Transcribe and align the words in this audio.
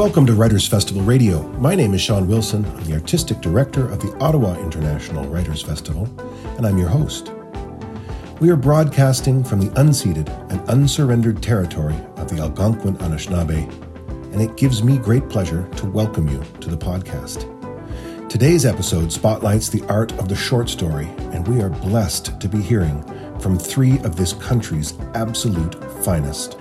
Welcome 0.00 0.24
to 0.28 0.32
Writers 0.32 0.66
Festival 0.66 1.02
Radio. 1.02 1.42
My 1.58 1.74
name 1.74 1.92
is 1.92 2.00
Sean 2.00 2.26
Wilson. 2.26 2.64
I'm 2.64 2.84
the 2.84 2.94
artistic 2.94 3.42
director 3.42 3.86
of 3.86 4.00
the 4.00 4.16
Ottawa 4.16 4.58
International 4.58 5.28
Writers 5.28 5.60
Festival, 5.60 6.08
and 6.56 6.66
I'm 6.66 6.78
your 6.78 6.88
host. 6.88 7.30
We 8.40 8.48
are 8.48 8.56
broadcasting 8.56 9.44
from 9.44 9.60
the 9.60 9.68
unceded 9.78 10.30
and 10.50 10.66
unsurrendered 10.70 11.42
territory 11.42 11.96
of 12.16 12.30
the 12.30 12.40
Algonquin 12.40 12.96
Anishinaabe, 12.96 13.70
and 14.32 14.40
it 14.40 14.56
gives 14.56 14.82
me 14.82 14.96
great 14.96 15.28
pleasure 15.28 15.68
to 15.76 15.84
welcome 15.84 16.26
you 16.28 16.42
to 16.60 16.70
the 16.70 16.78
podcast. 16.78 17.46
Today's 18.30 18.64
episode 18.64 19.12
spotlights 19.12 19.68
the 19.68 19.86
art 19.88 20.12
of 20.12 20.30
the 20.30 20.34
short 20.34 20.70
story, 20.70 21.10
and 21.34 21.46
we 21.46 21.60
are 21.60 21.68
blessed 21.68 22.40
to 22.40 22.48
be 22.48 22.62
hearing 22.62 23.02
from 23.38 23.58
three 23.58 23.98
of 23.98 24.16
this 24.16 24.32
country's 24.32 24.94
absolute 25.12 25.74
finest. 26.02 26.56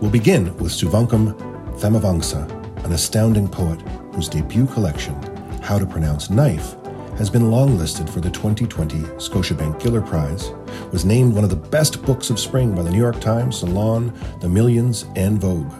We'll 0.00 0.12
begin 0.12 0.56
with 0.58 0.70
Souvankham 0.70 1.36
Thammavongsa, 1.80 2.55
an 2.86 2.92
astounding 2.92 3.48
poet 3.48 3.80
whose 4.14 4.28
debut 4.28 4.64
collection, 4.66 5.14
How 5.60 5.76
to 5.76 5.84
Pronounce 5.84 6.30
Knife, 6.30 6.76
has 7.18 7.28
been 7.28 7.50
longlisted 7.50 8.08
for 8.08 8.20
the 8.20 8.30
2020 8.30 8.98
Scotiabank 9.18 9.80
Giller 9.80 10.06
Prize, 10.06 10.50
was 10.92 11.04
named 11.04 11.34
one 11.34 11.42
of 11.42 11.50
the 11.50 11.56
best 11.56 12.00
books 12.02 12.30
of 12.30 12.38
spring 12.38 12.76
by 12.76 12.82
the 12.82 12.90
New 12.90 12.98
York 12.98 13.20
Times, 13.20 13.58
Salon, 13.58 14.12
The 14.40 14.48
Millions, 14.48 15.04
and 15.16 15.40
Vogue. 15.40 15.72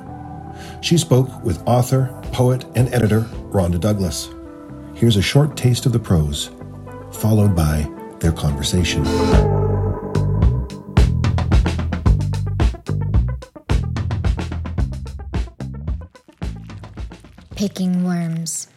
She 0.83 0.99
spoke 0.99 1.45
with 1.45 1.63
author, 1.65 2.09
poet, 2.33 2.65
and 2.75 2.93
editor 2.93 3.21
Rhonda 3.51 3.79
Douglas. 3.79 4.31
Here's 4.95 5.17
a 5.17 5.23
short 5.23 5.57
taste 5.57 5.87
of 5.87 5.93
the 5.93 6.01
prose, 6.01 6.51
followed 7.13 7.55
by 7.55 7.89
their 8.19 8.33
conversation. 8.33 9.05
Picking 17.67 18.05
worms. 18.05 18.69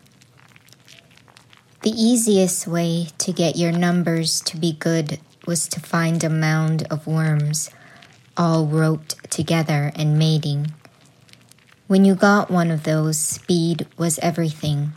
The 1.84 1.92
easiest 1.92 2.66
way 2.66 3.10
to 3.20 3.32
get 3.32 3.56
your 3.56 3.72
numbers 3.72 4.42
to 4.42 4.58
be 4.58 4.72
good 4.72 5.20
was 5.46 5.68
to 5.68 5.80
find 5.80 6.24
a 6.24 6.28
mound 6.28 6.88
of 6.90 7.06
worms, 7.06 7.70
all 8.36 8.66
roped 8.66 9.30
together 9.30 9.92
and 9.96 10.18
mating. 10.18 10.74
When 11.86 12.04
you 12.04 12.16
got 12.16 12.50
one 12.50 12.72
of 12.72 12.82
those, 12.82 13.20
speed 13.20 13.86
was 13.96 14.18
everything, 14.24 14.94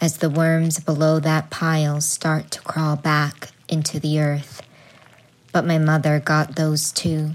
as 0.00 0.16
the 0.16 0.28
worms 0.28 0.80
below 0.80 1.20
that 1.20 1.50
pile 1.50 2.00
start 2.00 2.50
to 2.50 2.60
crawl 2.62 2.96
back 2.96 3.50
into 3.68 4.00
the 4.00 4.18
earth. 4.18 4.60
But 5.52 5.64
my 5.64 5.78
mother 5.78 6.18
got 6.18 6.56
those 6.56 6.90
too. 6.90 7.34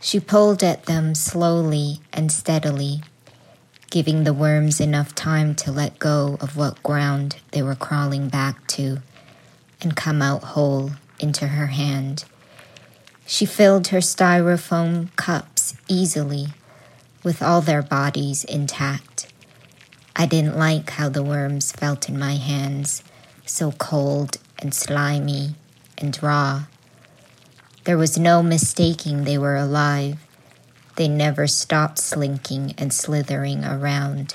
She 0.00 0.18
pulled 0.18 0.64
at 0.64 0.86
them 0.86 1.14
slowly 1.14 2.00
and 2.12 2.32
steadily 2.32 3.02
giving 3.94 4.24
the 4.24 4.34
worms 4.34 4.80
enough 4.80 5.14
time 5.14 5.54
to 5.54 5.70
let 5.70 6.00
go 6.00 6.36
of 6.40 6.56
what 6.56 6.82
ground 6.82 7.36
they 7.52 7.62
were 7.62 7.76
crawling 7.76 8.28
back 8.28 8.66
to 8.66 8.98
and 9.80 9.94
come 9.94 10.20
out 10.20 10.42
whole 10.42 10.90
into 11.20 11.46
her 11.46 11.68
hand. 11.68 12.24
She 13.24 13.46
filled 13.46 13.86
her 13.88 13.98
styrofoam 13.98 15.14
cups 15.14 15.76
easily, 15.86 16.48
with 17.22 17.40
all 17.40 17.60
their 17.60 17.82
bodies 17.82 18.42
intact. 18.42 19.32
I 20.16 20.26
didn't 20.26 20.58
like 20.58 20.90
how 20.90 21.08
the 21.08 21.22
worms 21.22 21.70
felt 21.70 22.08
in 22.08 22.18
my 22.18 22.34
hands, 22.34 23.04
so 23.46 23.70
cold 23.70 24.38
and 24.58 24.74
slimy 24.74 25.54
and 25.96 26.20
raw. 26.20 26.64
There 27.84 27.96
was 27.96 28.18
no 28.18 28.42
mistaking 28.42 29.22
they 29.22 29.38
were 29.38 29.54
alive. 29.54 30.18
They 30.96 31.08
never 31.08 31.46
stopped 31.46 31.98
slinking 31.98 32.74
and 32.78 32.92
slithering 32.92 33.64
around, 33.64 34.34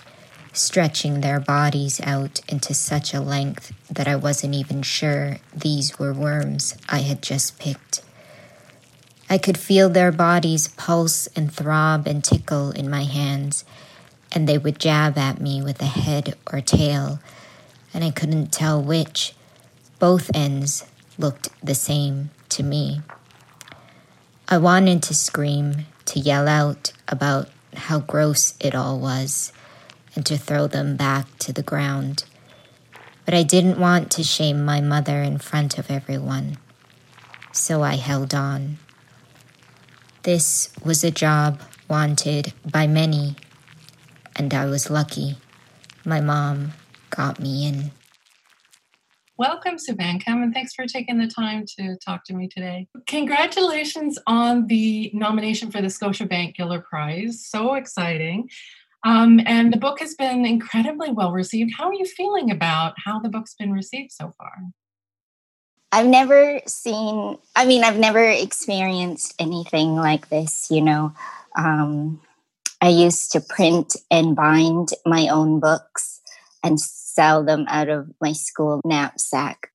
stretching 0.52 1.22
their 1.22 1.40
bodies 1.40 2.02
out 2.04 2.42
into 2.50 2.74
such 2.74 3.14
a 3.14 3.22
length 3.22 3.72
that 3.90 4.08
I 4.08 4.18
wasn't 4.18 4.56
even 4.56 4.82
sure 4.82 5.38
these 5.56 5.98
were 5.98 6.14
worms 6.14 6.76
I 6.90 7.00
had 7.00 7.22
just 7.22 7.60
picked. 7.60 8.02
I 9.30 9.38
could 9.38 9.58
feel 9.58 9.90
their 9.90 10.12
bodies 10.12 10.68
pulse 10.70 11.28
and 11.36 11.54
throb 11.54 12.08
and 12.08 12.24
tickle 12.24 12.72
in 12.72 12.90
my 12.90 13.04
hands, 13.04 13.64
and 14.32 14.48
they 14.48 14.58
would 14.58 14.80
jab 14.80 15.18
at 15.18 15.40
me 15.40 15.62
with 15.62 15.82
a 15.82 15.86
head 15.86 16.36
or 16.52 16.62
tail, 16.62 17.20
and 17.94 18.04
I 18.04 18.12
couldn't 18.12 18.52
tell 18.52 18.82
which. 18.82 19.34
Both 20.00 20.32
ends 20.34 20.86
looked 21.18 21.50
the 21.64 21.76
same 21.76 22.32
to 22.50 22.64
me. 22.64 23.02
I 24.48 24.58
wanted 24.58 25.04
to 25.04 25.14
scream 25.14 25.86
to 26.10 26.20
yell 26.20 26.48
out 26.48 26.92
about 27.08 27.50
how 27.76 28.00
gross 28.00 28.56
it 28.60 28.74
all 28.74 29.00
was 29.00 29.54
and 30.16 30.26
to 30.26 30.38
throw 30.38 30.68
them 30.68 30.96
back 30.96 31.38
to 31.38 31.54
the 31.54 31.64
ground. 31.64 32.24
But 33.26 33.34
I 33.36 33.44
didn't 33.44 33.80
want 33.80 34.10
to 34.12 34.24
shame 34.24 34.66
my 34.66 34.82
mother 34.82 35.22
in 35.22 35.38
front 35.38 35.78
of 35.78 35.92
everyone, 35.92 36.58
so 37.52 37.84
I 37.84 37.96
held 37.96 38.34
on. 38.34 38.80
This 40.24 40.72
was 40.84 41.04
a 41.04 41.12
job 41.12 41.62
wanted 41.88 42.54
by 42.66 42.88
many, 42.88 43.36
and 44.36 44.52
I 44.54 44.66
was 44.66 44.90
lucky. 44.90 45.38
My 46.04 46.22
mom 46.22 46.74
got 47.12 47.40
me 47.40 47.68
in. 47.68 47.92
Welcome, 49.40 49.78
Souvankham, 49.78 50.44
and 50.44 50.54
thanks 50.54 50.74
for 50.74 50.86
taking 50.86 51.18
the 51.18 51.26
time 51.26 51.64
to 51.78 51.96
talk 52.06 52.26
to 52.26 52.34
me 52.34 52.50
today. 52.50 52.90
Congratulations 53.08 54.20
on 54.28 54.68
the 54.68 55.10
nomination 55.14 55.72
for 55.72 55.80
the 55.82 55.88
Scotiabank 55.88 56.58
Giller 56.58 56.84
Prize. 56.84 57.46
So 57.46 57.76
exciting. 57.76 58.50
Um, 59.06 59.40
and 59.46 59.72
the 59.72 59.78
book 59.78 60.02
has 60.02 60.14
been 60.16 60.46
incredibly 60.46 61.14
well 61.14 61.32
received. 61.32 61.72
How 61.78 61.88
are 61.88 61.94
you 61.94 62.04
feeling 62.04 62.52
about 62.52 62.96
how 63.06 63.20
the 63.20 63.30
book's 63.30 63.54
been 63.54 63.72
received 63.72 64.12
so 64.12 64.34
far? 64.38 64.52
I've 65.94 66.08
never 66.08 66.60
seen, 66.68 67.38
I 67.56 67.66
mean, 67.66 67.86
I've 67.86 67.98
never 67.98 68.30
experienced 68.30 69.36
anything 69.40 69.96
like 69.96 70.28
this, 70.28 70.70
you 70.70 70.82
know. 70.82 71.14
Um, 71.56 72.20
I 72.82 72.90
used 72.90 73.32
to 73.32 73.40
print 73.40 73.96
and 74.12 74.36
bind 74.36 74.90
my 75.06 75.30
own 75.30 75.62
books 75.62 76.20
and 76.62 76.78
sell 77.20 77.44
them 77.44 77.66
out 77.68 77.90
of 77.90 78.08
my 78.22 78.32
school 78.32 78.80
knapsack 78.86 79.72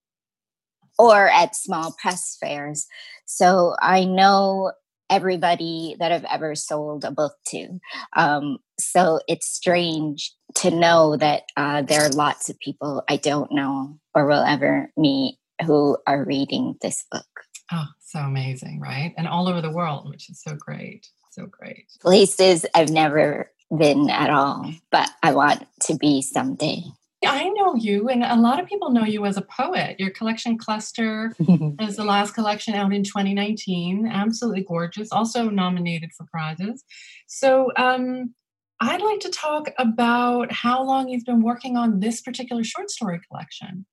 or 0.98 1.28
at 1.28 1.54
small 1.54 1.94
press 2.00 2.38
fairs. 2.40 2.86
So 3.26 3.76
I 3.82 4.04
know 4.04 4.72
everybody 5.10 5.94
that 5.98 6.10
I've 6.10 6.24
ever 6.24 6.54
sold 6.54 7.04
a 7.04 7.10
book 7.10 7.34
to. 7.48 7.78
Um, 8.16 8.56
so 8.80 9.20
it's 9.28 9.46
strange 9.46 10.32
to 10.54 10.70
know 10.70 11.16
that 11.16 11.42
uh, 11.54 11.82
there 11.82 12.00
are 12.00 12.08
lots 12.08 12.48
of 12.48 12.58
people 12.60 13.02
I 13.10 13.18
don't 13.18 13.52
know 13.52 13.98
or 14.14 14.26
will 14.26 14.42
ever 14.42 14.90
meet 14.96 15.36
who 15.66 15.98
are 16.06 16.24
reading 16.24 16.76
this 16.80 17.04
book. 17.12 17.26
Oh, 17.70 17.88
so 18.00 18.20
amazing, 18.20 18.80
right? 18.80 19.12
And 19.18 19.28
all 19.28 19.48
over 19.48 19.60
the 19.60 19.70
world, 19.70 20.08
which 20.08 20.30
is 20.30 20.40
so 20.40 20.54
great. 20.54 21.06
So 21.32 21.44
great. 21.44 21.88
Places 22.00 22.64
I've 22.74 22.90
never 22.90 23.50
been 23.76 24.08
at 24.08 24.30
all, 24.30 24.72
but 24.90 25.10
I 25.22 25.34
want 25.34 25.66
to 25.82 25.96
be 25.96 26.22
someday. 26.22 26.84
I 27.26 27.48
know 27.48 27.74
you, 27.74 28.08
and 28.08 28.22
a 28.22 28.36
lot 28.36 28.60
of 28.60 28.66
people 28.66 28.90
know 28.90 29.04
you 29.04 29.24
as 29.26 29.36
a 29.36 29.42
poet. 29.42 29.98
Your 29.98 30.10
collection 30.10 30.58
Cluster 30.58 31.32
is 31.80 31.96
the 31.96 32.04
last 32.04 32.34
collection 32.34 32.74
out 32.74 32.92
in 32.92 33.04
2019. 33.04 34.06
Absolutely 34.06 34.62
gorgeous. 34.62 35.10
Also 35.12 35.50
nominated 35.50 36.10
for 36.16 36.26
prizes. 36.26 36.84
So, 37.26 37.72
um, 37.76 38.34
I'd 38.80 39.02
like 39.02 39.20
to 39.20 39.30
talk 39.30 39.70
about 39.78 40.52
how 40.52 40.82
long 40.82 41.08
you've 41.08 41.24
been 41.24 41.42
working 41.42 41.76
on 41.76 42.00
this 42.00 42.20
particular 42.20 42.64
short 42.64 42.90
story 42.90 43.20
collection. 43.28 43.86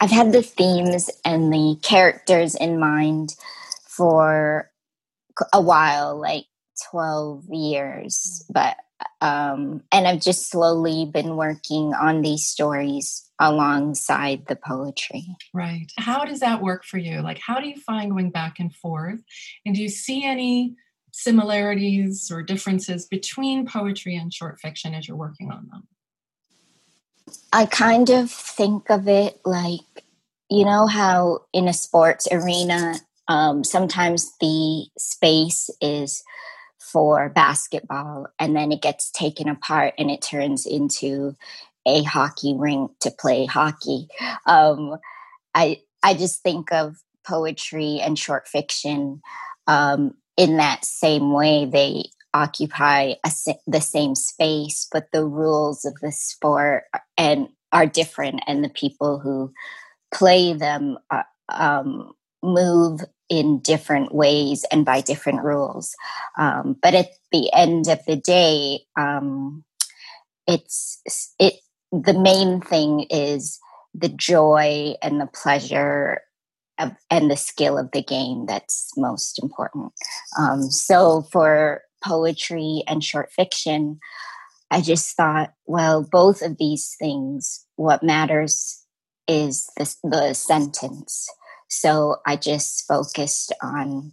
I've 0.00 0.10
had 0.10 0.32
the 0.32 0.42
themes 0.42 1.08
and 1.24 1.52
the 1.52 1.78
characters 1.82 2.56
in 2.56 2.80
mind 2.80 3.36
for 3.86 4.70
a 5.52 5.62
while, 5.62 6.18
like 6.20 6.46
12 6.90 7.44
years, 7.50 8.44
but 8.50 8.76
um, 9.20 9.82
and 9.92 10.06
I've 10.06 10.20
just 10.20 10.50
slowly 10.50 11.04
been 11.04 11.36
working 11.36 11.94
on 11.94 12.22
these 12.22 12.46
stories 12.46 13.28
alongside 13.38 14.46
the 14.46 14.56
poetry. 14.56 15.26
Right. 15.52 15.90
How 15.98 16.24
does 16.24 16.40
that 16.40 16.62
work 16.62 16.84
for 16.84 16.98
you? 16.98 17.22
Like, 17.22 17.38
how 17.38 17.60
do 17.60 17.68
you 17.68 17.76
find 17.76 18.10
going 18.10 18.30
back 18.30 18.58
and 18.58 18.74
forth? 18.74 19.20
And 19.64 19.74
do 19.74 19.82
you 19.82 19.88
see 19.88 20.24
any 20.24 20.76
similarities 21.12 22.30
or 22.30 22.42
differences 22.42 23.06
between 23.06 23.66
poetry 23.66 24.16
and 24.16 24.32
short 24.32 24.60
fiction 24.60 24.94
as 24.94 25.06
you're 25.06 25.16
working 25.16 25.50
on 25.50 25.68
them? 25.70 25.88
I 27.52 27.66
kind 27.66 28.10
of 28.10 28.30
think 28.30 28.90
of 28.90 29.08
it 29.08 29.40
like, 29.44 30.04
you 30.50 30.64
know, 30.64 30.86
how 30.86 31.44
in 31.52 31.68
a 31.68 31.72
sports 31.72 32.28
arena, 32.30 32.94
um, 33.28 33.64
sometimes 33.64 34.32
the 34.40 34.86
space 34.98 35.70
is 35.80 36.22
for 36.92 37.30
basketball 37.30 38.26
and 38.38 38.54
then 38.54 38.70
it 38.70 38.82
gets 38.82 39.10
taken 39.10 39.48
apart 39.48 39.94
and 39.98 40.10
it 40.10 40.22
turns 40.22 40.66
into 40.66 41.34
a 41.86 42.02
hockey 42.02 42.54
rink 42.56 42.92
to 43.00 43.10
play 43.10 43.46
hockey. 43.46 44.08
Um, 44.46 44.96
I 45.54 45.80
I 46.02 46.14
just 46.14 46.42
think 46.42 46.72
of 46.72 46.96
poetry 47.26 48.00
and 48.00 48.18
short 48.18 48.48
fiction 48.48 49.20
um, 49.66 50.14
in 50.36 50.56
that 50.58 50.84
same 50.84 51.32
way. 51.32 51.64
They 51.64 52.04
occupy 52.34 53.14
a, 53.24 53.30
the 53.66 53.80
same 53.80 54.14
space, 54.14 54.88
but 54.90 55.08
the 55.12 55.24
rules 55.24 55.84
of 55.84 55.94
the 56.00 56.12
sport 56.12 56.84
and 57.16 57.48
are 57.72 57.86
different, 57.86 58.42
and 58.46 58.62
the 58.62 58.68
people 58.68 59.18
who 59.18 59.52
play 60.14 60.52
them 60.52 60.98
uh, 61.10 61.22
um, 61.48 62.12
move 62.42 63.00
in 63.28 63.60
different 63.60 64.14
ways 64.14 64.64
and 64.70 64.84
by 64.84 65.00
different 65.00 65.42
rules. 65.42 65.94
Um, 66.38 66.76
but 66.82 66.94
at 66.94 67.10
the 67.30 67.50
end 67.52 67.88
of 67.88 68.00
the 68.06 68.16
day, 68.16 68.80
um, 68.98 69.64
it's 70.46 71.00
it. 71.38 71.54
The 71.92 72.18
main 72.18 72.60
thing 72.60 73.06
is 73.10 73.60
the 73.94 74.08
joy 74.08 74.94
and 75.02 75.20
the 75.20 75.26
pleasure 75.26 76.22
of, 76.78 76.92
and 77.10 77.30
the 77.30 77.36
skill 77.36 77.78
of 77.78 77.90
the 77.92 78.02
game 78.02 78.46
that's 78.46 78.92
most 78.96 79.42
important. 79.42 79.92
Um, 80.38 80.62
so 80.70 81.22
for 81.30 81.82
poetry 82.02 82.82
and 82.86 83.04
short 83.04 83.30
fiction, 83.30 84.00
I 84.70 84.80
just 84.80 85.14
thought, 85.16 85.52
well, 85.66 86.06
both 86.10 86.40
of 86.40 86.56
these 86.58 86.96
things, 86.98 87.66
what 87.76 88.02
matters 88.02 88.84
is 89.28 89.70
the, 89.76 89.94
the 90.02 90.32
sentence. 90.32 91.28
So 91.72 92.16
I 92.26 92.36
just 92.36 92.86
focused 92.86 93.50
on 93.62 94.10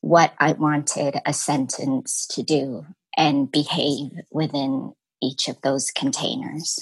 what 0.00 0.34
I 0.40 0.52
wanted 0.52 1.20
a 1.24 1.32
sentence 1.32 2.26
to 2.32 2.42
do 2.42 2.86
and 3.16 3.50
behave 3.50 4.10
within 4.32 4.94
each 5.22 5.46
of 5.46 5.60
those 5.62 5.92
containers. 5.92 6.76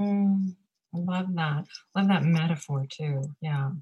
Mm, 0.00 0.54
I 0.94 0.98
love 0.98 1.26
that. 1.34 1.66
Love 1.94 2.08
that 2.08 2.24
metaphor 2.24 2.86
too. 2.90 3.22
Yeah. 3.42 3.72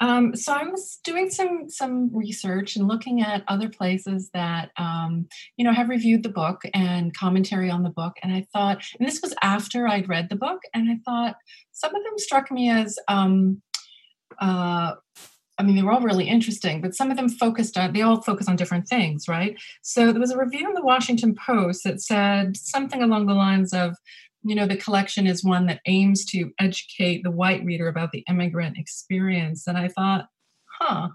Um, 0.00 0.36
so 0.36 0.52
I 0.52 0.64
was 0.64 1.00
doing 1.02 1.30
some 1.30 1.70
some 1.70 2.14
research 2.14 2.76
and 2.76 2.86
looking 2.86 3.22
at 3.22 3.44
other 3.48 3.70
places 3.70 4.30
that 4.34 4.70
um, 4.76 5.26
you 5.56 5.64
know 5.64 5.72
have 5.72 5.88
reviewed 5.88 6.22
the 6.22 6.28
book 6.28 6.60
and 6.74 7.16
commentary 7.16 7.70
on 7.70 7.82
the 7.82 7.90
book, 7.90 8.12
and 8.22 8.32
I 8.32 8.46
thought, 8.52 8.82
and 9.00 9.08
this 9.08 9.20
was 9.22 9.34
after 9.42 9.88
I'd 9.88 10.10
read 10.10 10.28
the 10.28 10.36
book, 10.36 10.60
and 10.74 10.90
I 10.90 10.98
thought 11.04 11.36
some 11.72 11.94
of 11.94 12.04
them 12.04 12.18
struck 12.18 12.50
me 12.50 12.70
as 12.70 12.98
um, 13.08 13.62
uh, 14.40 14.94
I 15.58 15.64
mean, 15.64 15.74
they 15.74 15.82
were 15.82 15.92
all 15.92 16.00
really 16.00 16.28
interesting, 16.28 16.80
but 16.80 16.94
some 16.94 17.10
of 17.10 17.16
them 17.16 17.28
focused 17.28 17.76
on, 17.76 17.92
they 17.92 18.02
all 18.02 18.22
focus 18.22 18.48
on 18.48 18.54
different 18.54 18.86
things, 18.86 19.26
right? 19.26 19.56
So 19.82 20.12
there 20.12 20.20
was 20.20 20.30
a 20.30 20.38
review 20.38 20.68
in 20.68 20.74
the 20.74 20.84
Washington 20.84 21.34
Post 21.34 21.82
that 21.84 22.00
said 22.00 22.56
something 22.56 23.02
along 23.02 23.26
the 23.26 23.34
lines 23.34 23.72
of, 23.72 23.96
you 24.44 24.54
know, 24.54 24.66
the 24.66 24.76
collection 24.76 25.26
is 25.26 25.42
one 25.42 25.66
that 25.66 25.80
aims 25.86 26.24
to 26.26 26.52
educate 26.60 27.24
the 27.24 27.32
white 27.32 27.64
reader 27.64 27.88
about 27.88 28.12
the 28.12 28.24
immigrant 28.28 28.78
experience. 28.78 29.66
And 29.66 29.76
I 29.76 29.88
thought, 29.88 30.28
huh, 30.80 31.08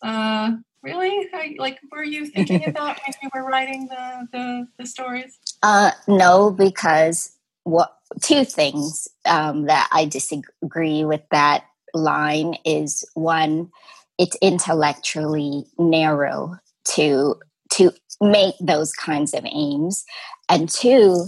uh, 0.00 0.52
really? 0.82 1.28
like, 1.58 1.80
were 1.90 2.04
you 2.04 2.26
thinking 2.26 2.60
that 2.66 2.76
when 2.76 3.14
you 3.20 3.30
were 3.34 3.44
writing 3.44 3.88
the, 3.88 4.28
the, 4.32 4.68
the 4.78 4.86
stories? 4.86 5.38
Uh, 5.64 5.90
no, 6.06 6.52
because 6.52 7.32
what 7.64 7.96
two 8.22 8.44
things 8.44 9.08
um, 9.24 9.66
that 9.66 9.88
I 9.90 10.04
disagree 10.04 11.04
with 11.04 11.22
that 11.32 11.64
line 11.96 12.56
is 12.64 13.04
one, 13.14 13.70
it's 14.18 14.36
intellectually 14.42 15.64
narrow 15.78 16.56
to 16.94 17.36
to 17.72 17.90
make 18.20 18.54
those 18.60 18.92
kinds 18.92 19.34
of 19.34 19.44
aims, 19.44 20.04
and 20.48 20.68
two, 20.68 21.26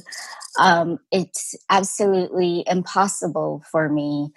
um, 0.58 0.98
it's 1.10 1.54
absolutely 1.70 2.64
impossible 2.66 3.62
for 3.70 3.88
me 3.88 4.30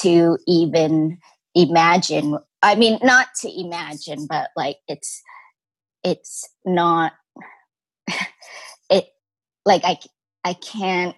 to 0.00 0.38
even 0.46 1.18
imagine. 1.54 2.38
I 2.62 2.74
mean, 2.74 2.98
not 3.02 3.28
to 3.42 3.60
imagine, 3.60 4.26
but 4.26 4.50
like 4.56 4.78
it's 4.88 5.22
it's 6.02 6.48
not 6.64 7.12
it 8.90 9.06
like 9.64 9.84
I 9.84 9.98
I 10.44 10.54
can't 10.54 11.16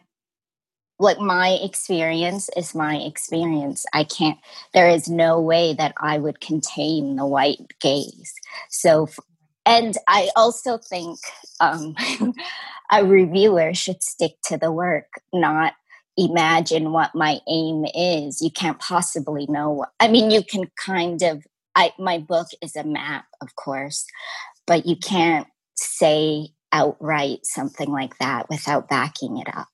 like 0.98 1.18
my 1.18 1.58
experience 1.62 2.48
is 2.56 2.74
my 2.74 2.96
experience. 2.96 3.84
I 3.92 4.04
can't, 4.04 4.38
there 4.72 4.88
is 4.88 5.08
no 5.08 5.40
way 5.40 5.74
that 5.74 5.94
I 6.00 6.18
would 6.18 6.40
contain 6.40 7.16
the 7.16 7.26
white 7.26 7.60
gaze. 7.80 8.34
So, 8.70 9.08
and 9.66 9.96
I 10.08 10.30
also 10.36 10.78
think 10.78 11.18
um, 11.60 11.94
a 12.90 13.04
reviewer 13.04 13.74
should 13.74 14.02
stick 14.02 14.36
to 14.44 14.56
the 14.56 14.72
work, 14.72 15.06
not 15.32 15.74
imagine 16.16 16.92
what 16.92 17.14
my 17.14 17.40
aim 17.48 17.84
is. 17.94 18.40
You 18.40 18.50
can't 18.50 18.78
possibly 18.78 19.46
know 19.48 19.70
what, 19.70 19.90
I 20.00 20.08
mean, 20.08 20.30
you 20.30 20.42
can 20.42 20.70
kind 20.82 21.22
of, 21.22 21.44
I, 21.74 21.92
my 21.98 22.18
book 22.18 22.48
is 22.62 22.74
a 22.74 22.84
map, 22.84 23.26
of 23.42 23.54
course, 23.54 24.06
but 24.66 24.86
you 24.86 24.96
can't 24.96 25.46
say 25.74 26.48
outright 26.72 27.40
something 27.44 27.90
like 27.90 28.16
that 28.18 28.48
without 28.48 28.88
backing 28.88 29.36
it 29.36 29.48
up. 29.54 29.68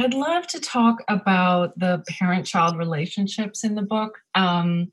I'd 0.00 0.14
love 0.14 0.46
to 0.46 0.60
talk 0.60 1.02
about 1.08 1.78
the 1.78 2.02
parent 2.08 2.46
child 2.46 2.78
relationships 2.78 3.64
in 3.64 3.74
the 3.74 3.82
book. 3.82 4.18
Um, 4.34 4.92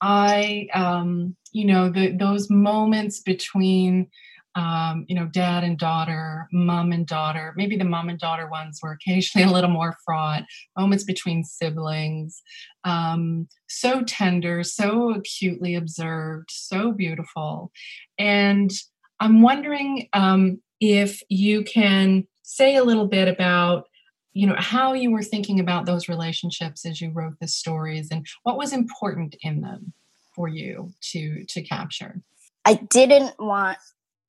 I, 0.00 0.66
um, 0.74 1.36
you 1.52 1.66
know, 1.66 1.88
the, 1.88 2.10
those 2.10 2.50
moments 2.50 3.20
between, 3.20 4.08
um, 4.56 5.04
you 5.06 5.14
know, 5.14 5.26
dad 5.26 5.62
and 5.62 5.78
daughter, 5.78 6.48
mom 6.52 6.90
and 6.90 7.06
daughter, 7.06 7.54
maybe 7.56 7.76
the 7.76 7.84
mom 7.84 8.08
and 8.08 8.18
daughter 8.18 8.48
ones 8.48 8.80
were 8.82 8.90
occasionally 8.90 9.46
a 9.48 9.52
little 9.52 9.70
more 9.70 9.94
fraught, 10.04 10.42
moments 10.76 11.04
between 11.04 11.44
siblings, 11.44 12.42
um, 12.82 13.46
so 13.68 14.02
tender, 14.02 14.64
so 14.64 15.14
acutely 15.14 15.76
observed, 15.76 16.48
so 16.50 16.90
beautiful. 16.90 17.70
And 18.18 18.72
I'm 19.20 19.42
wondering 19.42 20.08
um, 20.12 20.60
if 20.80 21.22
you 21.28 21.62
can 21.62 22.26
say 22.42 22.74
a 22.74 22.82
little 22.82 23.06
bit 23.06 23.28
about 23.28 23.86
you 24.32 24.46
know 24.46 24.56
how 24.58 24.92
you 24.92 25.10
were 25.10 25.22
thinking 25.22 25.60
about 25.60 25.86
those 25.86 26.08
relationships 26.08 26.86
as 26.86 27.00
you 27.00 27.10
wrote 27.10 27.34
the 27.40 27.48
stories 27.48 28.08
and 28.10 28.26
what 28.42 28.56
was 28.56 28.72
important 28.72 29.34
in 29.42 29.60
them 29.60 29.92
for 30.34 30.48
you 30.48 30.92
to 31.12 31.44
to 31.46 31.62
capture? 31.62 32.22
I 32.64 32.74
didn't 32.74 33.34
want 33.38 33.78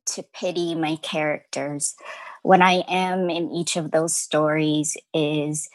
to 0.08 0.24
pity 0.34 0.76
my 0.76 0.96
characters. 0.98 1.96
What 2.44 2.62
i 2.62 2.84
am 2.88 3.30
in 3.30 3.52
each 3.52 3.76
of 3.76 3.92
those 3.92 4.16
stories 4.16 4.98
is 5.14 5.70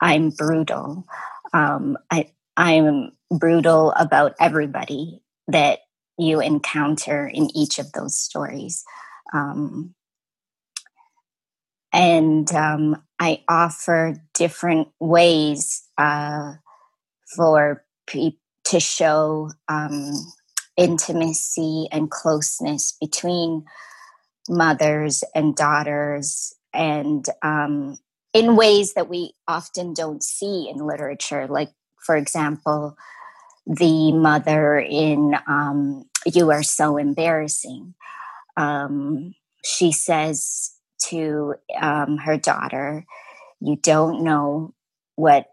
i'm 0.00 0.30
brutal. 0.30 1.06
Um, 1.52 1.96
I, 2.10 2.30
i'm 2.56 3.12
brutal 3.30 3.92
about 3.92 4.34
everybody 4.40 5.22
that 5.46 5.80
you 6.18 6.40
encounter 6.40 7.26
in 7.26 7.56
each 7.56 7.78
of 7.78 7.92
those 7.92 8.16
stories. 8.16 8.84
Um, 9.32 9.94
and 11.92 12.50
um, 12.52 13.02
I 13.18 13.42
offer 13.48 14.16
different 14.34 14.88
ways 15.00 15.82
uh, 15.96 16.54
for 17.36 17.84
people 18.06 18.38
to 18.64 18.80
show 18.80 19.50
um, 19.68 20.12
intimacy 20.76 21.88
and 21.90 22.10
closeness 22.10 22.96
between 23.00 23.64
mothers 24.48 25.24
and 25.34 25.56
daughters, 25.56 26.54
and 26.74 27.26
um, 27.42 27.98
in 28.34 28.56
ways 28.56 28.94
that 28.94 29.08
we 29.08 29.32
often 29.46 29.94
don't 29.94 30.22
see 30.22 30.68
in 30.68 30.86
literature. 30.86 31.46
Like, 31.46 31.70
for 32.04 32.16
example, 32.16 32.96
the 33.66 34.12
mother 34.12 34.78
in 34.78 35.34
um, 35.46 36.04
"You 36.26 36.50
Are 36.50 36.62
So 36.62 36.98
Embarrassing." 36.98 37.94
Um, 38.56 39.34
she 39.64 39.92
says 39.92 40.72
to 41.10 41.54
um, 41.80 42.18
her 42.18 42.36
daughter, 42.36 43.04
You 43.60 43.76
don't 43.76 44.22
know 44.24 44.74
what, 45.16 45.46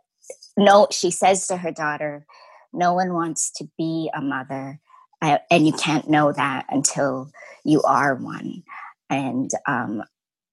no, 0.58 0.88
she 0.92 1.12
says 1.12 1.48
to 1.48 1.58
her 1.58 1.72
daughter, 1.72 2.26
No 2.74 2.94
one 2.94 3.14
wants 3.14 3.52
to 3.58 3.70
be 3.78 4.12
a 4.14 4.22
mother, 4.22 4.80
uh, 5.22 5.40
and 5.52 5.66
you 5.68 5.74
can't 5.74 6.10
know 6.10 6.32
that 6.34 6.66
until 6.70 7.32
you 7.66 7.82
are 7.84 8.16
one. 8.16 8.64
And, 9.10 9.52
um, 9.68 10.04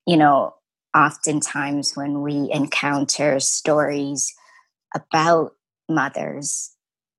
you 0.07 0.17
know, 0.17 0.55
oftentimes 0.97 1.93
when 1.95 2.23
we 2.23 2.51
encounter 2.53 3.41
stories 3.41 4.35
about 4.95 5.53
mothers, 5.89 6.73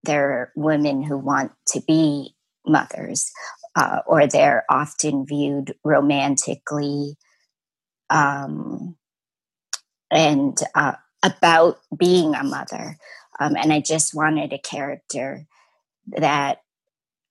there 0.03 0.31
are 0.31 0.51
women 0.55 1.03
who 1.03 1.17
want 1.17 1.51
to 1.69 1.81
be 1.81 2.35
mothers, 2.67 3.31
uh, 3.75 3.99
or 4.07 4.27
they're 4.27 4.65
often 4.69 5.25
viewed 5.25 5.75
romantically 5.83 7.17
um, 8.09 8.95
and 10.11 10.57
uh, 10.75 10.93
about 11.23 11.79
being 11.97 12.35
a 12.35 12.43
mother. 12.43 12.97
Um, 13.39 13.55
and 13.55 13.73
I 13.73 13.79
just 13.79 14.13
wanted 14.13 14.53
a 14.53 14.59
character 14.59 15.45
that 16.07 16.61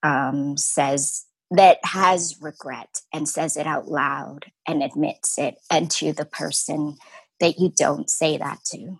um, 0.01 0.57
says, 0.57 1.25
that 1.51 1.77
has 1.83 2.37
regret 2.41 3.01
and 3.13 3.29
says 3.29 3.55
it 3.55 3.67
out 3.67 3.87
loud 3.87 4.51
and 4.67 4.81
admits 4.83 5.37
it, 5.37 5.55
and 5.69 5.89
to 5.91 6.11
the 6.11 6.25
person 6.25 6.97
that 7.39 7.59
you 7.59 7.71
don't 7.75 8.09
say 8.09 8.37
that 8.37 8.63
to. 8.65 8.99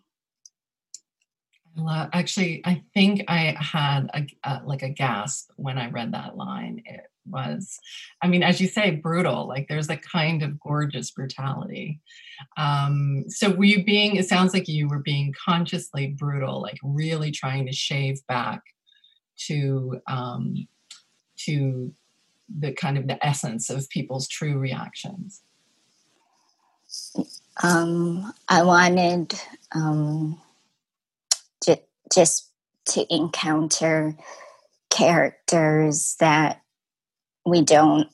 Actually, 2.14 2.62
I 2.64 2.84
think 2.94 3.24
I 3.28 3.56
had 3.60 4.28
a, 4.44 4.62
like 4.64 4.84
a 4.84 4.90
gasp 4.90 5.50
when 5.56 5.80
I 5.80 5.90
read 5.90 6.14
that 6.14 6.38
line. 6.38 6.84
It, 6.86 7.02
was. 7.30 7.80
I 8.22 8.28
mean, 8.28 8.44
as 8.44 8.60
you 8.60 8.68
say, 8.68 8.92
brutal. 8.92 9.48
Like 9.48 9.68
there's 9.68 9.90
a 9.90 9.98
kind 9.98 10.44
of 10.44 10.60
gorgeous 10.60 11.12
brutality. 11.12 12.00
Um, 12.58 13.26
so 13.28 13.52
were 13.52 13.64
you 13.64 13.84
being? 13.84 14.16
It 14.16 14.28
sounds 14.28 14.54
like 14.54 14.68
you 14.68 14.88
were 14.88 15.00
being 15.00 15.34
consciously 15.46 16.08
brutal, 16.08 16.62
like 16.62 16.80
really 16.84 17.32
trying 17.32 17.66
to 17.68 17.74
shave 17.74 18.26
back 18.28 18.62
to 19.48 20.02
um, 20.08 20.68
to 21.46 21.94
the 22.60 22.72
kind 22.72 22.98
of 22.98 23.08
the 23.08 23.24
essence 23.26 23.70
of 23.70 23.90
people's 23.90 24.28
true 24.28 24.58
reactions. 24.58 25.42
Um, 27.62 28.34
I 28.50 28.64
wanted 28.64 29.34
um, 29.74 30.40
just 32.14 32.50
to 32.86 33.14
encounter 33.14 34.16
characters 34.90 36.16
that 36.20 36.62
we 37.46 37.62
don't 37.62 38.10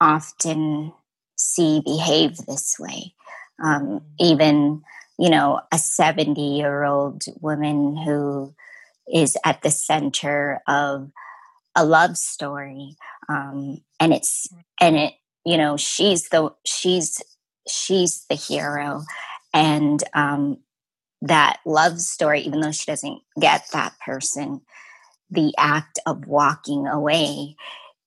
often 0.00 0.92
see 1.36 1.82
behave 1.84 2.36
this 2.38 2.76
way. 2.78 3.14
Um, 3.62 4.00
even, 4.18 4.82
you 5.18 5.30
know, 5.30 5.60
a 5.72 5.78
70 5.78 6.40
year 6.40 6.84
old 6.84 7.22
woman 7.40 7.96
who 7.96 8.54
is 9.12 9.36
at 9.44 9.62
the 9.62 9.70
center 9.70 10.60
of 10.66 11.10
a 11.76 11.84
love 11.84 12.16
story. 12.16 12.96
Um, 13.28 13.82
and 14.00 14.12
it's, 14.12 14.48
and 14.80 14.96
it, 14.96 15.14
you 15.44 15.56
know, 15.56 15.76
she's 15.76 16.28
the, 16.28 16.50
she's, 16.64 17.22
she's 17.68 18.24
the 18.28 18.34
hero. 18.34 19.02
And 19.54 20.02
um, 20.14 20.58
that 21.22 21.60
love 21.64 22.00
story, 22.00 22.40
even 22.42 22.60
though 22.60 22.72
she 22.72 22.86
doesn't 22.86 23.20
get 23.40 23.66
that 23.72 23.94
person, 24.04 24.60
the 25.30 25.54
act 25.56 25.98
of 26.06 26.26
walking 26.26 26.86
away 26.86 27.56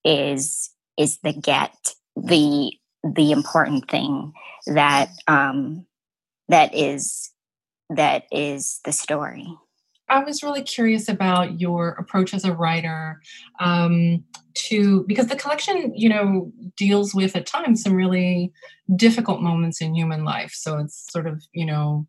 is 0.06 0.70
is 0.98 1.18
the 1.24 1.34
get 1.34 1.76
the 2.16 2.72
the 3.04 3.32
important 3.32 3.90
thing 3.90 4.32
that 4.68 5.10
um 5.28 5.86
that 6.48 6.74
is 6.74 7.32
that 7.90 8.24
is 8.32 8.80
the 8.86 8.92
story. 8.92 9.48
I 10.08 10.24
was 10.24 10.44
really 10.44 10.62
curious 10.62 11.10
about 11.10 11.60
your 11.60 11.90
approach 11.90 12.34
as 12.34 12.46
a 12.46 12.54
writer 12.54 13.22
um 13.60 14.24
to 14.54 15.04
because 15.08 15.28
the 15.28 15.36
collection 15.36 15.92
you 15.96 16.08
know 16.08 16.52
deals 16.78 17.14
with 17.14 17.36
at 17.36 17.46
times 17.48 17.82
some 17.84 17.94
really 17.94 18.54
difficult 18.96 19.42
moments 19.42 19.82
in 19.82 19.96
human 19.96 20.24
life. 20.24 20.52
So 20.54 20.78
it's 20.78 21.12
sort 21.12 21.28
of 21.28 21.44
you 21.54 21.66
know 21.66 22.08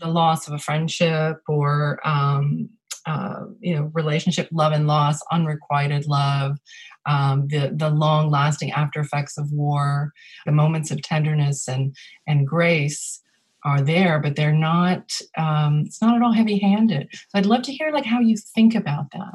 the 0.00 0.08
loss 0.08 0.46
of 0.46 0.54
a 0.54 0.58
friendship 0.58 1.38
or 1.48 2.06
um 2.06 2.70
uh, 3.06 3.44
you 3.60 3.74
know 3.74 3.90
relationship 3.94 4.48
love 4.52 4.72
and 4.72 4.86
loss 4.86 5.20
unrequited 5.32 6.06
love 6.06 6.58
um, 7.06 7.48
the 7.48 7.72
the 7.74 7.90
long 7.90 8.30
lasting 8.30 8.70
after 8.72 9.00
effects 9.00 9.38
of 9.38 9.50
war 9.52 10.12
the 10.46 10.52
moments 10.52 10.90
of 10.90 11.02
tenderness 11.02 11.68
and 11.68 11.96
and 12.26 12.46
grace 12.46 13.20
are 13.64 13.80
there 13.80 14.18
but 14.18 14.36
they're 14.36 14.52
not 14.52 15.18
um, 15.36 15.84
it's 15.86 16.00
not 16.00 16.16
at 16.16 16.22
all 16.22 16.32
heavy 16.32 16.58
handed 16.58 17.08
so 17.12 17.38
i'd 17.38 17.46
love 17.46 17.62
to 17.62 17.72
hear 17.72 17.90
like 17.90 18.06
how 18.06 18.20
you 18.20 18.36
think 18.36 18.74
about 18.74 19.10
that. 19.12 19.34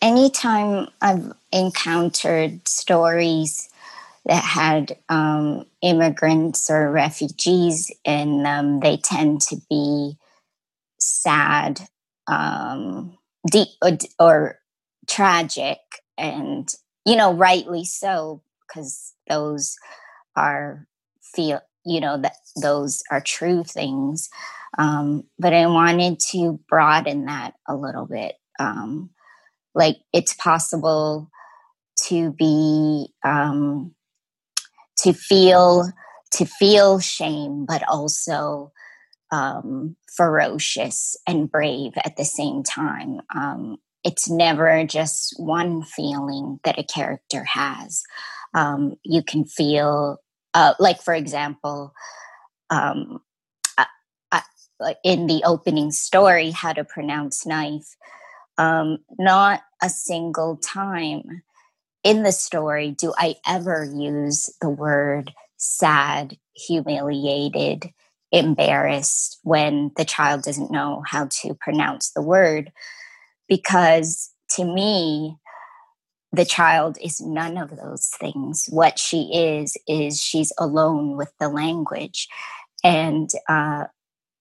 Anytime 0.00 0.88
i've 1.00 1.32
encountered 1.52 2.66
stories 2.66 3.68
that 4.24 4.44
had 4.44 4.96
um, 5.08 5.66
immigrants 5.80 6.70
or 6.70 6.90
refugees 6.90 7.90
in 8.04 8.42
them 8.42 8.80
they 8.80 8.96
tend 8.96 9.40
to 9.40 9.56
be 9.68 10.16
sad 10.98 11.88
um, 12.26 13.16
deep 13.50 13.68
or, 13.82 13.98
or 14.18 14.58
tragic, 15.08 15.78
and 16.16 16.68
you 17.04 17.16
know, 17.16 17.32
rightly 17.34 17.84
so, 17.84 18.42
because 18.66 19.12
those 19.28 19.76
are 20.36 20.86
feel 21.34 21.60
you 21.84 22.00
know 22.00 22.20
that 22.20 22.36
those 22.60 23.02
are 23.10 23.20
true 23.20 23.64
things. 23.64 24.28
Um, 24.78 25.24
but 25.38 25.52
I 25.52 25.66
wanted 25.66 26.18
to 26.30 26.58
broaden 26.68 27.26
that 27.26 27.54
a 27.68 27.76
little 27.76 28.06
bit. 28.06 28.36
Um, 28.58 29.10
like 29.74 29.96
it's 30.12 30.34
possible 30.34 31.30
to 32.04 32.32
be 32.32 33.08
um, 33.24 33.94
to 34.98 35.12
feel 35.12 35.90
to 36.32 36.44
feel 36.46 36.98
shame, 36.98 37.66
but 37.66 37.82
also 37.88 38.72
um, 39.32 39.96
ferocious 40.14 41.16
and 41.26 41.50
brave 41.50 41.92
at 42.04 42.16
the 42.16 42.24
same 42.24 42.62
time. 42.62 43.20
Um, 43.34 43.78
it's 44.04 44.28
never 44.28 44.84
just 44.84 45.34
one 45.38 45.82
feeling 45.82 46.60
that 46.64 46.78
a 46.78 46.84
character 46.84 47.44
has. 47.44 48.02
Um, 48.54 48.94
you 49.02 49.22
can 49.22 49.46
feel, 49.46 50.18
uh, 50.54 50.74
like, 50.78 51.00
for 51.02 51.14
example, 51.14 51.94
um, 52.68 53.20
I, 53.78 53.86
I, 54.30 54.42
in 55.02 55.26
the 55.26 55.42
opening 55.44 55.90
story, 55.90 56.50
How 56.50 56.74
to 56.74 56.84
Pronounce 56.84 57.46
Knife, 57.46 57.96
um, 58.58 58.98
not 59.18 59.62
a 59.82 59.88
single 59.88 60.58
time 60.58 61.42
in 62.04 62.22
the 62.22 62.32
story 62.32 62.90
do 62.90 63.14
I 63.16 63.36
ever 63.46 63.84
use 63.84 64.54
the 64.60 64.68
word 64.68 65.32
sad, 65.56 66.36
humiliated, 66.54 67.90
embarrassed 68.32 69.38
when 69.42 69.92
the 69.96 70.04
child 70.04 70.42
doesn't 70.42 70.70
know 70.70 71.02
how 71.06 71.28
to 71.30 71.54
pronounce 71.54 72.10
the 72.10 72.22
word 72.22 72.72
because 73.48 74.30
to 74.50 74.64
me 74.64 75.36
the 76.32 76.44
child 76.46 76.96
is 77.02 77.20
none 77.20 77.58
of 77.58 77.76
those 77.76 78.10
things. 78.18 78.66
What 78.70 78.98
she 78.98 79.30
is 79.34 79.76
is 79.86 80.20
she's 80.20 80.52
alone 80.58 81.16
with 81.16 81.30
the 81.38 81.48
language. 81.48 82.26
And 82.82 83.28
uh, 83.48 83.84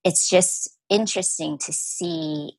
it's 0.06 0.30
just 0.30 0.70
interesting 0.90 1.58
to 1.60 1.74
see 1.74 2.58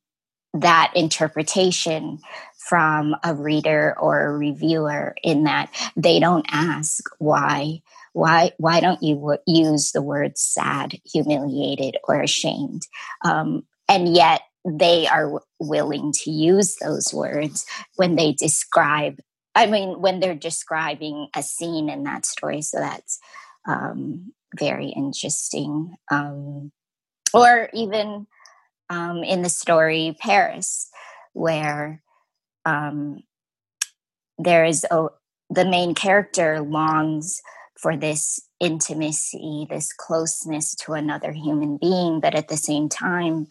that 0.55 0.93
interpretation 0.95 2.19
from 2.59 3.17
a 3.25 3.35
reader 3.35 3.97
or 3.99 4.23
a 4.23 4.37
reviewer 4.37 5.15
in 5.23 5.45
that 5.45 5.71
they 5.97 6.21
don't 6.21 6.47
ask 6.51 7.09
why 7.19 7.81
why 8.13 8.53
why 8.59 8.81
don't 8.81 9.03
you 9.03 9.39
use 9.47 9.93
the 9.93 10.03
words 10.03 10.41
sad 10.41 10.99
humiliated 11.05 11.97
or 12.05 12.21
ashamed? 12.21 12.83
Um, 13.25 13.65
and 13.89 14.15
yet 14.15 14.43
they 14.65 15.07
are 15.07 15.25
w- 15.25 15.41
willing 15.59 16.13
to 16.13 16.31
use 16.31 16.77
those 16.77 17.13
words 17.13 17.67
when 17.97 18.15
they 18.15 18.33
describe 18.33 19.19
i 19.57 19.67
mean 19.67 20.01
when 20.01 20.21
they're 20.21 20.37
describing 20.37 21.29
a 21.35 21.43
scene 21.43 21.89
in 21.89 22.05
that 22.05 22.27
story. 22.27 22.63
So 22.63 22.79
that's 22.79 23.19
um, 23.67 24.33
very 24.59 24.89
interesting. 24.89 25.95
Um, 26.11 26.73
or 27.33 27.71
even 27.73 28.27
um, 28.91 29.25
in 29.25 29.43
the 29.43 29.49
story 29.49 30.17
paris 30.21 30.89
where 31.33 32.03
um, 32.65 33.23
there 34.39 34.65
is 34.65 34.85
a 34.91 35.07
the 35.51 35.65
main 35.65 35.95
character 35.95 36.61
longs 36.61 37.41
for 37.83 37.97
this 37.97 38.41
intimacy, 38.61 39.67
this 39.69 39.93
closeness 39.93 40.77
to 40.77 40.93
another 40.93 41.33
human 41.33 41.79
being. 41.79 42.21
But 42.21 42.37
at 42.37 42.47
the 42.49 42.57
same 42.57 42.89
time, 42.89 43.49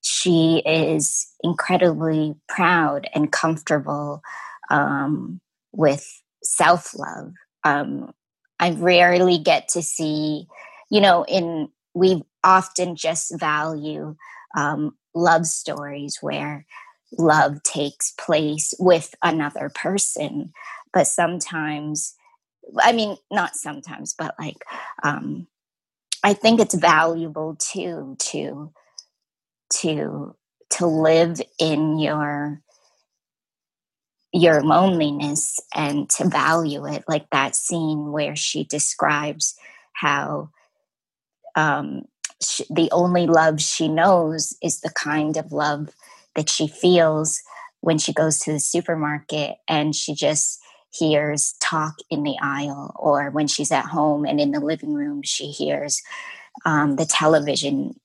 she 0.00 0.62
is 0.64 1.26
incredibly 1.42 2.36
proud 2.48 3.08
and 3.14 3.32
comfortable 3.32 4.22
um, 4.70 5.40
with 5.72 6.22
self 6.42 6.94
love. 6.96 7.32
Um, 7.64 8.14
I 8.60 8.70
rarely 8.70 9.38
get 9.38 9.68
to 9.70 9.82
see, 9.82 10.46
you 10.88 11.00
know, 11.00 11.24
in 11.24 11.68
we 11.94 12.22
often 12.44 12.94
just 12.94 13.38
value 13.38 14.14
um, 14.56 14.94
love 15.14 15.46
stories 15.46 16.18
where 16.20 16.64
love 17.18 17.62
takes 17.64 18.12
place 18.12 18.72
with 18.78 19.14
another 19.22 19.70
person, 19.74 20.52
but 20.92 21.08
sometimes 21.08 22.14
I 22.76 22.92
mean, 22.92 23.16
not 23.30 23.56
sometimes, 23.56 24.14
but 24.18 24.34
like, 24.38 24.64
um, 25.02 25.46
I 26.22 26.34
think 26.34 26.60
it's 26.60 26.74
valuable 26.74 27.56
too 27.58 28.16
to 28.18 28.72
to 29.80 30.36
to 30.70 30.86
live 30.86 31.40
in 31.58 31.98
your 31.98 32.60
your 34.32 34.62
loneliness 34.62 35.58
and 35.74 36.08
to 36.10 36.28
value 36.28 36.86
it 36.86 37.04
like 37.08 37.30
that 37.30 37.56
scene 37.56 38.12
where 38.12 38.36
she 38.36 38.64
describes 38.64 39.56
how 39.94 40.50
um, 41.56 42.02
she, 42.42 42.64
the 42.70 42.90
only 42.92 43.26
love 43.26 43.60
she 43.60 43.88
knows 43.88 44.56
is 44.62 44.80
the 44.80 44.90
kind 44.90 45.36
of 45.36 45.52
love 45.52 45.90
that 46.36 46.48
she 46.48 46.68
feels 46.68 47.40
when 47.80 47.98
she 47.98 48.12
goes 48.12 48.38
to 48.38 48.52
the 48.52 48.60
supermarket 48.60 49.56
and 49.68 49.94
she 49.94 50.14
just 50.14 50.60
hears 50.90 51.54
talk 51.60 51.96
in 52.10 52.22
the 52.22 52.36
aisle, 52.40 52.92
or 52.96 53.30
when 53.30 53.46
she's 53.46 53.70
at 53.72 53.86
home 53.86 54.24
and 54.24 54.40
in 54.40 54.50
the 54.50 54.60
living 54.60 54.94
room, 54.94 55.22
she 55.22 55.46
hears 55.46 56.02
um, 56.64 56.96
the 56.96 57.06
television, 57.06 57.98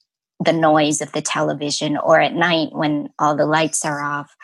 the 0.44 0.54
noise 0.54 1.02
of 1.02 1.12
the 1.12 1.22
television, 1.22 1.98
or 1.98 2.20
at 2.20 2.34
night 2.34 2.70
when 2.72 3.10
all 3.18 3.36
the 3.36 3.46
lights 3.46 3.86
are 3.86 4.04
off, 4.04 4.36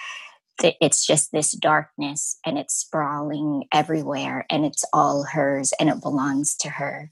it's 0.61 1.05
just 1.05 1.31
this 1.31 1.51
darkness 1.51 2.37
and 2.45 2.57
it's 2.57 2.75
sprawling 2.75 3.63
everywhere 3.73 4.45
and 4.49 4.65
it's 4.65 4.83
all 4.91 5.23
hers 5.23 5.73
and 5.79 5.89
it 5.89 6.01
belongs 6.01 6.55
to 6.57 6.69
her. 6.69 7.09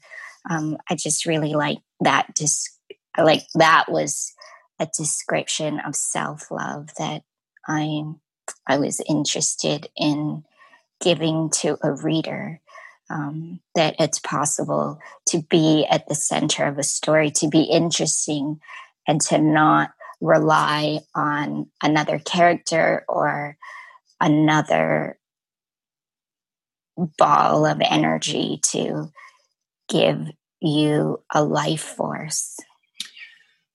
Um, 0.48 0.78
i 0.88 0.94
just 0.94 1.26
really 1.26 1.54
like 1.54 1.78
that 2.00 2.34
just 2.36 2.70
like 3.18 3.42
that 3.54 3.86
was 3.90 4.32
a 4.78 4.86
description 4.96 5.80
of 5.80 5.96
self-love 5.96 6.90
that 6.98 7.22
i 7.66 8.02
i 8.66 8.78
was 8.78 9.02
interested 9.08 9.88
in 9.96 10.44
giving 11.00 11.50
to 11.50 11.76
a 11.82 11.92
reader 11.92 12.60
um, 13.10 13.60
that 13.74 13.96
it's 13.98 14.18
possible 14.18 14.98
to 15.26 15.42
be 15.42 15.86
at 15.88 16.08
the 16.08 16.14
center 16.14 16.64
of 16.64 16.78
a 16.78 16.82
story 16.82 17.30
to 17.30 17.48
be 17.48 17.62
interesting 17.62 18.60
and 19.06 19.20
to 19.22 19.38
not 19.38 19.92
rely 20.20 21.00
on 21.14 21.70
another 21.82 22.18
character 22.18 23.04
or 23.08 23.56
another 24.20 25.18
ball 27.16 27.64
of 27.64 27.80
energy 27.80 28.60
to 28.62 29.10
give 29.88 30.26
you 30.60 31.22
a 31.32 31.42
life 31.42 31.80
force. 31.82 32.56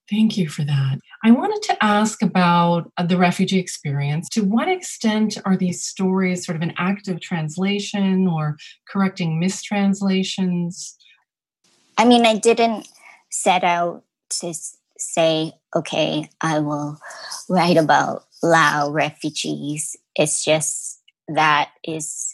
Thank 0.09 0.37
you 0.37 0.49
for 0.49 0.63
that. 0.63 0.99
I 1.25 1.31
wanted 1.31 1.61
to 1.63 1.83
ask 1.83 2.21
about 2.21 2.91
uh, 2.97 3.05
the 3.05 3.17
refugee 3.17 3.59
experience. 3.59 4.27
To 4.29 4.41
what 4.41 4.67
extent 4.67 5.37
are 5.45 5.55
these 5.55 5.81
stories 5.81 6.45
sort 6.45 6.57
of 6.57 6.61
an 6.61 6.73
active 6.77 7.21
translation 7.21 8.27
or 8.27 8.57
correcting 8.89 9.39
mistranslations? 9.39 10.97
I 11.97 12.03
mean, 12.03 12.25
I 12.25 12.37
didn't 12.37 12.89
set 13.29 13.63
out 13.63 14.03
to 14.41 14.53
say, 14.97 15.53
okay, 15.73 16.29
I 16.41 16.59
will 16.59 16.99
write 17.49 17.77
about 17.77 18.25
Lao 18.41 18.89
refugees. 18.89 19.95
It's 20.15 20.43
just 20.43 21.01
that 21.29 21.69
is 21.85 22.32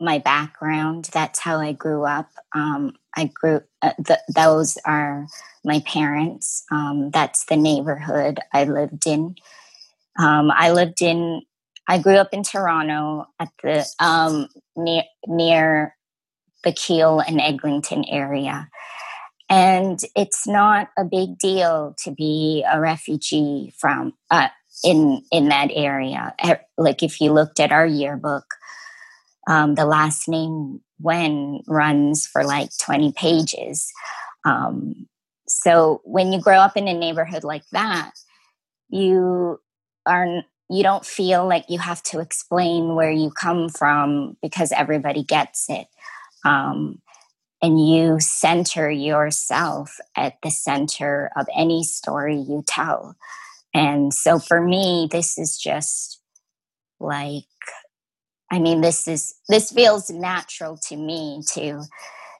my 0.00 0.18
background. 0.18 1.08
That's 1.12 1.38
how 1.38 1.58
I 1.60 1.72
grew 1.72 2.04
up. 2.04 2.30
Um, 2.54 2.94
I 3.16 3.30
grew, 3.32 3.60
uh, 3.82 3.92
th- 4.04 4.18
those 4.34 4.76
are 4.84 5.26
my 5.64 5.80
parents. 5.80 6.64
Um, 6.70 7.10
that's 7.10 7.44
the 7.46 7.56
neighborhood 7.56 8.40
I 8.52 8.64
lived 8.64 9.06
in. 9.06 9.36
Um, 10.18 10.50
I 10.50 10.72
lived 10.72 11.02
in, 11.02 11.42
I 11.88 11.98
grew 11.98 12.16
up 12.16 12.32
in 12.32 12.42
Toronto 12.42 13.26
at 13.40 13.48
the, 13.62 13.86
um, 13.98 14.48
near, 14.76 15.04
near 15.26 15.96
the 16.62 16.72
Keele 16.72 17.20
and 17.20 17.40
Eglinton 17.40 18.04
area. 18.04 18.68
And 19.50 19.98
it's 20.16 20.46
not 20.46 20.88
a 20.98 21.04
big 21.04 21.38
deal 21.38 21.94
to 22.02 22.10
be 22.10 22.64
a 22.70 22.80
refugee 22.80 23.74
from 23.78 24.14
uh, 24.30 24.48
in 24.82 25.22
in 25.30 25.48
that 25.50 25.70
area. 25.72 26.34
Like 26.78 27.02
if 27.02 27.20
you 27.20 27.32
looked 27.32 27.60
at 27.60 27.70
our 27.70 27.86
yearbook, 27.86 28.44
um, 29.46 29.74
the 29.74 29.86
last 29.86 30.28
name 30.28 30.80
Nguyen 31.02 31.62
runs 31.66 32.26
for 32.26 32.44
like 32.44 32.70
twenty 32.80 33.12
pages. 33.12 33.90
Um, 34.44 35.06
so 35.46 36.00
when 36.04 36.32
you 36.32 36.40
grow 36.40 36.58
up 36.58 36.76
in 36.76 36.88
a 36.88 36.94
neighborhood 36.94 37.44
like 37.44 37.64
that, 37.72 38.12
you 38.88 39.60
are 40.06 40.44
you 40.70 40.82
don't 40.82 41.04
feel 41.04 41.46
like 41.46 41.66
you 41.68 41.78
have 41.78 42.02
to 42.04 42.20
explain 42.20 42.94
where 42.94 43.10
you 43.10 43.30
come 43.30 43.68
from 43.68 44.36
because 44.40 44.72
everybody 44.72 45.22
gets 45.22 45.66
it. 45.68 45.86
Um, 46.44 47.00
and 47.62 47.86
you 47.88 48.20
center 48.20 48.90
yourself 48.90 49.96
at 50.16 50.34
the 50.42 50.50
center 50.50 51.30
of 51.34 51.46
any 51.56 51.82
story 51.82 52.36
you 52.36 52.62
tell. 52.66 53.16
And 53.72 54.12
so 54.12 54.38
for 54.38 54.60
me, 54.60 55.08
this 55.10 55.38
is 55.38 55.56
just 55.58 56.20
like, 57.00 57.44
I 58.54 58.60
mean, 58.60 58.82
this 58.82 59.08
is, 59.08 59.34
this 59.48 59.72
feels 59.72 60.10
natural 60.10 60.78
to 60.86 60.96
me 60.96 61.42
to 61.54 61.82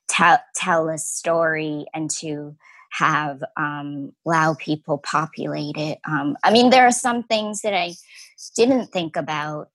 tell, 0.09 0.38
tell 0.55 0.88
a 0.88 0.96
story 0.96 1.87
and 1.92 2.09
to 2.20 2.55
have 2.92 3.42
um, 3.57 4.12
Lao 4.24 4.55
people 4.55 4.98
populate 4.98 5.77
it. 5.77 5.98
Um, 6.09 6.37
I 6.44 6.53
mean, 6.53 6.70
there 6.70 6.87
are 6.87 6.92
some 6.92 7.24
things 7.24 7.62
that 7.62 7.74
I 7.74 7.94
didn't 8.55 8.92
think 8.92 9.16
about 9.16 9.70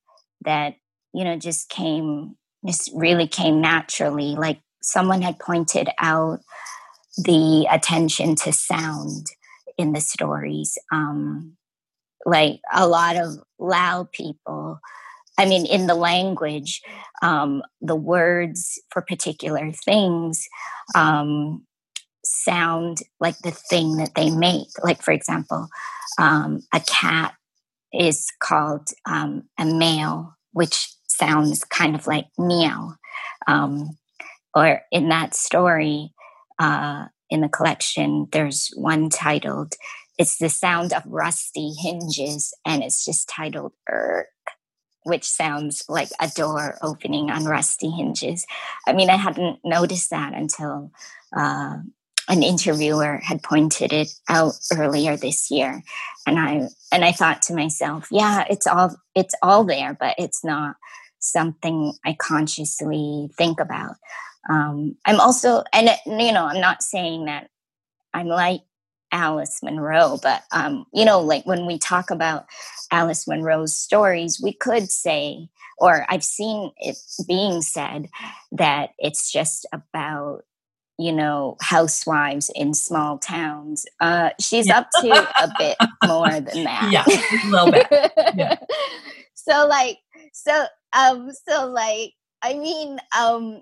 that, 0.45 0.75
you 1.13 1.25
know, 1.25 1.35
just 1.35 1.67
came, 1.67 2.37
just 2.65 2.89
really 2.95 3.27
came 3.27 3.59
naturally, 3.59 4.35
like 4.35 4.61
someone 4.81 5.21
had 5.21 5.39
pointed 5.39 5.89
out 5.99 6.39
the 7.17 7.67
attention 7.69 8.35
to 8.35 8.53
sound 8.53 9.25
in 9.77 9.91
the 9.91 9.99
stories. 9.99 10.77
Um, 10.89 11.57
like 12.25 12.61
a 12.73 12.87
lot 12.87 13.17
of 13.17 13.39
Lao 13.59 14.07
people, 14.09 14.79
I 15.39 15.45
mean, 15.45 15.65
in 15.65 15.87
the 15.87 15.95
language, 15.95 16.81
um, 17.21 17.63
the 17.79 17.95
words 17.95 18.77
for 18.91 19.01
particular 19.01 19.71
things 19.71 20.45
um, 20.95 21.65
sound 22.25 22.97
like 23.21 23.37
the 23.39 23.51
thing 23.51 23.95
that 23.95 24.15
they 24.15 24.31
make. 24.31 24.67
Like, 24.83 25.01
for 25.01 25.11
example, 25.11 25.69
um, 26.17 26.59
a 26.73 26.81
cat 26.81 27.35
is 27.93 28.27
called 28.41 28.89
um, 29.05 29.43
a 29.57 29.65
male, 29.65 30.35
which 30.51 30.89
sounds 31.07 31.63
kind 31.63 31.95
of 31.95 32.05
like 32.05 32.27
meow. 32.37 32.95
Um, 33.47 33.97
or 34.53 34.81
in 34.91 35.07
that 35.07 35.35
story 35.35 36.13
uh, 36.59 37.05
in 37.29 37.39
the 37.39 37.47
collection, 37.47 38.27
there's 38.33 38.71
one 38.75 39.09
titled, 39.09 39.75
It's 40.17 40.37
the 40.37 40.49
Sound 40.49 40.91
of 40.91 41.03
Rusty 41.05 41.71
Hinges, 41.81 42.53
and 42.65 42.83
it's 42.83 43.05
just 43.05 43.29
titled 43.29 43.71
Ewk, 43.87 44.25
which 45.09 45.25
sounds 45.25 45.83
like 45.89 46.09
a 46.21 46.29
door 46.29 46.77
opening 46.81 47.29
on 47.29 47.45
rusty 47.45 47.89
hinges. 47.89 48.45
I 48.87 48.93
mean, 48.93 49.09
I 49.09 49.15
hadn't 49.17 49.59
noticed 49.63 50.11
that 50.11 50.33
until 50.33 50.91
uh, 51.35 51.77
an 52.29 52.43
interviewer 52.43 53.19
had 53.23 53.43
pointed 53.43 53.91
it 53.91 54.13
out 54.29 54.53
earlier 54.77 55.17
this 55.17 55.49
year. 55.49 55.83
And 56.27 56.39
I 56.39 56.69
and 56.91 57.03
I 57.03 57.11
thought 57.11 57.41
to 57.43 57.55
myself, 57.55 58.07
yeah, 58.11 58.45
it's 58.49 58.67
all 58.67 58.95
it's 59.15 59.35
all 59.41 59.63
there, 59.63 59.97
but 59.99 60.15
it's 60.17 60.43
not 60.43 60.75
something 61.19 61.93
I 62.05 62.13
consciously 62.13 63.29
think 63.37 63.59
about. 63.59 63.95
Um, 64.49 64.95
I'm 65.05 65.19
also, 65.19 65.63
and 65.73 65.89
you 66.05 66.31
know, 66.31 66.45
I'm 66.45 66.61
not 66.61 66.81
saying 66.81 67.25
that 67.25 67.49
I'm 68.13 68.27
like 68.27 68.61
Alice 69.11 69.59
Munro, 69.63 70.19
but 70.21 70.43
um, 70.51 70.85
you 70.93 71.05
know, 71.05 71.19
like 71.19 71.45
when 71.45 71.65
we 71.65 71.77
talk 71.77 72.11
about 72.11 72.45
Alice 72.91 73.27
Munro's 73.27 73.75
stories, 73.75 74.39
we 74.41 74.53
could 74.53 74.91
say, 74.91 75.49
or 75.77 76.05
I've 76.09 76.23
seen 76.23 76.71
it 76.77 76.97
being 77.27 77.61
said 77.61 78.09
that 78.51 78.91
it's 78.97 79.31
just 79.31 79.65
about 79.71 80.43
you 80.97 81.13
know 81.13 81.55
housewives 81.61 82.51
in 82.55 82.73
small 82.73 83.17
towns. 83.17 83.85
Uh, 83.99 84.31
she's 84.39 84.67
yeah. 84.67 84.79
up 84.79 84.89
to 85.01 85.11
a 85.11 85.51
bit 85.57 85.77
more 86.05 86.29
than 86.29 86.43
that. 86.65 86.89
Yeah, 86.91 87.05
a 87.07 87.49
little 87.49 87.71
bit. 87.71 87.87
Yeah. 88.35 88.57
so 89.33 89.67
like, 89.67 89.97
so 90.33 90.65
um, 90.93 91.31
so 91.47 91.67
like, 91.67 92.13
I 92.41 92.53
mean, 92.53 92.99
um, 93.17 93.61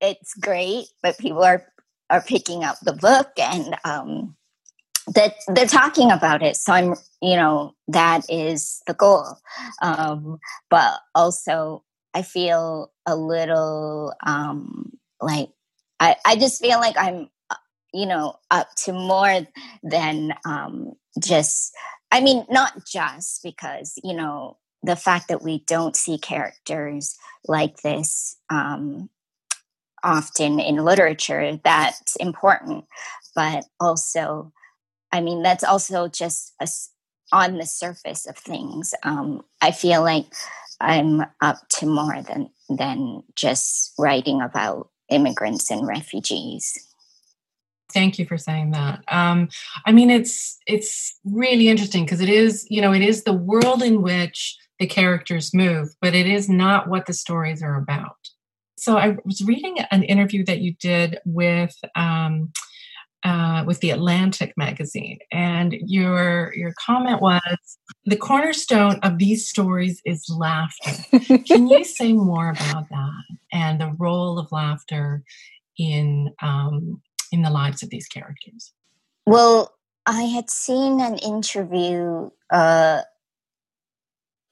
it's 0.00 0.34
great, 0.34 0.86
but 1.02 1.18
people 1.18 1.42
are 1.42 1.66
are 2.10 2.22
picking 2.22 2.64
up 2.64 2.78
the 2.80 2.94
book 2.94 3.30
and 3.38 3.76
um, 3.84 4.34
that 5.14 5.34
they're 5.48 5.66
talking 5.66 6.10
about 6.10 6.42
it. 6.42 6.56
So 6.56 6.72
I'm, 6.72 6.94
you 7.20 7.36
know, 7.36 7.74
that 7.88 8.22
is 8.28 8.82
the 8.86 8.94
goal. 8.94 9.36
Um, 9.82 10.38
but 10.70 11.00
also, 11.14 11.84
I 12.14 12.22
feel 12.22 12.92
a 13.06 13.14
little 13.14 14.12
um, 14.26 14.92
like 15.20 15.50
I, 16.00 16.16
I 16.24 16.36
just 16.36 16.60
feel 16.60 16.78
like 16.78 16.96
I'm, 16.98 17.28
you 17.92 18.06
know, 18.06 18.36
up 18.50 18.68
to 18.84 18.92
more 18.92 19.46
than 19.82 20.34
um, 20.44 20.92
just. 21.22 21.74
I 22.10 22.22
mean, 22.22 22.46
not 22.48 22.86
just 22.86 23.42
because 23.42 23.98
you 24.02 24.14
know 24.14 24.56
the 24.82 24.96
fact 24.96 25.28
that 25.28 25.42
we 25.42 25.64
don't 25.66 25.96
see 25.96 26.18
characters 26.18 27.16
like 27.46 27.82
this 27.82 28.36
um, 28.50 29.10
often 30.02 30.60
in 30.60 30.76
literature 30.76 31.58
that's 31.64 32.14
important 32.16 32.84
but 33.34 33.64
also 33.80 34.52
i 35.12 35.20
mean 35.20 35.42
that's 35.42 35.64
also 35.64 36.08
just 36.08 36.54
a, 36.60 36.68
on 37.32 37.58
the 37.58 37.66
surface 37.66 38.26
of 38.26 38.36
things 38.36 38.94
um, 39.02 39.42
i 39.60 39.70
feel 39.70 40.02
like 40.02 40.26
i'm 40.80 41.22
up 41.40 41.68
to 41.68 41.86
more 41.86 42.22
than 42.22 42.50
than 42.68 43.22
just 43.34 43.94
writing 43.98 44.42
about 44.42 44.90
immigrants 45.08 45.70
and 45.70 45.86
refugees. 45.86 46.76
Thank 47.92 48.18
you 48.18 48.26
for 48.26 48.36
saying 48.36 48.72
that. 48.72 49.02
Um, 49.08 49.48
i 49.86 49.92
mean 49.92 50.10
it's 50.10 50.58
it's 50.66 51.18
really 51.24 51.68
interesting 51.68 52.04
because 52.04 52.20
it 52.20 52.28
is 52.28 52.66
you 52.68 52.82
know 52.82 52.92
it 52.92 53.02
is 53.02 53.24
the 53.24 53.32
world 53.32 53.82
in 53.82 54.02
which 54.02 54.56
the 54.78 54.86
characters 54.86 55.54
move 55.54 55.88
but 56.00 56.14
it 56.14 56.26
is 56.26 56.48
not 56.48 56.88
what 56.88 57.06
the 57.06 57.14
stories 57.14 57.62
are 57.62 57.76
about. 57.76 58.16
So 58.76 58.96
I 58.96 59.16
was 59.24 59.42
reading 59.42 59.78
an 59.90 60.04
interview 60.04 60.44
that 60.44 60.60
you 60.60 60.74
did 60.74 61.18
with 61.24 61.74
um, 61.96 62.52
uh, 63.24 63.64
with 63.66 63.80
the 63.80 63.90
Atlantic 63.90 64.54
magazine, 64.56 65.18
and 65.32 65.72
your 65.72 66.52
your 66.54 66.72
comment 66.84 67.20
was 67.20 67.78
the 68.04 68.16
cornerstone 68.16 68.98
of 69.02 69.18
these 69.18 69.46
stories 69.46 70.00
is 70.04 70.24
laughter. 70.28 71.18
Can 71.46 71.68
you 71.68 71.84
say 71.84 72.12
more 72.12 72.50
about 72.50 72.88
that 72.90 73.22
and 73.52 73.80
the 73.80 73.92
role 73.98 74.38
of 74.38 74.52
laughter 74.52 75.22
in 75.78 76.32
um, 76.42 77.02
in 77.32 77.42
the 77.42 77.50
lives 77.50 77.82
of 77.82 77.90
these 77.90 78.06
characters? 78.06 78.72
Well, 79.26 79.74
I 80.06 80.22
had 80.22 80.48
seen 80.48 81.00
an 81.00 81.18
interview 81.18 82.30
uh, 82.50 83.02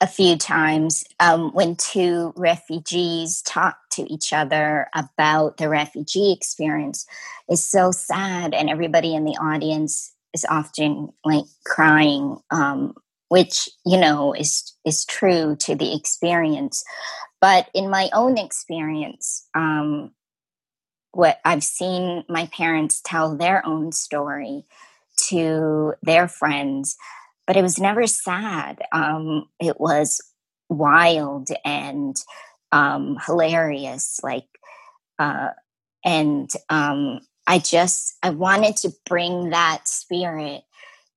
a 0.00 0.06
few 0.06 0.36
times 0.36 1.04
um, 1.20 1.52
when 1.52 1.76
two 1.76 2.34
refugees 2.36 3.40
talk 3.42 3.78
to 3.96 4.12
each 4.12 4.32
other 4.32 4.88
about 4.94 5.56
the 5.56 5.68
refugee 5.68 6.32
experience 6.32 7.06
is 7.50 7.64
so 7.64 7.90
sad 7.90 8.54
and 8.54 8.70
everybody 8.70 9.14
in 9.14 9.24
the 9.24 9.36
audience 9.40 10.14
is 10.32 10.46
often 10.48 11.08
like 11.24 11.44
crying 11.64 12.38
um, 12.50 12.94
which 13.28 13.68
you 13.84 13.98
know 13.98 14.32
is 14.32 14.72
is 14.84 15.04
true 15.04 15.56
to 15.56 15.74
the 15.74 15.94
experience 15.96 16.84
but 17.40 17.68
in 17.74 17.90
my 17.90 18.08
own 18.12 18.38
experience 18.38 19.48
um, 19.54 20.12
what 21.12 21.40
i've 21.44 21.64
seen 21.64 22.24
my 22.28 22.46
parents 22.46 23.00
tell 23.04 23.36
their 23.36 23.64
own 23.66 23.92
story 23.92 24.64
to 25.16 25.94
their 26.02 26.28
friends 26.28 26.96
but 27.46 27.56
it 27.56 27.62
was 27.62 27.78
never 27.78 28.06
sad. 28.06 28.82
Um, 28.92 29.48
it 29.60 29.80
was 29.80 30.20
wild 30.68 31.48
and 31.64 32.16
um, 32.76 33.16
hilarious. 33.24 34.20
Like, 34.22 34.48
uh, 35.18 35.50
and 36.04 36.50
um, 36.68 37.20
I 37.46 37.58
just 37.58 38.16
I 38.22 38.30
wanted 38.30 38.76
to 38.78 38.92
bring 39.06 39.50
that 39.50 39.88
spirit 39.88 40.62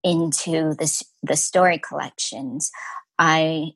into 0.04 0.74
the 0.76 1.04
the 1.22 1.36
story 1.36 1.78
collections. 1.78 2.72
I 3.18 3.72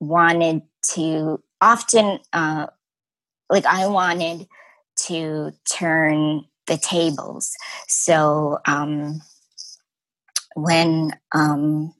wanted 0.00 0.62
to 0.94 1.42
often 1.60 2.20
uh, 2.32 2.68
like 3.50 3.66
I 3.66 3.88
wanted 3.88 4.46
to 5.06 5.52
turn 5.70 6.44
the 6.68 6.76
tables. 6.76 7.52
So 7.88 8.58
um, 8.66 9.22
when 10.54 11.10
um, 11.32 11.94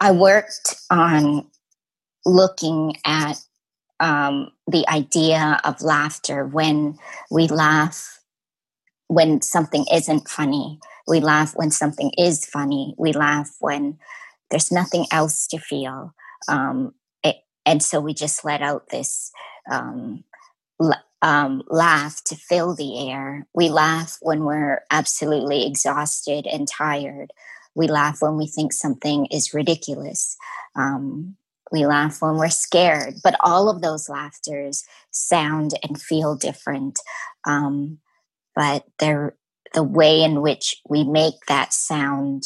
I 0.00 0.12
worked 0.12 0.76
on 0.90 1.48
looking 2.24 2.96
at 3.04 3.40
um, 4.00 4.50
the 4.66 4.88
idea 4.88 5.60
of 5.64 5.82
laughter 5.82 6.46
when 6.46 6.98
we 7.30 7.46
laugh 7.46 8.20
when 9.08 9.42
something 9.42 9.84
isn't 9.92 10.28
funny. 10.28 10.78
We 11.06 11.18
laugh 11.20 11.52
when 11.56 11.72
something 11.72 12.12
is 12.16 12.46
funny. 12.46 12.94
We 12.96 13.12
laugh 13.12 13.50
when 13.58 13.98
there's 14.50 14.70
nothing 14.70 15.06
else 15.10 15.46
to 15.48 15.58
feel. 15.58 16.14
Um, 16.48 16.94
it, 17.24 17.36
and 17.66 17.82
so 17.82 18.00
we 18.00 18.14
just 18.14 18.44
let 18.44 18.62
out 18.62 18.88
this 18.90 19.32
um, 19.70 20.22
um, 21.22 21.62
laugh 21.66 22.22
to 22.24 22.36
fill 22.36 22.74
the 22.74 23.10
air. 23.10 23.46
We 23.52 23.68
laugh 23.68 24.16
when 24.22 24.44
we're 24.44 24.82
absolutely 24.90 25.66
exhausted 25.66 26.46
and 26.46 26.66
tired. 26.68 27.32
We 27.74 27.88
laugh 27.88 28.22
when 28.22 28.36
we 28.36 28.46
think 28.46 28.72
something 28.72 29.26
is 29.26 29.52
ridiculous. 29.52 30.36
We 31.72 31.86
laugh 31.86 32.20
when 32.20 32.36
we're 32.36 32.50
scared. 32.50 33.14
But 33.22 33.36
all 33.40 33.68
of 33.68 33.80
those 33.80 34.08
laughters 34.08 34.84
sound 35.10 35.72
and 35.82 36.00
feel 36.00 36.36
different. 36.36 36.98
Um, 37.46 37.98
but 38.54 38.84
they're 38.98 39.36
the 39.74 39.82
way 39.82 40.22
in 40.22 40.40
which 40.40 40.76
we 40.88 41.04
make 41.04 41.46
that 41.48 41.72
sound 41.72 42.44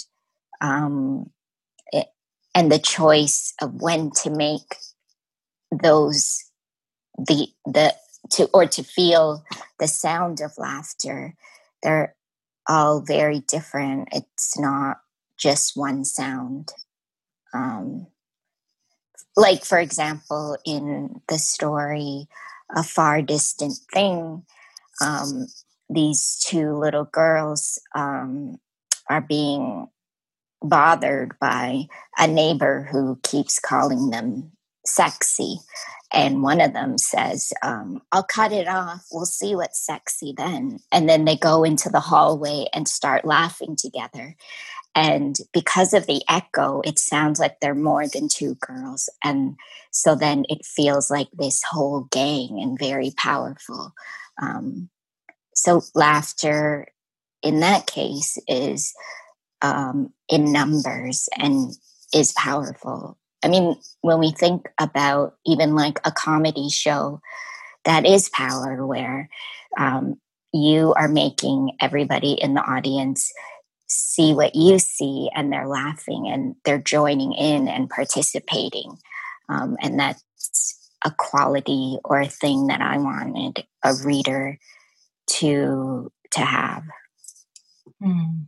um, 0.61 1.31
it, 1.93 2.07
and 2.55 2.71
the 2.71 2.79
choice 2.79 3.55
of 3.61 3.81
when 3.81 4.11
to 4.23 4.31
make 4.31 4.77
those 5.83 6.45
the 7.17 7.49
the 7.65 7.95
to 8.31 8.49
or 8.53 8.67
to 8.67 8.83
feel 8.83 9.45
the 9.79 9.89
sound 9.89 10.41
of 10.41 10.53
laughter 10.59 11.35
they're 11.83 12.15
all 12.69 13.01
very 13.01 13.41
different 13.41 14.09
it's 14.13 14.59
not 14.59 14.99
just 15.39 15.77
one 15.77 16.05
sound 16.05 16.73
um, 17.53 18.07
like 19.37 19.64
for 19.64 19.79
example 19.79 20.57
in 20.64 21.20
the 21.29 21.38
story 21.38 22.27
a 22.75 22.83
far 22.83 23.23
distant 23.23 23.75
thing 23.92 24.42
um, 25.01 25.47
these 25.90 26.42
two 26.47 26.73
little 26.77 27.05
girls 27.05 27.81
um, 27.94 28.59
are 29.11 29.20
being 29.20 29.88
bothered 30.62 31.38
by 31.38 31.85
a 32.18 32.27
neighbor 32.27 32.88
who 32.90 33.18
keeps 33.23 33.59
calling 33.59 34.11
them 34.11 34.53
sexy 34.87 35.59
and 36.14 36.44
one 36.44 36.61
of 36.61 36.73
them 36.73 36.97
says, 36.97 37.53
um, 37.64 38.01
I'll 38.12 38.23
cut 38.23 38.53
it 38.53 38.68
off. 38.68 39.05
We'll 39.11 39.27
see 39.27 39.57
what's 39.57 39.85
sexy 39.85 40.33
then. 40.37 40.79
And 40.92 41.09
then 41.09 41.25
they 41.25 41.37
go 41.37 41.64
into 41.64 41.88
the 41.88 42.01
hallway 42.01 42.66
and 42.73 42.87
start 42.87 43.25
laughing 43.25 43.75
together. 43.77 44.37
And 44.94 45.37
because 45.52 45.92
of 45.92 46.07
the 46.07 46.22
echo, 46.28 46.80
it 46.85 46.98
sounds 46.98 47.40
like 47.40 47.59
they're 47.61 47.74
more 47.74 48.07
than 48.07 48.28
two 48.28 48.57
girls. 48.57 49.09
And 49.24 49.57
so 49.90 50.14
then 50.14 50.44
it 50.48 50.64
feels 50.64 51.11
like 51.11 51.28
this 51.33 51.62
whole 51.68 52.07
gang 52.12 52.61
and 52.61 52.78
very 52.78 53.12
powerful. 53.16 53.92
Um, 54.40 54.90
so 55.54 55.83
laughter 55.94 56.87
in 57.42 57.61
that 57.61 57.87
case 57.87 58.38
is 58.48 58.94
um, 59.62 60.12
in 60.28 60.52
numbers 60.52 61.28
and 61.38 61.72
is 62.14 62.33
powerful 62.33 63.18
I 63.44 63.48
mean, 63.48 63.76
when 64.00 64.18
we 64.18 64.33
think 64.33 64.70
about 64.80 65.35
even 65.44 65.74
like 65.74 66.00
a 66.04 66.11
comedy 66.11 66.70
show, 66.70 67.20
that 67.85 68.07
is 68.07 68.30
power 68.30 68.87
where 68.87 69.28
um, 69.78 70.16
you 70.52 70.94
are 70.96 71.09
making 71.09 71.72
everybody 71.80 72.33
in 72.33 72.54
the 72.54 72.62
audience 72.62 73.30
see 74.14 74.35
what 74.35 74.55
you 74.55 74.79
see 74.79 75.31
and 75.35 75.53
they're 75.53 75.68
laughing 75.68 76.29
and 76.29 76.57
they're 76.64 76.79
joining 76.79 77.33
in 77.33 77.68
and 77.68 77.90
participating. 77.90 78.96
Um, 79.48 79.77
and 79.83 79.98
that's 79.98 80.90
a 81.05 81.11
quality 81.11 81.98
or 82.05 82.20
a 82.20 82.29
thing 82.29 82.68
that 82.68 82.81
I 82.81 82.98
wanted 82.98 83.64
a 83.83 83.94
reader 84.05 84.59
to 85.38 86.11
to 86.33 86.40
have. 86.40 86.85
Mm. 88.03 88.46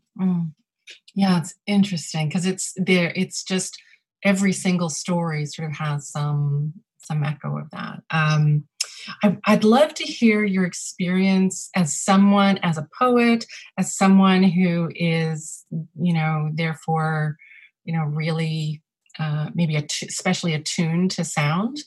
Yeah, 1.14 1.38
it's 1.38 1.54
interesting 1.66 2.28
because 2.28 2.46
it's 2.46 2.72
there. 2.76 3.12
It's 3.14 3.42
just 3.42 3.78
every 4.24 4.52
single 4.52 4.88
story 4.88 5.46
sort 5.46 5.70
of 5.70 5.76
has 5.76 6.08
some 6.08 6.74
some 6.98 7.24
echo 7.24 7.58
of 7.58 7.70
that. 7.70 8.02
Um, 8.10 8.64
I, 9.22 9.36
I'd 9.46 9.64
love 9.64 9.94
to 9.94 10.04
hear 10.04 10.44
your 10.44 10.64
experience 10.64 11.70
as 11.74 11.98
someone, 11.98 12.58
as 12.58 12.78
a 12.78 12.88
poet, 12.98 13.46
as 13.78 13.96
someone 13.96 14.42
who 14.42 14.90
is, 14.94 15.64
you 16.00 16.12
know, 16.12 16.50
therefore, 16.52 17.36
you 17.84 17.92
know, 17.92 18.04
really 18.04 18.82
uh, 19.18 19.50
maybe 19.54 19.76
especially 19.76 20.54
attuned 20.54 21.10
to 21.12 21.24
sound. 21.24 21.78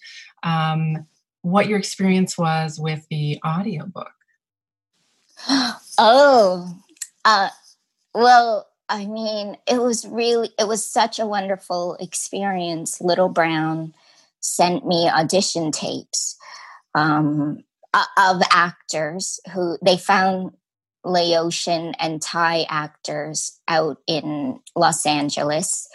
Um, 0.43 1.05
what 1.41 1.67
your 1.67 1.77
experience 1.77 2.37
was 2.37 2.79
with 2.79 3.05
the 3.09 3.39
audiobook. 3.45 4.11
Oh, 6.01 6.77
uh, 7.25 7.49
well, 8.13 8.69
I 8.87 9.05
mean, 9.05 9.57
it 9.67 9.81
was 9.81 10.07
really, 10.07 10.49
it 10.57 10.65
was 10.65 10.85
such 10.85 11.19
a 11.19 11.25
wonderful 11.25 11.97
experience. 11.99 13.01
Little 13.01 13.27
Brown 13.27 13.93
sent 14.39 14.87
me 14.87 15.09
audition 15.09 15.73
tapes 15.73 16.37
um, 16.95 17.60
of 17.93 18.41
actors 18.52 19.39
who 19.54 19.78
they 19.84 19.97
found 19.97 20.52
Laotian 21.04 21.93
and 21.99 22.21
Thai 22.21 22.65
actors 22.69 23.60
out 23.67 23.97
in 24.06 24.60
Los 24.75 25.06
Angeles. 25.06 25.88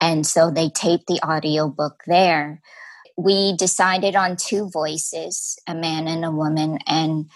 And 0.00 0.26
so 0.26 0.50
they 0.50 0.68
taped 0.68 1.06
the 1.06 1.20
audiobook 1.24 2.02
there. 2.06 2.60
We 3.16 3.56
decided 3.56 4.16
on 4.16 4.36
two 4.36 4.70
voices, 4.70 5.58
a 5.66 5.74
man 5.74 6.08
and 6.08 6.24
a 6.24 6.30
woman. 6.30 6.78
And 6.86 7.30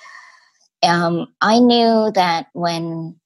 um, 0.82 1.26
I 1.40 1.58
knew 1.58 2.10
that 2.14 2.46
when 2.52 3.20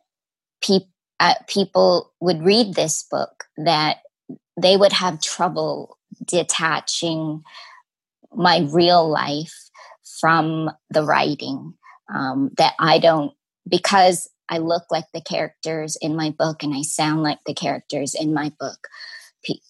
uh, 1.18 1.34
people 1.46 2.12
would 2.20 2.42
read 2.42 2.74
this 2.74 3.04
book 3.10 3.44
that 3.56 3.98
they 4.60 4.76
would 4.76 4.92
have 4.92 5.20
trouble 5.20 5.98
detaching 6.24 7.42
my 8.34 8.66
real 8.70 9.08
life 9.08 9.65
from 10.20 10.70
the 10.90 11.02
writing 11.02 11.74
um, 12.14 12.50
that 12.56 12.74
i 12.78 12.98
don't 12.98 13.32
because 13.68 14.28
i 14.48 14.58
look 14.58 14.84
like 14.90 15.06
the 15.12 15.20
characters 15.20 15.96
in 16.00 16.16
my 16.16 16.30
book 16.30 16.62
and 16.62 16.74
i 16.74 16.82
sound 16.82 17.22
like 17.22 17.38
the 17.46 17.54
characters 17.54 18.14
in 18.14 18.34
my 18.34 18.52
book 18.58 18.88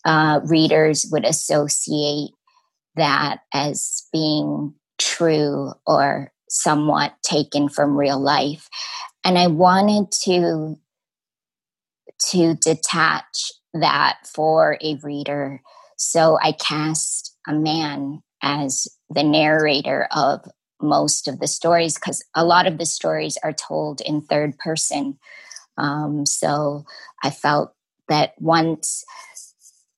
uh, 0.06 0.40
readers 0.44 1.06
would 1.12 1.26
associate 1.26 2.30
that 2.94 3.40
as 3.52 4.06
being 4.10 4.72
true 4.98 5.70
or 5.86 6.32
somewhat 6.48 7.12
taken 7.22 7.68
from 7.68 7.94
real 7.94 8.18
life 8.18 8.70
and 9.26 9.36
I 9.36 9.48
wanted 9.48 10.12
to 10.22 10.76
to 12.30 12.54
detach 12.54 13.52
that 13.74 14.18
for 14.24 14.78
a 14.80 14.94
reader. 15.02 15.60
So 15.96 16.38
I 16.40 16.52
cast 16.52 17.36
a 17.46 17.52
man 17.52 18.22
as 18.40 18.86
the 19.10 19.22
narrator 19.22 20.08
of 20.14 20.44
most 20.80 21.28
of 21.28 21.40
the 21.40 21.48
stories 21.48 21.94
because 21.94 22.24
a 22.34 22.44
lot 22.44 22.66
of 22.66 22.78
the 22.78 22.86
stories 22.86 23.38
are 23.42 23.52
told 23.52 24.00
in 24.00 24.20
third 24.20 24.58
person. 24.58 25.18
Um, 25.78 26.26
so 26.26 26.84
I 27.22 27.30
felt 27.30 27.74
that 28.08 28.34
once 28.38 29.04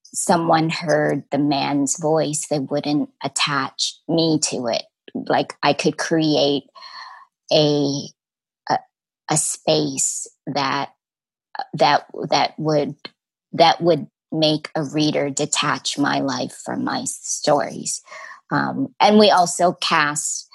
someone 0.04 0.70
heard 0.70 1.24
the 1.30 1.38
man's 1.38 1.98
voice, 1.98 2.46
they 2.48 2.58
wouldn't 2.58 3.10
attach 3.22 3.94
me 4.08 4.38
to 4.44 4.66
it. 4.66 4.84
Like 5.14 5.54
I 5.62 5.72
could 5.72 5.98
create 5.98 6.64
a 7.52 8.08
a, 8.68 8.78
a 9.30 9.36
space 9.36 10.26
that 10.46 10.90
that 11.74 12.06
that 12.30 12.58
would 12.58 12.96
that 13.52 13.80
would 13.80 14.06
make 14.30 14.70
a 14.74 14.84
reader 14.84 15.30
detach 15.30 15.98
my 15.98 16.20
life 16.20 16.60
from 16.64 16.84
my 16.84 17.04
stories. 17.04 18.02
Um, 18.50 18.94
and 19.00 19.18
we 19.18 19.30
also 19.30 19.72
cast 19.72 20.48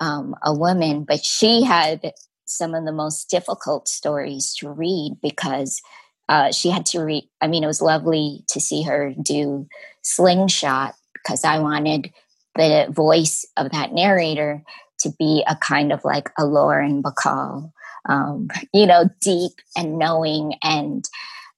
um, 0.00 0.34
a 0.42 0.54
woman, 0.54 1.04
but 1.04 1.24
she 1.24 1.62
had 1.62 2.12
some 2.44 2.74
of 2.74 2.84
the 2.84 2.92
most 2.92 3.30
difficult 3.30 3.88
stories 3.88 4.54
to 4.56 4.70
read 4.70 5.16
because 5.22 5.80
uh, 6.28 6.52
she 6.52 6.70
had 6.70 6.86
to 6.86 7.00
read. 7.00 7.24
I 7.40 7.46
mean, 7.46 7.64
it 7.64 7.68
was 7.68 7.82
lovely 7.82 8.44
to 8.48 8.60
see 8.60 8.82
her 8.82 9.14
do 9.20 9.66
Slingshot 10.02 10.94
because 11.14 11.44
I 11.44 11.58
wanted 11.58 12.12
the 12.54 12.86
voice 12.90 13.44
of 13.56 13.70
that 13.72 13.92
narrator 13.92 14.62
to 15.00 15.10
be 15.18 15.44
a 15.48 15.56
kind 15.56 15.92
of 15.92 16.04
like 16.04 16.30
a 16.38 16.44
Lauren 16.44 17.02
Bacall, 17.02 17.72
um, 18.08 18.48
you 18.72 18.86
know, 18.86 19.08
deep 19.20 19.52
and 19.76 19.98
knowing. 19.98 20.54
And 20.62 21.04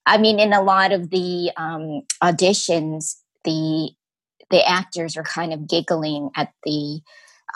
I 0.07 0.18
mean, 0.18 0.38
in 0.40 0.52
a 0.52 0.62
lot 0.62 0.92
of 0.92 1.11
the 1.11 1.52
um, 1.57 2.02
auditions, 2.22 3.16
the 3.44 3.90
the 4.53 4.65
actors 4.65 5.17
are 5.17 5.25
kind 5.25 5.53
of 5.53 5.67
giggling 5.67 6.31
at 6.37 6.53
the 6.65 7.01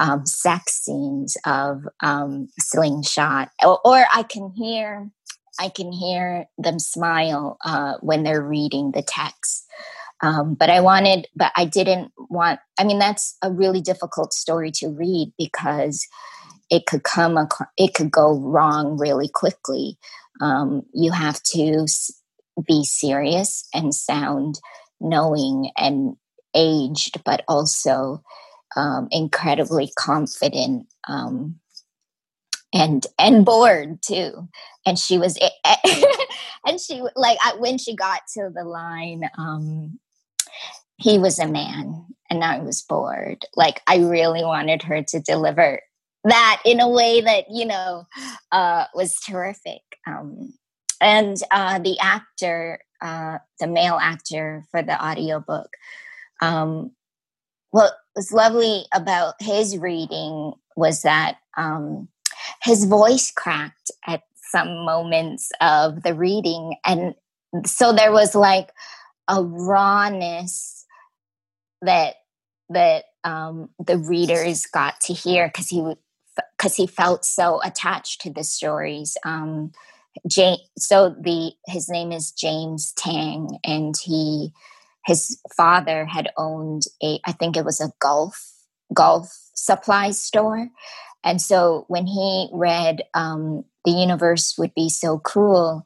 um, 0.00 0.26
sex 0.26 0.82
scenes 0.82 1.36
of 1.46 1.86
um, 2.02 2.48
Slingshot, 2.58 3.50
or, 3.64 3.80
or, 3.84 4.04
I 4.12 4.24
can 4.24 4.52
hear 4.54 5.10
I 5.58 5.70
can 5.70 5.92
hear 5.92 6.46
them 6.58 6.78
smile 6.78 7.56
uh, 7.64 7.94
when 8.00 8.22
they're 8.22 8.42
reading 8.42 8.90
the 8.90 9.02
text. 9.02 9.64
Um, 10.22 10.54
but 10.54 10.70
I 10.70 10.80
wanted, 10.80 11.28
but 11.34 11.52
I 11.56 11.66
didn't 11.66 12.12
want. 12.30 12.60
I 12.78 12.84
mean, 12.84 12.98
that's 12.98 13.36
a 13.42 13.50
really 13.50 13.80
difficult 13.80 14.32
story 14.32 14.70
to 14.76 14.88
read 14.88 15.32
because 15.38 16.06
it 16.70 16.86
could 16.86 17.02
come, 17.02 17.38
it 17.76 17.94
could 17.94 18.10
go 18.10 18.38
wrong 18.38 18.98
really 18.98 19.28
quickly. 19.28 19.98
Um, 20.40 20.82
you 20.92 21.12
have 21.12 21.42
to 21.54 21.86
be 22.66 22.84
serious 22.84 23.68
and 23.74 23.94
sound 23.94 24.58
knowing 25.00 25.70
and 25.76 26.16
aged, 26.56 27.22
but 27.24 27.44
also 27.46 28.22
um, 28.76 29.08
incredibly 29.10 29.92
confident 29.96 30.86
um, 31.08 31.60
and 32.74 33.06
and 33.18 33.44
bored 33.44 34.02
too. 34.02 34.48
And 34.84 34.98
she 34.98 35.18
was, 35.18 35.38
and 36.66 36.80
she 36.80 37.02
like 37.14 37.38
when 37.58 37.78
she 37.78 37.94
got 37.94 38.22
to 38.34 38.50
the 38.52 38.64
line, 38.64 39.28
um, 39.38 39.98
he 40.96 41.18
was 41.18 41.38
a 41.38 41.46
man 41.46 42.06
and 42.30 42.42
I 42.42 42.60
was 42.60 42.82
bored. 42.82 43.44
Like 43.54 43.82
I 43.86 43.98
really 43.98 44.42
wanted 44.42 44.82
her 44.82 45.02
to 45.02 45.20
deliver 45.20 45.80
that 46.24 46.60
in 46.64 46.80
a 46.80 46.88
way 46.88 47.20
that 47.20 47.44
you 47.50 47.66
know 47.66 48.06
uh, 48.52 48.84
was 48.94 49.14
terrific. 49.16 49.82
Um, 50.06 50.54
and 51.00 51.36
uh, 51.50 51.78
the 51.78 51.98
actor, 52.00 52.80
uh, 53.02 53.38
the 53.60 53.66
male 53.66 53.98
actor 54.00 54.64
for 54.70 54.82
the 54.82 55.02
audiobook, 55.04 55.68
um, 56.40 56.92
what 57.70 57.92
was 58.14 58.32
lovely 58.32 58.84
about 58.92 59.34
his 59.40 59.76
reading 59.76 60.52
was 60.76 61.02
that 61.02 61.36
um, 61.56 62.08
his 62.62 62.84
voice 62.84 63.30
cracked 63.30 63.90
at 64.06 64.22
some 64.50 64.84
moments 64.84 65.50
of 65.60 66.02
the 66.02 66.14
reading. 66.14 66.76
And 66.84 67.14
so 67.64 67.92
there 67.92 68.12
was 68.12 68.34
like 68.34 68.70
a 69.28 69.42
rawness 69.42 70.84
that 71.82 72.16
that 72.68 73.04
um, 73.24 73.68
the 73.84 73.98
readers 73.98 74.66
got 74.66 75.00
to 75.02 75.12
hear 75.12 75.48
because 75.48 75.68
he 75.68 75.94
because 76.56 76.76
he 76.76 76.86
felt 76.86 77.24
so 77.24 77.60
attached 77.64 78.20
to 78.22 78.30
the 78.30 78.44
stories. 78.44 79.16
Um, 79.24 79.72
James, 80.28 80.60
so 80.78 81.14
the 81.20 81.52
his 81.66 81.88
name 81.88 82.12
is 82.12 82.32
James 82.32 82.92
Tang, 82.92 83.58
and 83.64 83.94
he 84.02 84.52
his 85.06 85.40
father 85.56 86.04
had 86.04 86.30
owned 86.36 86.82
a 87.02 87.20
I 87.24 87.32
think 87.32 87.56
it 87.56 87.64
was 87.64 87.80
a 87.80 87.92
golf 88.00 88.52
golf 88.92 89.30
supply 89.54 90.10
store, 90.10 90.68
and 91.24 91.40
so 91.40 91.84
when 91.88 92.06
he 92.06 92.48
read 92.52 93.02
um, 93.14 93.64
"The 93.84 93.92
Universe 93.92 94.54
Would 94.58 94.74
Be 94.74 94.88
So 94.88 95.18
Cruel," 95.18 95.84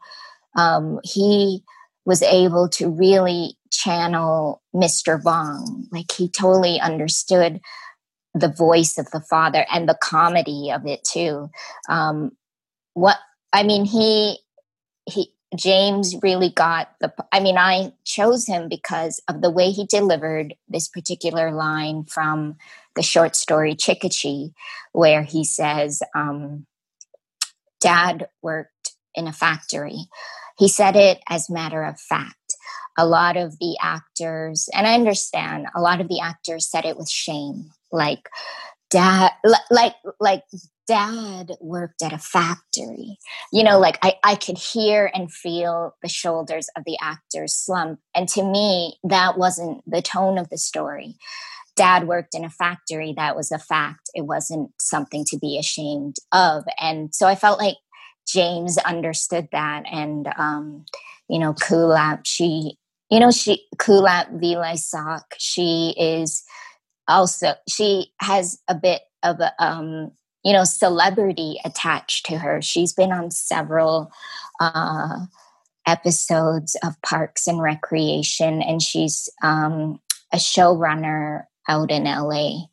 um, 0.57 1.01
he 1.05 1.63
was 2.05 2.23
able 2.23 2.69
to 2.71 2.89
really 2.89 3.57
channel 3.71 4.63
Mr. 4.75 5.23
Vong. 5.23 5.87
Like 5.93 6.11
he 6.13 6.29
totally 6.29 6.81
understood 6.81 7.61
the 8.35 8.49
voice 8.49 8.99
of 8.99 9.11
the 9.11 9.21
father 9.21 9.67
and 9.73 9.89
the 9.89 9.99
comedy 10.01 10.71
of 10.71 10.87
it 10.87 11.05
too. 11.05 11.51
Um, 11.89 12.33
what 12.95 13.17
I 13.53 13.63
mean, 13.65 13.85
he 13.85 14.39
he 15.07 15.33
James 15.57 16.15
really 16.23 16.51
got 16.51 16.95
the. 17.01 17.13
I 17.33 17.41
mean, 17.41 17.59
I 17.59 17.93
chose 18.05 18.47
him 18.47 18.69
because 18.69 19.21
of 19.29 19.43
the 19.43 19.51
way 19.51 19.71
he 19.71 19.85
delivered 19.85 20.55
this 20.69 20.89
particular 20.89 21.51
line 21.51 22.05
from 22.05 22.57
the 22.95 23.03
short 23.03 23.35
story 23.35 23.75
Chick-A-Chee, 23.75 24.53
where 24.93 25.23
he 25.23 25.45
says, 25.45 26.03
um, 26.15 26.67
"Dad 27.81 28.29
worked 28.43 28.93
in 29.15 29.27
a 29.27 29.33
factory." 29.33 30.07
He 30.57 30.69
said 30.69 30.95
it 30.95 31.21
as 31.29 31.51
matter 31.51 31.83
of 31.83 31.99
fact. 31.99 32.37
A 32.99 33.07
lot 33.07 33.37
of 33.37 33.59
the 33.59 33.77
actors, 33.81 34.69
and 34.75 34.87
I 34.87 34.95
understand, 34.95 35.67
a 35.75 35.81
lot 35.81 36.01
of 36.01 36.09
the 36.09 36.21
actors 36.21 36.69
said 36.69 36.85
it 36.85 36.99
with 36.99 37.09
shame, 37.09 37.71
like 37.91 38.29
dad 38.91 39.31
like 39.71 39.95
like 40.19 40.45
dad 40.91 41.53
worked 41.61 42.03
at 42.03 42.13
a 42.13 42.19
factory. 42.19 43.17
You 43.53 43.63
know 43.63 43.79
like 43.79 43.97
I, 44.03 44.15
I 44.25 44.35
could 44.35 44.59
hear 44.59 45.09
and 45.15 45.33
feel 45.33 45.95
the 46.03 46.09
shoulders 46.09 46.69
of 46.77 46.83
the 46.85 46.99
actors 47.01 47.55
slump. 47.55 48.01
And 48.13 48.29
to 48.31 48.43
me 48.43 48.99
that 49.05 49.39
wasn't 49.39 49.89
the 49.89 50.03
tone 50.03 50.37
of 50.37 50.49
the 50.49 50.59
story. 50.59 51.15
Dad 51.77 52.09
worked 52.09 52.35
in 52.35 52.45
a 52.45 52.51
factory. 52.51 53.15
That 53.17 53.37
was 53.37 53.53
a 53.53 53.59
fact. 53.59 54.11
It 54.15 54.23
wasn't 54.23 54.73
something 54.81 55.25
to 55.29 55.39
be 55.39 55.59
ashamed 55.59 56.17
of. 56.33 56.65
And 56.81 57.15
so 57.15 57.29
i 57.29 57.37
felt 57.37 57.61
like 57.61 57.77
james 58.27 58.77
understood 58.79 59.47
that. 59.53 59.85
And 59.91 60.29
um 60.37 60.87
you 61.29 61.39
know 61.39 61.53
kulap 61.53 62.23
she 62.25 62.79
you 63.13 63.21
know 63.21 63.31
she 63.31 63.65
kulap 63.77 64.27
Vilaysack 64.43 65.23
she 65.39 65.95
is 65.97 66.43
also 67.07 67.55
she 67.69 68.13
has 68.21 68.59
a 68.67 68.75
bit 68.75 69.03
of 69.23 69.39
a 69.41 69.53
um, 69.63 70.13
you 70.45 70.53
know 70.53 70.65
celebrity 70.65 71.59
attached 71.65 72.27
to 72.27 72.39
her. 72.39 72.63
She's 72.63 72.93
been 72.93 73.13
on 73.13 73.31
several 73.31 74.11
uh, 74.61 75.27
episodes 75.87 76.77
of 76.85 77.01
Parks 77.03 77.47
and 77.47 77.61
Recreation, 77.61 78.63
and 78.63 78.81
she's 78.81 79.29
um, 79.43 80.01
a 80.33 80.37
showrunner 80.37 81.45
out 81.69 81.91
in 81.91 82.05
LA. 82.05 82.67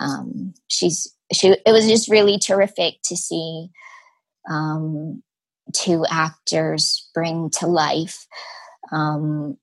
Um, 0.00 0.54
she's 0.68 1.12
she. 1.32 1.56
It 1.64 1.72
was 1.72 1.86
just 1.86 2.10
really 2.10 2.38
terrific 2.38 2.96
to 3.04 3.16
see 3.16 3.68
um, 4.48 5.22
two 5.72 6.04
actors 6.10 7.08
bring 7.14 7.50
to 7.50 7.66
life 7.66 8.26
um, 8.92 9.56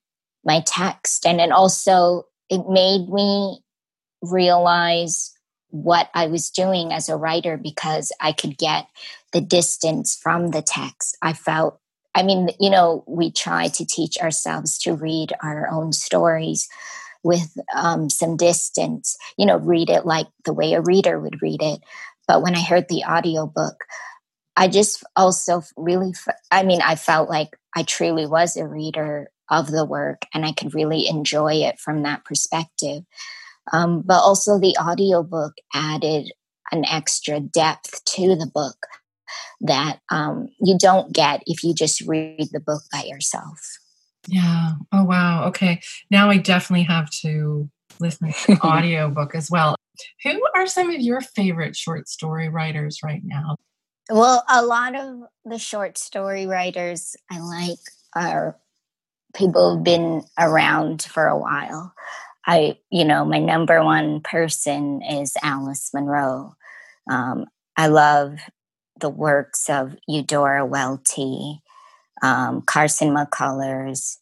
my 0.44 0.64
text, 0.66 1.26
and 1.26 1.40
then 1.40 1.52
also 1.52 2.24
it 2.50 2.68
made 2.68 3.10
me 3.10 3.60
realize 4.22 5.33
what 5.74 6.10
I 6.14 6.28
was 6.28 6.52
doing 6.52 6.94
as 6.94 7.10
a 7.10 7.18
writer 7.18 7.58
because 7.58 8.12
I 8.22 8.32
could 8.32 8.60
get 8.60 8.86
the 9.32 9.42
distance 9.42 10.16
from 10.16 10.52
the 10.52 10.62
text. 10.62 11.18
I 11.20 11.34
felt, 11.34 11.80
I 12.14 12.22
mean, 12.22 12.50
you 12.60 12.70
know, 12.70 13.04
we 13.08 13.32
try 13.32 13.70
to 13.70 13.84
teach 13.84 14.20
ourselves 14.20 14.78
to 14.84 14.94
read 14.94 15.34
our 15.42 15.68
own 15.72 15.92
stories 15.92 16.70
with 17.24 17.58
um, 17.76 18.12
some 18.12 18.38
distance, 18.38 19.18
you 19.36 19.48
know, 19.48 19.58
read 19.58 19.90
it 19.90 20.06
like 20.06 20.28
the 20.46 20.54
way 20.54 20.74
a 20.74 20.82
reader 20.82 21.20
would 21.20 21.42
read 21.42 21.64
it. 21.64 21.80
But 22.28 22.44
when 22.44 22.54
I 22.54 22.62
heard 22.62 22.88
the 22.88 23.06
audiobook, 23.10 23.84
I 24.56 24.68
just 24.68 25.04
also 25.16 25.64
really, 25.76 26.14
I 26.52 26.62
mean, 26.62 26.84
I 26.84 26.94
felt 26.94 27.30
like 27.30 27.58
I 27.76 27.82
truly 27.82 28.28
was 28.28 28.56
a 28.56 28.68
reader 28.68 29.32
of 29.50 29.72
the 29.72 29.86
work 29.86 30.28
and 30.36 30.46
I 30.46 30.52
could 30.52 30.76
really 30.76 31.08
enjoy 31.08 31.54
it 31.64 31.80
from 31.80 32.04
that 32.04 32.26
perspective. 32.26 33.06
Um, 33.72 34.02
but 34.02 34.20
also 34.20 34.60
the 34.60 34.76
audiobook 34.78 35.54
added 35.74 36.32
an 36.72 36.86
extra 36.86 37.40
depth 37.40 38.04
to 38.06 38.36
the 38.36 38.50
book 38.54 38.88
that 39.62 40.00
um, 40.12 40.50
you 40.60 40.78
don't 40.78 41.14
get 41.14 41.44
if 41.46 41.64
you 41.64 41.74
just 41.74 42.02
read 42.02 42.50
the 42.52 42.60
book 42.60 42.82
by 42.92 43.04
yourself. 43.04 43.80
Yeah. 44.28 44.74
Oh, 44.92 45.04
wow. 45.04 45.46
Okay. 45.48 45.82
Now 46.10 46.30
I 46.30 46.38
definitely 46.38 46.84
have 46.84 47.10
to 47.22 47.70
listen 48.00 48.32
to 48.32 48.56
the 48.56 48.60
audio 48.64 49.10
book 49.10 49.36
as 49.36 49.50
well. 49.50 49.76
Who 50.24 50.42
are 50.56 50.68
some 50.68 50.90
of 50.90 51.02
your 51.02 51.22
favorite 51.22 51.76
short 51.76 52.08
story 52.08 52.50
writers 52.50 53.00
right 53.04 53.22
now? 53.24 53.58
Well, 54.10 54.44
a 54.50 54.66
lot 54.66 54.96
of 54.96 55.24
the 55.46 55.58
short 55.58 55.98
story 55.98 56.46
writers 56.46 57.16
I 57.32 57.40
like 57.40 57.80
are 58.16 58.58
people 59.34 59.76
who've 59.76 59.84
been 59.84 60.24
around 60.38 61.04
for 61.04 61.28
a 61.28 61.38
while. 61.38 61.94
I, 62.46 62.78
you 62.90 63.06
know, 63.06 63.24
my 63.24 63.40
number 63.40 63.84
one 63.84 64.22
person 64.22 65.02
is 65.02 65.36
Alice 65.42 65.92
Munro. 65.94 66.56
Um, 67.10 67.46
I 67.78 67.88
love 67.88 68.40
the 69.00 69.10
works 69.10 69.70
of 69.70 69.96
Eudora 70.08 70.66
Welty, 70.66 71.62
um, 72.22 72.62
Carson 72.62 73.10
McCullers, 73.10 74.18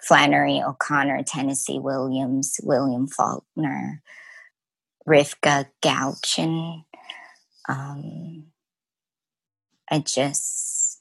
Flannery 0.00 0.62
O'Connor, 0.62 1.24
Tennessee 1.24 1.78
Williams, 1.78 2.58
William 2.62 3.06
Faulkner, 3.06 4.02
Rivka 5.08 5.66
Galchen. 5.82 6.84
Um, 7.68 8.44
I 9.90 9.98
just, 9.98 11.00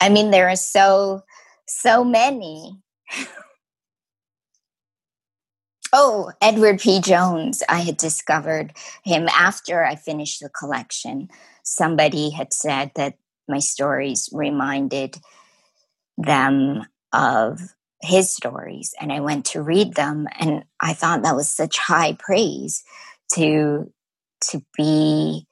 I 0.00 0.08
mean, 0.08 0.30
there 0.30 0.48
are 0.48 0.56
so, 0.56 1.22
so 1.66 2.04
many. 2.04 2.78
oh, 5.92 6.32
Edward 6.40 6.80
P. 6.80 7.00
Jones. 7.00 7.62
I 7.68 7.80
had 7.80 7.96
discovered 7.96 8.72
him 9.04 9.28
after 9.28 9.84
I 9.84 9.96
finished 9.96 10.40
the 10.40 10.48
collection. 10.48 11.28
Somebody 11.62 12.30
had 12.30 12.52
said 12.52 12.92
that 12.96 13.14
my 13.48 13.58
stories 13.58 14.28
reminded 14.32 15.16
them 16.18 16.86
of 17.12 17.60
his 18.02 18.34
stories 18.34 18.94
and 19.00 19.12
I 19.12 19.20
went 19.20 19.46
to 19.46 19.62
read 19.62 19.94
them 19.94 20.26
and 20.38 20.64
I 20.80 20.92
thought 20.92 21.22
that 21.22 21.36
was 21.36 21.48
such 21.48 21.78
high 21.78 22.16
praise 22.18 22.84
to 23.34 23.90
to 24.50 24.62
be 24.76 25.46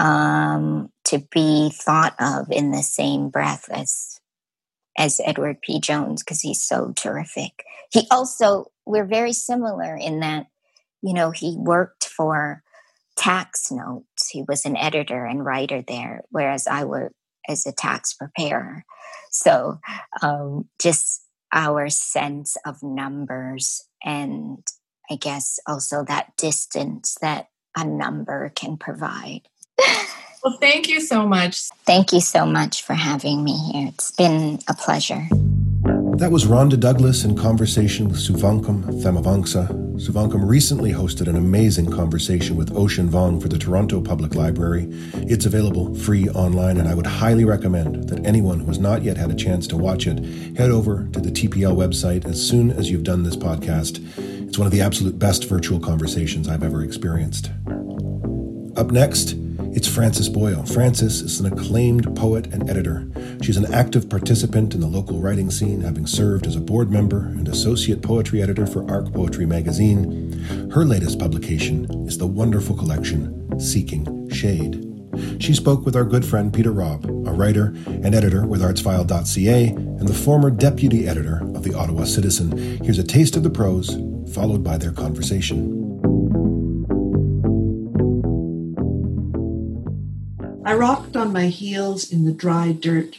um, 0.00 0.90
to 1.04 1.18
be 1.30 1.70
thought 1.70 2.14
of 2.18 2.50
in 2.50 2.70
the 2.70 2.82
same 2.82 3.28
breath 3.28 3.68
as 3.70 4.20
as 4.98 5.20
Edward 5.24 5.62
P. 5.62 5.80
Jones 5.80 6.22
because 6.22 6.40
he's 6.40 6.62
so 6.62 6.92
terrific. 6.96 7.64
He 7.90 8.06
also 8.10 8.66
we're 8.90 9.06
very 9.06 9.32
similar 9.32 9.96
in 9.96 10.20
that 10.20 10.46
you 11.02 11.14
know 11.14 11.30
he 11.30 11.56
worked 11.58 12.04
for 12.04 12.62
tax 13.16 13.70
notes. 13.70 14.28
He 14.28 14.44
was 14.46 14.64
an 14.64 14.76
editor 14.76 15.24
and 15.24 15.44
writer 15.44 15.82
there, 15.86 16.22
whereas 16.30 16.66
I 16.66 16.84
worked 16.84 17.14
as 17.48 17.66
a 17.66 17.72
tax 17.72 18.14
preparer. 18.14 18.84
So 19.30 19.78
um, 20.22 20.68
just 20.80 21.22
our 21.52 21.88
sense 21.88 22.56
of 22.64 22.82
numbers 22.82 23.86
and 24.02 24.62
I 25.10 25.16
guess 25.16 25.58
also 25.66 26.04
that 26.04 26.36
distance 26.36 27.16
that 27.20 27.48
a 27.76 27.84
number 27.84 28.50
can 28.54 28.76
provide. 28.76 29.42
Well, 30.42 30.56
thank 30.58 30.88
you 30.88 31.00
so 31.00 31.26
much. 31.26 31.68
Thank 31.84 32.14
you 32.14 32.20
so 32.20 32.46
much 32.46 32.82
for 32.82 32.94
having 32.94 33.44
me 33.44 33.58
here. 33.72 33.88
It's 33.88 34.10
been 34.12 34.58
a 34.68 34.74
pleasure. 34.74 35.28
That 36.16 36.30
was 36.30 36.44
Rhonda 36.44 36.78
Douglas 36.78 37.24
in 37.24 37.36
conversation 37.36 38.08
with 38.08 38.18
Souvankham 38.18 38.84
Thammavongsa. 39.02 39.68
Souvankham 39.96 40.46
recently 40.46 40.92
hosted 40.92 41.28
an 41.28 41.36
amazing 41.36 41.90
conversation 41.90 42.56
with 42.56 42.76
Ocean 42.76 43.08
Vuong 43.08 43.40
for 43.40 43.48
the 43.48 43.58
Toronto 43.58 44.00
Public 44.00 44.34
Library. 44.34 44.86
It's 45.14 45.46
available 45.46 45.94
free 45.94 46.28
online, 46.30 46.76
and 46.76 46.88
I 46.88 46.94
would 46.94 47.06
highly 47.06 47.44
recommend 47.44 48.08
that 48.08 48.26
anyone 48.26 48.60
who 48.60 48.66
has 48.66 48.78
not 48.78 49.02
yet 49.02 49.16
had 49.16 49.30
a 49.30 49.34
chance 49.34 49.66
to 49.68 49.76
watch 49.76 50.06
it 50.06 50.18
head 50.56 50.70
over 50.70 51.08
to 51.12 51.20
the 51.20 51.30
TPL 51.30 51.76
website 51.76 52.26
as 52.26 52.46
soon 52.46 52.70
as 52.70 52.90
you've 52.90 53.04
done 53.04 53.22
this 53.22 53.36
podcast. 53.36 54.00
It's 54.46 54.58
one 54.58 54.66
of 54.66 54.72
the 54.72 54.82
absolute 54.82 55.18
best 55.18 55.48
virtual 55.48 55.80
conversations 55.80 56.48
I've 56.48 56.64
ever 56.64 56.82
experienced. 56.82 57.50
Up 58.76 58.90
next, 58.90 59.36
it's 59.72 59.88
Frances 59.88 60.28
Boyle. 60.28 60.64
Frances 60.64 61.20
is 61.20 61.38
an 61.38 61.52
acclaimed 61.52 62.16
poet 62.16 62.46
and 62.52 62.68
editor. 62.68 63.06
She's 63.40 63.56
an 63.56 63.72
active 63.72 64.10
participant 64.10 64.74
in 64.74 64.80
the 64.80 64.86
local 64.86 65.20
writing 65.20 65.50
scene, 65.50 65.80
having 65.80 66.06
served 66.06 66.46
as 66.46 66.56
a 66.56 66.60
board 66.60 66.90
member 66.90 67.20
and 67.20 67.46
associate 67.46 68.02
poetry 68.02 68.42
editor 68.42 68.66
for 68.66 68.90
Arc 68.90 69.12
Poetry 69.12 69.46
magazine. 69.46 70.32
Her 70.72 70.84
latest 70.84 71.18
publication 71.20 71.86
is 72.06 72.18
the 72.18 72.26
wonderful 72.26 72.76
collection 72.76 73.60
Seeking 73.60 74.28
Shade. 74.30 74.86
She 75.38 75.54
spoke 75.54 75.84
with 75.84 75.94
our 75.96 76.04
good 76.04 76.24
friend 76.24 76.52
Peter 76.52 76.72
Robb, 76.72 77.06
a 77.06 77.32
writer 77.32 77.74
and 77.86 78.14
editor 78.14 78.46
with 78.46 78.62
artsfile.ca 78.62 79.66
and 79.68 80.08
the 80.08 80.14
former 80.14 80.50
deputy 80.50 81.06
editor 81.06 81.40
of 81.54 81.62
the 81.62 81.74
Ottawa 81.74 82.04
Citizen. 82.04 82.56
Here's 82.82 82.98
a 82.98 83.04
taste 83.04 83.36
of 83.36 83.42
the 83.42 83.50
prose, 83.50 83.96
followed 84.34 84.64
by 84.64 84.78
their 84.78 84.92
conversation. 84.92 85.89
I 90.70 90.74
rocked 90.74 91.16
on 91.16 91.32
my 91.32 91.46
heels 91.48 92.12
in 92.12 92.24
the 92.24 92.32
dry 92.32 92.70
dirt. 92.70 93.18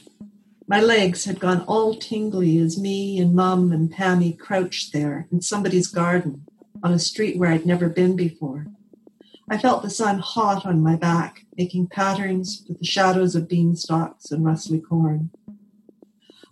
My 0.68 0.80
legs 0.80 1.26
had 1.26 1.42
gone 1.42 1.66
all 1.68 1.96
tingly 1.96 2.58
as 2.60 2.80
me 2.80 3.20
and 3.20 3.36
Mum 3.36 3.74
and 3.74 3.92
Pammy 3.92 4.40
crouched 4.40 4.94
there 4.94 5.28
in 5.34 5.42
somebody's 5.42 5.90
garden 5.90 6.46
on 6.82 6.94
a 6.94 6.98
street 6.98 7.38
where 7.38 7.52
I'd 7.52 7.66
never 7.66 7.90
been 7.90 8.16
before. 8.16 8.68
I 9.50 9.58
felt 9.58 9.84
the 9.84 9.90
sun 9.90 10.20
hot 10.20 10.66
on 10.66 10.82
my 10.82 10.96
back, 10.96 11.44
making 11.58 11.88
patterns 11.88 12.64
with 12.70 12.80
the 12.80 12.86
shadows 12.86 13.36
of 13.36 13.50
beanstalks 13.50 14.32
and 14.32 14.46
rustly 14.46 14.80
corn. 14.80 15.32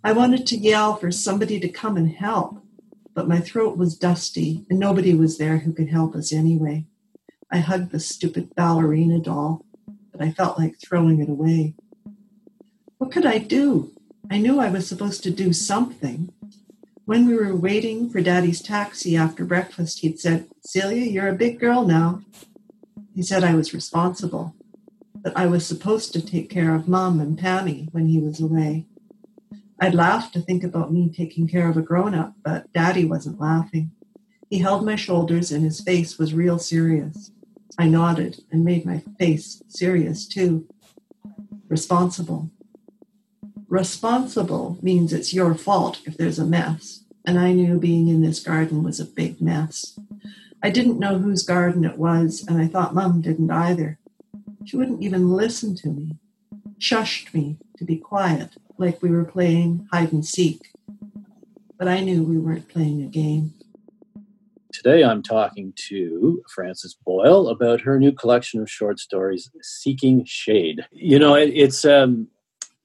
I 0.04 0.12
wanted 0.12 0.46
to 0.48 0.58
yell 0.58 0.96
for 0.96 1.10
somebody 1.10 1.58
to 1.60 1.68
come 1.70 1.96
and 1.96 2.10
help, 2.10 2.62
but 3.14 3.26
my 3.26 3.40
throat 3.40 3.78
was 3.78 3.96
dusty 3.96 4.66
and 4.68 4.78
nobody 4.78 5.14
was 5.14 5.38
there 5.38 5.60
who 5.60 5.72
could 5.72 5.88
help 5.88 6.14
us 6.14 6.30
anyway. 6.30 6.84
I 7.50 7.60
hugged 7.60 7.90
the 7.90 8.00
stupid 8.00 8.54
ballerina 8.54 9.18
doll 9.18 9.64
but 10.20 10.28
I 10.28 10.32
felt 10.32 10.58
like 10.58 10.78
throwing 10.78 11.20
it 11.20 11.30
away. 11.30 11.74
What 12.98 13.10
could 13.10 13.24
I 13.24 13.38
do? 13.38 13.90
I 14.30 14.36
knew 14.36 14.60
I 14.60 14.68
was 14.68 14.86
supposed 14.86 15.22
to 15.22 15.30
do 15.30 15.54
something. 15.54 16.30
When 17.06 17.26
we 17.26 17.34
were 17.34 17.56
waiting 17.56 18.10
for 18.10 18.20
Daddy's 18.20 18.60
taxi 18.60 19.16
after 19.16 19.46
breakfast, 19.46 20.00
he'd 20.00 20.20
said, 20.20 20.48
Celia, 20.62 21.06
you're 21.06 21.28
a 21.28 21.34
big 21.34 21.58
girl 21.58 21.86
now. 21.86 22.22
He 23.14 23.22
said 23.22 23.42
I 23.42 23.54
was 23.54 23.72
responsible, 23.72 24.54
that 25.22 25.36
I 25.36 25.46
was 25.46 25.66
supposed 25.66 26.12
to 26.12 26.20
take 26.20 26.50
care 26.50 26.74
of 26.74 26.86
Mom 26.86 27.18
and 27.18 27.38
Pammy 27.38 27.88
when 27.92 28.06
he 28.06 28.20
was 28.20 28.40
away. 28.40 28.84
I'd 29.80 29.94
laugh 29.94 30.30
to 30.32 30.42
think 30.42 30.62
about 30.62 30.92
me 30.92 31.08
taking 31.08 31.48
care 31.48 31.70
of 31.70 31.78
a 31.78 31.82
grown 31.82 32.14
up, 32.14 32.34
but 32.44 32.70
Daddy 32.74 33.06
wasn't 33.06 33.40
laughing. 33.40 33.92
He 34.50 34.58
held 34.58 34.84
my 34.84 34.96
shoulders 34.96 35.50
and 35.50 35.64
his 35.64 35.80
face 35.80 36.18
was 36.18 36.34
real 36.34 36.58
serious. 36.58 37.32
I 37.78 37.88
nodded 37.88 38.42
and 38.50 38.64
made 38.64 38.84
my 38.84 39.02
face 39.18 39.62
serious 39.68 40.26
too. 40.26 40.66
Responsible. 41.68 42.50
Responsible 43.68 44.78
means 44.82 45.12
it's 45.12 45.32
your 45.32 45.54
fault 45.54 46.00
if 46.04 46.16
there's 46.16 46.38
a 46.38 46.44
mess, 46.44 47.04
and 47.24 47.38
I 47.38 47.52
knew 47.52 47.78
being 47.78 48.08
in 48.08 48.20
this 48.20 48.40
garden 48.40 48.82
was 48.82 48.98
a 48.98 49.04
big 49.04 49.40
mess. 49.40 49.98
I 50.62 50.70
didn't 50.70 50.98
know 50.98 51.18
whose 51.18 51.44
garden 51.44 51.84
it 51.84 51.96
was, 51.96 52.44
and 52.46 52.60
I 52.60 52.66
thought 52.66 52.94
Mum 52.94 53.20
didn't 53.20 53.50
either. 53.50 53.98
She 54.64 54.76
wouldn't 54.76 55.02
even 55.02 55.30
listen 55.30 55.74
to 55.76 55.88
me, 55.88 56.16
shushed 56.78 57.32
me 57.32 57.58
to 57.78 57.84
be 57.84 57.96
quiet, 57.96 58.50
like 58.76 59.02
we 59.02 59.10
were 59.10 59.24
playing 59.24 59.88
hide 59.92 60.12
and 60.12 60.26
seek. 60.26 60.72
But 61.78 61.88
I 61.88 62.00
knew 62.00 62.22
we 62.22 62.38
weren't 62.38 62.68
playing 62.68 63.02
a 63.02 63.06
game. 63.06 63.54
Today 64.72 65.02
I'm 65.02 65.22
talking 65.22 65.72
to 65.88 66.42
Frances 66.48 66.96
Boyle 67.04 67.48
about 67.48 67.80
her 67.80 67.98
new 67.98 68.12
collection 68.12 68.60
of 68.60 68.70
short 68.70 69.00
stories, 69.00 69.50
Seeking 69.62 70.24
Shade. 70.24 70.86
You 70.92 71.18
know, 71.18 71.34
it, 71.34 71.50
it's 71.54 71.84
um, 71.84 72.28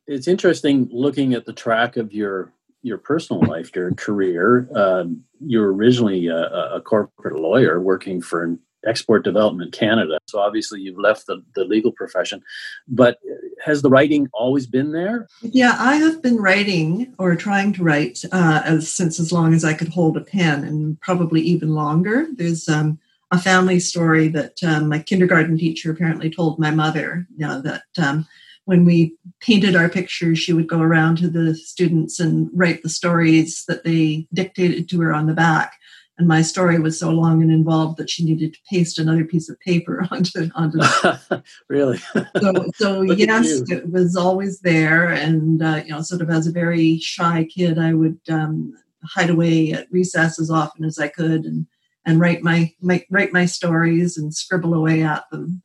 it's 0.08 0.28
interesting 0.28 0.90
looking 0.92 1.34
at 1.34 1.46
the 1.46 1.54
track 1.54 1.98
of 1.98 2.14
your 2.14 2.52
your 2.82 2.98
personal 2.98 3.42
life, 3.44 3.76
your 3.76 3.92
career. 3.94 4.70
Um, 4.76 5.24
you 5.40 5.60
were 5.60 5.74
originally 5.74 6.28
a, 6.28 6.76
a, 6.76 6.82
corporate 6.82 7.40
lawyer 7.40 7.82
working 7.82 8.22
for 8.22 8.58
Export 8.86 9.24
Development 9.24 9.72
Canada. 9.72 10.18
So 10.28 10.40
obviously 10.40 10.82
you've 10.82 11.00
left 11.00 11.28
the, 11.28 11.44
the 11.56 11.64
legal 11.64 11.92
profession. 11.92 12.42
But 12.88 13.20
has 13.64 13.82
the 13.82 13.90
writing 13.90 14.28
always 14.34 14.68
been 14.68 14.92
there? 14.92 15.28
Yeah, 15.42 15.76
I 15.80 15.96
have 15.96 16.22
been 16.22 16.38
writing 16.38 17.14
or 17.18 17.36
trying 17.36 17.74
to 17.74 17.84
write 17.84 18.24
uh, 18.32 18.62
as, 18.64 18.92
since 18.92 19.20
as 19.20 19.32
long 19.32 19.54
as 19.54 19.64
I 19.64 19.74
could 19.74 19.90
hold 19.90 20.18
a 20.18 20.22
pen, 20.22 20.64
and 20.64 21.00
probably 21.02 21.42
even 21.42 21.74
longer. 21.74 22.28
There's 22.36 22.68
um, 22.70 23.00
a 23.32 23.40
family 23.40 23.80
story 23.80 24.28
that 24.30 24.64
um, 24.64 24.90
my 24.90 25.00
kindergarten 25.00 25.58
teacher 25.58 25.92
apparently 25.92 26.30
told 26.30 26.60
my 26.60 26.72
mother 26.72 27.28
you 27.38 27.48
know, 27.48 27.62
that 27.62 27.84
um, 28.02 28.28
when 28.66 28.86
we 28.86 29.16
painted 29.40 29.76
our 29.76 29.90
pictures, 29.90 30.40
she 30.40 30.54
would 30.54 30.68
go 30.68 30.82
around 30.82 31.18
to 31.18 31.30
the 31.30 31.56
students 31.56 32.20
and 32.20 32.50
write 32.54 32.84
the 32.84 32.90
stories 32.90 33.64
that 33.68 33.84
they 33.84 34.28
dictated 34.34 34.90
to 34.90 35.02
her 35.02 35.14
on 35.14 35.28
the 35.28 35.34
back 35.34 35.78
and 36.18 36.28
my 36.28 36.42
story 36.42 36.80
was 36.80 36.98
so 36.98 37.10
long 37.10 37.42
and 37.42 37.52
involved 37.52 37.98
that 37.98 38.10
she 38.10 38.24
needed 38.24 38.54
to 38.54 38.60
paste 38.70 38.98
another 38.98 39.26
piece 39.26 39.50
of 39.50 39.60
paper 39.60 40.08
onto 40.12 40.50
onto. 40.56 40.80
really? 41.70 41.98
so 41.98 42.72
so 42.76 43.02
yes, 43.04 43.70
it 43.70 43.92
was 43.92 44.16
always 44.16 44.60
there, 44.62 45.10
and 45.10 45.62
uh, 45.62 45.82
you 45.86 45.92
know, 45.92 46.02
sort 46.02 46.22
of 46.22 46.30
as 46.30 46.48
a 46.48 46.52
very 46.52 46.98
shy 47.00 47.46
kid, 47.46 47.78
I 47.78 47.94
would 47.94 48.20
um, 48.30 48.74
hide 49.04 49.30
away 49.30 49.74
at 49.74 49.92
recess 49.92 50.40
as 50.40 50.50
often 50.50 50.86
as 50.86 51.00
I 51.00 51.10
could, 51.10 51.46
and 51.46 51.68
and 52.06 52.20
write 52.20 52.44
my, 52.44 52.72
my 52.82 53.04
write 53.10 53.34
my 53.34 53.46
stories 53.46 54.18
and 54.18 54.34
scribble 54.34 54.74
away 54.74 55.04
at 55.04 55.26
them. 55.32 55.64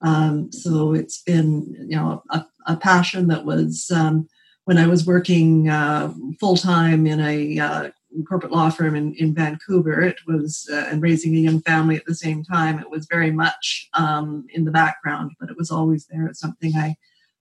Um, 0.00 0.50
so 0.50 0.92
it's 0.92 1.22
been 1.22 1.74
you 1.88 1.96
know 1.96 2.22
a, 2.30 2.44
a 2.66 2.76
passion 2.76 3.28
that 3.28 3.44
was 3.44 3.90
um, 3.94 4.28
when 4.64 4.78
I 4.78 4.86
was 4.86 5.06
working 5.06 5.68
uh, 5.68 6.12
full 6.40 6.56
time 6.56 7.06
in 7.06 7.20
a 7.20 7.58
uh, 7.58 7.90
corporate 8.22 8.52
law 8.52 8.70
firm 8.70 8.94
in, 8.94 9.14
in 9.14 9.34
Vancouver. 9.34 10.00
It 10.00 10.18
was, 10.26 10.68
uh, 10.72 10.86
and 10.90 11.02
raising 11.02 11.34
a 11.34 11.40
young 11.40 11.60
family 11.62 11.96
at 11.96 12.04
the 12.06 12.14
same 12.14 12.44
time, 12.44 12.78
it 12.78 12.90
was 12.90 13.06
very 13.10 13.30
much 13.30 13.88
um, 13.94 14.46
in 14.50 14.64
the 14.64 14.70
background, 14.70 15.32
but 15.40 15.50
it 15.50 15.56
was 15.56 15.70
always 15.70 16.06
there. 16.06 16.26
It's 16.26 16.40
something 16.40 16.76
I 16.76 16.96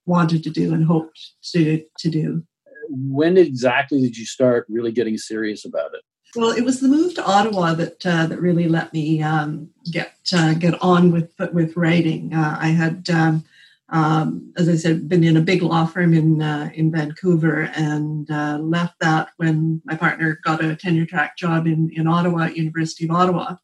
wanted 0.05 0.43
to 0.43 0.49
do 0.49 0.73
and 0.73 0.85
hoped 0.85 1.19
to, 1.51 1.83
to 1.99 2.09
do. 2.09 2.43
When 2.89 3.37
exactly 3.37 4.01
did 4.01 4.17
you 4.17 4.25
start 4.25 4.65
really 4.69 4.91
getting 4.91 5.17
serious 5.17 5.65
about 5.65 5.93
it? 5.93 6.01
Well, 6.35 6.51
it 6.51 6.65
was 6.65 6.79
the 6.79 6.87
move 6.87 7.13
to 7.15 7.25
Ottawa 7.25 7.75
that 7.75 8.05
uh, 8.05 8.25
that 8.25 8.41
really 8.41 8.67
let 8.67 8.91
me 8.91 9.21
um, 9.21 9.69
get 9.91 10.15
uh, 10.35 10.55
get 10.55 10.81
on 10.81 11.11
with 11.11 11.31
with 11.53 11.77
writing. 11.77 12.33
Uh, 12.33 12.57
I 12.59 12.69
had 12.69 13.07
um, 13.11 13.45
um, 13.93 14.51
as 14.57 14.67
I 14.67 14.75
said, 14.75 15.07
been 15.07 15.23
in 15.23 15.37
a 15.37 15.41
big 15.41 15.61
law 15.61 15.85
firm 15.85 16.15
in 16.15 16.41
uh, 16.41 16.71
in 16.73 16.91
Vancouver 16.91 17.71
and 17.75 18.29
uh, 18.29 18.57
left 18.57 18.95
that 18.99 19.29
when 19.37 19.81
my 19.85 19.95
partner 19.95 20.39
got 20.43 20.65
a 20.65 20.75
tenure 20.75 21.05
track 21.05 21.37
job 21.37 21.67
in 21.67 21.91
in 21.93 22.07
Ottawa, 22.07 22.45
University 22.47 23.05
of 23.05 23.11
Ottawa. 23.11 23.55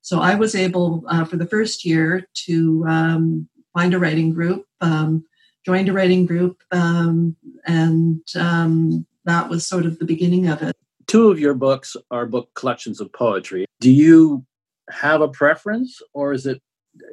So 0.00 0.20
I 0.20 0.36
was 0.36 0.54
able 0.54 1.04
uh, 1.08 1.24
for 1.24 1.36
the 1.36 1.46
first 1.46 1.84
year 1.84 2.28
to 2.46 2.84
um, 2.88 3.48
find 3.74 3.92
a 3.92 3.98
writing 3.98 4.32
group, 4.32 4.66
um, 4.80 5.24
joined 5.66 5.88
a 5.88 5.92
writing 5.92 6.26
group, 6.26 6.62
um, 6.70 7.36
and 7.66 8.22
um, 8.38 9.04
that 9.24 9.48
was 9.48 9.66
sort 9.66 9.84
of 9.84 9.98
the 9.98 10.04
beginning 10.04 10.46
of 10.46 10.62
it. 10.62 10.76
Two 11.08 11.28
of 11.28 11.40
your 11.40 11.54
books 11.54 11.96
are 12.12 12.24
book 12.24 12.50
collections 12.54 13.00
of 13.00 13.12
poetry. 13.12 13.66
Do 13.80 13.90
you 13.90 14.46
have 14.90 15.22
a 15.22 15.28
preference, 15.28 16.00
or 16.14 16.32
is 16.32 16.46
it 16.46 16.62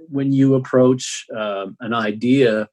when 0.10 0.32
you 0.32 0.56
approach 0.56 1.26
um, 1.36 1.78
an 1.80 1.94
idea 1.94 2.68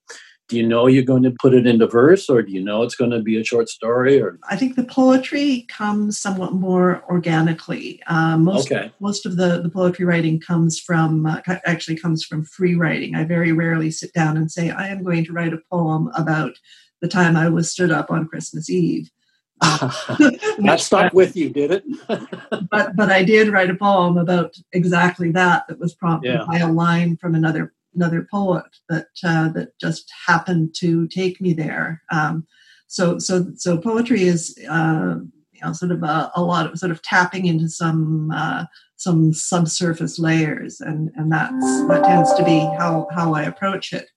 do 0.49 0.57
you 0.57 0.65
know 0.65 0.87
you're 0.87 1.03
going 1.03 1.25
to 1.25 1.35
put 1.43 1.55
it 1.55 1.67
into 1.67 1.89
verse 1.89 2.29
or 2.29 2.41
do 2.41 2.53
you 2.53 2.63
know 2.63 2.83
it's 2.83 2.95
going 2.95 3.11
to 3.11 3.21
be 3.21 3.37
a 3.37 3.45
short 3.45 3.69
story 3.69 4.21
or? 4.21 4.39
I 4.49 4.57
think 4.57 4.77
the 4.77 4.85
poetry 4.85 5.67
comes 5.69 6.19
somewhat 6.19 6.53
more 6.53 7.03
organically. 7.11 8.01
Uh, 8.07 8.39
most, 8.39 8.71
okay. 8.71 8.93
most 9.01 9.27
of 9.27 9.37
the, 9.37 9.61
the 9.61 9.69
poetry 9.69 10.05
writing 10.05 10.39
comes 10.39 10.79
from 10.79 11.27
uh, 11.27 11.41
actually 11.65 11.97
comes 11.97 12.25
from 12.25 12.45
free 12.45 12.77
writing. 12.77 13.17
I 13.17 13.25
very 13.25 13.51
rarely 13.51 13.91
sit 13.91 14.13
down 14.13 14.37
and 14.37 14.51
say 14.51 14.71
i 14.71 14.89
am 14.89 15.03
going 15.03 15.25
to 15.25 15.33
write 15.33 15.53
a 15.53 15.61
poem 15.71 16.11
about 16.17 16.53
the 17.01 17.09
time 17.09 17.37
i 17.37 17.49
was 17.49 17.71
stood 17.71 17.91
up 17.91 18.11
on 18.11 18.27
christmas 18.27 18.71
eve 18.71 19.11
that 19.61 20.77
stuck 20.79 21.15
with 21.15 21.35
you, 21.35 21.49
did 21.49 21.71
it? 21.71 21.85
but 22.71 22.95
but 22.95 23.11
I 23.11 23.25
did 23.25 23.49
write 23.49 23.71
a 23.71 23.75
poem 23.75 24.19
about 24.19 24.55
exactly 24.73 25.31
that. 25.33 25.67
That 25.69 25.79
was 25.79 25.95
prompted 25.95 26.35
yeah. 26.35 26.45
by 26.47 26.59
a 26.59 26.71
line 26.71 27.17
from 27.17 27.35
another 27.35 27.73
another 27.95 28.29
poet 28.31 28.65
that 28.89 29.09
uh, 29.25 29.49
that 29.51 29.79
just 29.81 30.13
happened 30.27 30.75
to 30.81 31.09
take 31.09 31.41
me 31.41 31.55
there. 31.55 32.03
Um, 32.13 32.47
so 32.87 33.19
so 33.19 33.47
so 33.57 33.79
poetry 33.79 34.25
is 34.25 34.57
uh, 34.69 35.17
you 35.53 35.61
know 35.63 35.73
sort 35.73 35.93
of 35.93 36.03
a, 36.03 36.31
a, 36.37 36.43
lot 36.43 36.67
of 36.67 36.79
sort 36.79 36.93
of 36.93 37.03
tapping 37.03 37.47
into 37.47 37.69
some 37.69 38.31
uh, 38.31 38.67
some 38.97 39.33
subsurface 39.33 40.19
layers, 40.19 40.81
and 40.81 41.11
and 41.17 41.33
that's 41.33 41.87
that 41.89 42.05
tends 42.05 42.35
to 42.35 42.45
be 42.45 42.59
how 42.79 43.09
how 43.13 43.35
I 43.35 43.43
approach 43.43 43.93
it. 43.93 44.09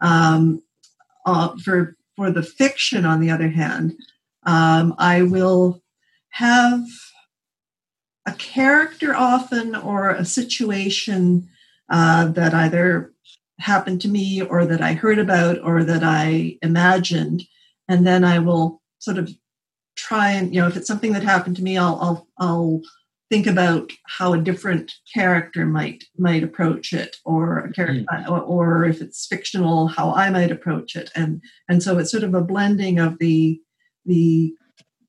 Um, 0.00 0.62
uh, 1.26 1.54
for 1.62 1.96
for 2.16 2.30
the 2.30 2.42
fiction, 2.42 3.04
on 3.04 3.20
the 3.20 3.30
other 3.30 3.48
hand, 3.48 3.94
um, 4.44 4.94
I 4.98 5.22
will 5.22 5.82
have 6.30 6.82
a 8.26 8.32
character 8.32 9.14
often 9.14 9.74
or 9.74 10.10
a 10.10 10.24
situation 10.24 11.48
uh, 11.88 12.28
that 12.28 12.54
either 12.54 13.12
happened 13.58 14.00
to 14.02 14.08
me 14.08 14.40
or 14.40 14.64
that 14.66 14.80
I 14.80 14.94
heard 14.94 15.18
about 15.18 15.58
or 15.62 15.84
that 15.84 16.02
I 16.02 16.58
imagined, 16.62 17.44
and 17.88 18.06
then 18.06 18.24
I 18.24 18.38
will 18.38 18.80
sort 18.98 19.18
of 19.18 19.30
try 19.96 20.30
and 20.30 20.54
you 20.54 20.60
know 20.60 20.68
if 20.68 20.76
it's 20.76 20.86
something 20.86 21.12
that 21.12 21.22
happened 21.22 21.56
to 21.56 21.62
me, 21.62 21.76
I'll 21.76 21.98
I'll, 22.00 22.28
I'll 22.38 22.80
think 23.30 23.46
about 23.46 23.92
how 24.06 24.32
a 24.32 24.40
different 24.40 24.92
character 25.12 25.64
might 25.64 26.04
might 26.18 26.42
approach 26.42 26.92
it 26.92 27.16
or 27.24 27.60
a 27.60 27.72
character 27.72 28.04
mm. 28.10 28.28
or, 28.28 28.40
or 28.40 28.84
if 28.84 29.00
it's 29.00 29.26
fictional 29.26 29.86
how 29.86 30.12
i 30.12 30.28
might 30.28 30.50
approach 30.50 30.96
it 30.96 31.10
and 31.14 31.40
and 31.68 31.80
so 31.80 31.96
it's 31.96 32.10
sort 32.10 32.24
of 32.24 32.34
a 32.34 32.42
blending 32.42 32.98
of 32.98 33.16
the 33.20 33.60
the 34.04 34.54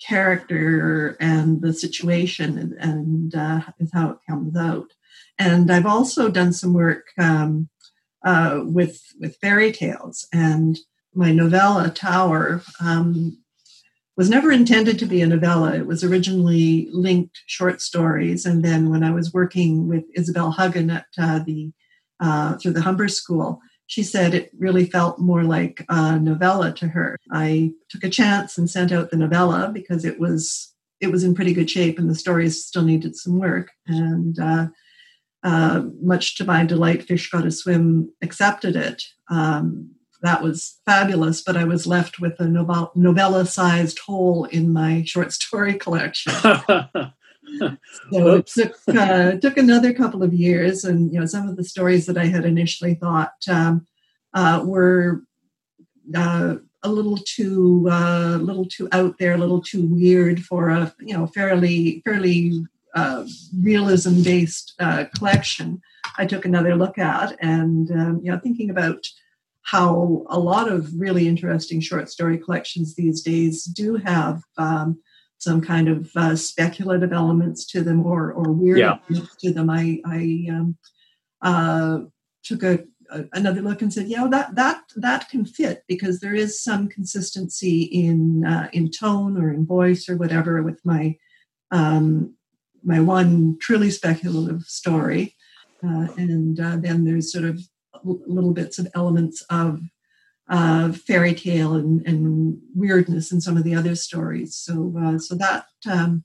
character 0.06 1.16
and 1.20 1.62
the 1.62 1.74
situation 1.74 2.58
and, 2.58 2.74
and 2.74 3.36
uh, 3.36 3.62
is 3.80 3.92
how 3.94 4.10
it 4.12 4.18
comes 4.28 4.56
out. 4.58 4.92
And 5.38 5.72
I've 5.72 5.86
also 5.86 6.30
done 6.30 6.54
some 6.54 6.74
work 6.74 7.08
um, 7.18 7.70
uh, 8.24 8.62
with 8.64 9.02
with 9.20 9.38
fairy 9.38 9.72
tales, 9.72 10.28
and 10.32 10.78
my 11.14 11.32
novella 11.32 11.90
Tower 11.90 12.62
um, 12.80 13.38
was 14.16 14.30
never 14.30 14.52
intended 14.52 15.00
to 15.00 15.06
be 15.06 15.22
a 15.22 15.28
novella. 15.28 15.74
It 15.74 15.88
was 15.88 16.04
originally 16.04 16.88
linked 16.92 17.42
short 17.48 17.82
stories, 17.82 18.46
and 18.46 18.64
then 18.64 18.90
when 18.90 19.04
I 19.04 19.12
was 19.12 19.34
working 19.34 19.88
with 19.88 20.04
Isabel 20.16 20.52
Huggan 20.52 20.92
at 20.92 21.06
uh, 21.18 21.40
the 21.40 21.72
uh, 22.20 22.58
through 22.58 22.74
the 22.74 22.82
Humber 22.82 23.08
School, 23.08 23.60
she 23.92 24.04
said 24.04 24.34
it 24.34 24.50
really 24.58 24.86
felt 24.86 25.20
more 25.20 25.44
like 25.44 25.86
a 25.90 26.18
novella 26.18 26.72
to 26.72 26.88
her. 26.88 27.18
I 27.30 27.74
took 27.90 28.06
a 28.06 28.10
chance 28.10 28.58
and 28.58 28.70
sent 28.70 28.94
out 28.94 29.12
the 29.12 29.18
novella 29.18 29.70
because 29.74 30.06
it 30.06 30.18
was 30.18 30.74
it 31.02 31.12
was 31.12 31.26
in 31.26 31.36
pretty 31.36 31.54
good 31.54 31.70
shape 31.70 32.00
and 32.00 32.10
the 32.10 32.16
stories 32.16 32.64
still 32.64 32.84
needed 32.84 33.18
some 33.18 33.38
work. 33.38 33.72
And 33.88 34.40
uh, 34.40 34.68
uh, 35.44 35.84
much 36.02 36.38
to 36.38 36.46
my 36.46 36.64
delight, 36.64 37.04
Fish 37.04 37.30
Gotta 37.30 37.52
Swim 37.52 38.14
accepted 38.22 38.78
it. 38.78 39.04
Um, 39.30 39.92
that 40.22 40.42
was 40.42 40.80
fabulous, 40.86 41.42
but 41.42 41.58
I 41.58 41.66
was 41.66 41.86
left 41.86 42.18
with 42.18 42.40
a 42.40 42.48
novella 42.48 43.46
sized 43.46 44.00
hole 44.00 44.46
in 44.46 44.72
my 44.72 45.04
short 45.04 45.34
story 45.34 45.74
collection. 45.74 46.32
so 48.12 48.36
it 48.36 48.48
took, 48.48 48.76
uh, 48.88 49.32
took 49.34 49.58
another 49.58 49.94
couple 49.94 50.24
of 50.24 50.34
years, 50.34 50.84
and 50.84 51.14
you 51.14 51.20
know 51.20 51.26
some 51.26 51.48
of 51.48 51.58
the 51.58 51.64
stories 51.64 52.06
that 52.06 52.18
I 52.18 52.26
had 52.26 52.46
initially 52.46 52.96
thought 52.96 53.34
um, 53.50 53.86
uh, 54.34 54.62
were 54.66 55.24
uh, 56.16 56.56
a 56.84 56.90
little 56.90 57.18
too 57.18 57.88
a 57.90 57.92
uh, 57.92 58.38
little 58.38 58.66
too 58.66 58.88
out 58.92 59.18
there, 59.18 59.34
a 59.34 59.38
little 59.38 59.62
too 59.62 59.86
weird 59.86 60.44
for 60.44 60.70
a 60.70 60.94
you 61.00 61.16
know 61.16 61.28
fairly 61.28 62.02
fairly 62.06 62.66
uh, 62.96 63.26
realism 63.60 64.22
based 64.24 64.74
uh, 64.80 65.06
collection. 65.16 65.82
I 66.18 66.26
took 66.26 66.46
another 66.46 66.76
look 66.76 66.98
at, 66.98 67.38
and 67.42 67.92
um, 67.92 68.22
you 68.24 68.32
know 68.32 68.40
thinking 68.40 68.70
about 68.70 69.06
how 69.64 70.26
a 70.30 70.40
lot 70.40 70.72
of 70.72 70.92
really 71.00 71.28
interesting 71.28 71.80
short 71.80 72.10
story 72.10 72.38
collections 72.38 72.96
these 72.96 73.22
days 73.22 73.64
do 73.64 73.96
have 73.96 74.42
um, 74.58 75.00
some 75.42 75.60
kind 75.60 75.90
of 75.90 76.12
uh, 76.16 76.36
speculative 76.36 77.12
elements 77.12 77.66
to 77.66 77.82
them 77.82 78.06
or 78.06 78.32
or 78.32 78.52
weird 78.52 78.78
yeah. 78.78 78.98
to 79.40 79.52
them. 79.52 79.72
I 79.72 80.00
I 80.06 80.48
um, 80.52 80.78
uh, 81.42 82.00
took 82.44 82.62
a, 82.62 82.84
a, 83.10 83.26
another 83.34 83.62
look 83.64 83.82
and 83.82 83.92
said, 83.92 84.08
yeah, 84.08 84.28
that 84.30 84.54
that 84.56 84.84
that 84.98 85.30
can 85.30 85.44
fit 85.44 85.84
because 85.88 86.20
there 86.20 86.36
is 86.36 86.64
some 86.64 86.88
consistency 86.88 87.82
in 87.82 88.46
uh, 88.46 88.70
in 88.72 88.92
tone 88.92 89.42
or 89.42 89.52
in 89.52 89.66
voice 89.66 90.08
or 90.08 90.16
whatever 90.16 90.62
with 90.62 90.80
my 90.86 91.18
um, 91.72 92.36
my 92.84 93.00
one 93.00 93.58
truly 93.60 93.90
speculative 93.90 94.62
story, 94.64 95.36
uh, 95.84 96.08
and 96.18 96.60
uh, 96.60 96.78
then 96.78 97.04
there's 97.04 97.32
sort 97.32 97.46
of 97.46 97.60
little 98.04 98.54
bits 98.54 98.78
of 98.78 98.88
elements 98.94 99.44
of 99.50 99.82
uh, 100.52 100.92
fairy 100.92 101.34
tale 101.34 101.74
and, 101.74 102.06
and, 102.06 102.60
weirdness 102.76 103.32
in 103.32 103.40
some 103.40 103.56
of 103.56 103.64
the 103.64 103.74
other 103.74 103.96
stories. 103.96 104.56
So 104.56 104.94
uh, 105.00 105.18
so 105.18 105.36
that 105.36 105.66
um, 105.90 106.24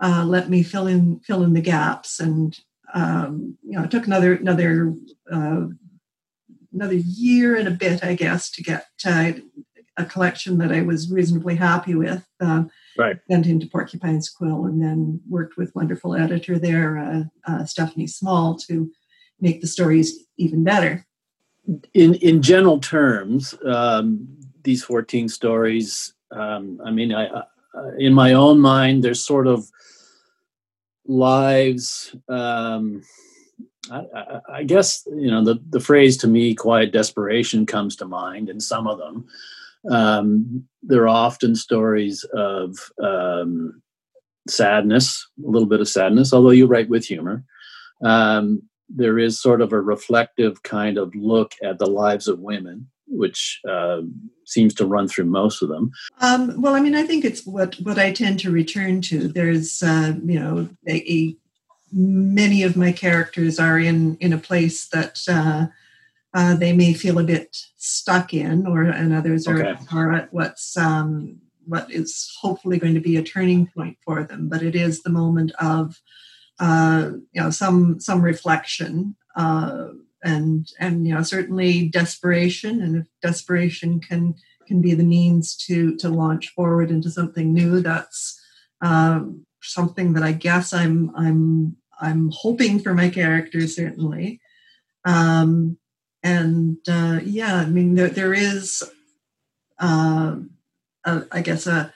uh, 0.00 0.24
let 0.26 0.48
me 0.48 0.62
fill 0.62 0.86
in 0.86 1.20
fill 1.20 1.42
in 1.42 1.52
the 1.52 1.60
gaps, 1.60 2.20
and 2.20 2.58
um, 2.94 3.58
you 3.62 3.72
know 3.72 3.84
it 3.84 3.90
took 3.90 4.06
another 4.06 4.34
another 4.34 4.94
uh, 5.30 5.66
another 6.72 6.94
year 6.94 7.54
and 7.54 7.68
a 7.68 7.72
bit, 7.72 8.02
I 8.02 8.14
guess, 8.14 8.50
to 8.52 8.62
get 8.62 8.86
a 9.96 10.04
collection 10.06 10.56
that 10.58 10.72
I 10.72 10.80
was 10.80 11.12
reasonably 11.12 11.56
happy 11.56 11.94
with. 11.94 12.26
Um, 12.40 12.70
right. 12.96 13.18
Sent 13.30 13.46
into 13.46 13.66
Porcupine's 13.66 14.30
Quill, 14.30 14.64
and 14.64 14.82
then 14.82 15.20
worked 15.28 15.58
with 15.58 15.74
wonderful 15.74 16.14
editor 16.14 16.58
there, 16.58 16.98
uh, 16.98 17.22
uh, 17.46 17.64
Stephanie 17.66 18.06
Small, 18.06 18.56
to 18.68 18.90
make 19.38 19.60
the 19.60 19.66
stories 19.66 20.26
even 20.38 20.64
better 20.64 21.06
in 21.94 22.14
in 22.14 22.42
general 22.42 22.78
terms, 22.78 23.54
um, 23.66 24.28
these 24.62 24.82
fourteen 24.84 25.28
stories. 25.28 26.14
Um, 26.30 26.80
I 26.84 26.90
mean, 26.90 27.12
I, 27.12 27.26
uh, 27.26 27.44
in 27.98 28.14
my 28.14 28.32
own 28.32 28.60
mind, 28.60 29.02
there's 29.02 29.24
sort 29.24 29.46
of 29.46 29.68
lives. 31.06 32.14
Um, 32.28 33.02
I, 33.90 34.04
I, 34.14 34.40
I, 34.54 34.62
guess 34.64 35.06
you 35.06 35.30
know 35.30 35.44
the 35.44 35.60
the 35.70 35.80
phrase 35.80 36.16
to 36.18 36.28
me, 36.28 36.54
"quiet 36.54 36.92
desperation," 36.92 37.66
comes 37.66 37.96
to 37.96 38.06
mind 38.06 38.48
in 38.48 38.60
some 38.60 38.86
of 38.86 38.98
them. 38.98 39.26
Um, 39.90 40.64
there 40.82 41.04
are 41.04 41.08
often 41.08 41.54
stories 41.54 42.24
of 42.34 42.76
um, 43.02 43.82
sadness, 44.48 45.26
a 45.44 45.48
little 45.48 45.68
bit 45.68 45.80
of 45.80 45.88
sadness, 45.88 46.32
although 46.32 46.50
you 46.50 46.66
write 46.66 46.88
with 46.88 47.04
humor. 47.04 47.44
Um, 48.04 48.62
there 48.94 49.18
is 49.18 49.40
sort 49.40 49.60
of 49.60 49.72
a 49.72 49.80
reflective 49.80 50.62
kind 50.62 50.98
of 50.98 51.14
look 51.14 51.54
at 51.62 51.78
the 51.78 51.86
lives 51.86 52.28
of 52.28 52.40
women, 52.40 52.88
which 53.06 53.60
uh, 53.68 54.00
seems 54.44 54.74
to 54.74 54.86
run 54.86 55.08
through 55.08 55.26
most 55.26 55.62
of 55.62 55.68
them. 55.68 55.90
Um, 56.20 56.60
well, 56.60 56.74
I 56.74 56.80
mean, 56.80 56.94
I 56.94 57.04
think 57.04 57.24
it's 57.24 57.46
what 57.46 57.76
what 57.82 57.98
I 57.98 58.12
tend 58.12 58.40
to 58.40 58.50
return 58.50 59.00
to. 59.02 59.28
There's, 59.28 59.82
uh, 59.82 60.14
you 60.24 60.38
know, 60.38 60.68
a, 60.88 61.12
a, 61.12 61.36
many 61.92 62.62
of 62.62 62.76
my 62.76 62.92
characters 62.92 63.58
are 63.58 63.78
in 63.78 64.16
in 64.16 64.32
a 64.32 64.38
place 64.38 64.88
that 64.88 65.20
uh, 65.28 65.66
uh 66.34 66.56
they 66.56 66.72
may 66.72 66.94
feel 66.94 67.18
a 67.18 67.24
bit 67.24 67.56
stuck 67.76 68.34
in, 68.34 68.66
or 68.66 68.82
and 68.82 69.12
others 69.12 69.46
are 69.46 69.64
okay. 69.64 69.84
are 69.92 70.12
at 70.12 70.32
what's 70.32 70.76
um, 70.76 71.40
what 71.66 71.90
is 71.90 72.36
hopefully 72.40 72.78
going 72.78 72.94
to 72.94 73.00
be 73.00 73.16
a 73.16 73.22
turning 73.22 73.66
point 73.68 73.96
for 74.04 74.24
them. 74.24 74.48
But 74.48 74.62
it 74.62 74.74
is 74.74 75.02
the 75.02 75.10
moment 75.10 75.52
of 75.60 76.00
uh, 76.60 77.12
you 77.32 77.42
know 77.42 77.50
some 77.50 77.98
some 77.98 78.20
reflection 78.20 79.16
uh, 79.34 79.88
and 80.22 80.68
and 80.78 81.06
you 81.06 81.14
know 81.14 81.22
certainly 81.22 81.88
desperation 81.88 82.82
and 82.82 82.96
if 82.96 83.06
desperation 83.22 83.98
can 83.98 84.34
can 84.68 84.82
be 84.82 84.94
the 84.94 85.02
means 85.02 85.56
to 85.56 85.96
to 85.96 86.10
launch 86.10 86.50
forward 86.50 86.90
into 86.90 87.10
something 87.10 87.52
new 87.52 87.80
that's 87.80 88.38
um, 88.82 89.44
something 89.62 90.12
that 90.12 90.22
I 90.22 90.32
guess 90.32 90.72
I'm 90.72 91.10
I'm 91.16 91.76
I'm 91.98 92.30
hoping 92.32 92.78
for 92.78 92.94
my 92.94 93.08
character 93.08 93.66
certainly. 93.66 94.40
Um, 95.04 95.78
and 96.22 96.76
uh, 96.86 97.20
yeah 97.24 97.56
I 97.56 97.64
mean 97.64 97.94
there, 97.94 98.10
there 98.10 98.34
is 98.34 98.84
uh, 99.78 100.36
a, 101.06 101.22
I 101.32 101.40
guess 101.40 101.66
a 101.66 101.92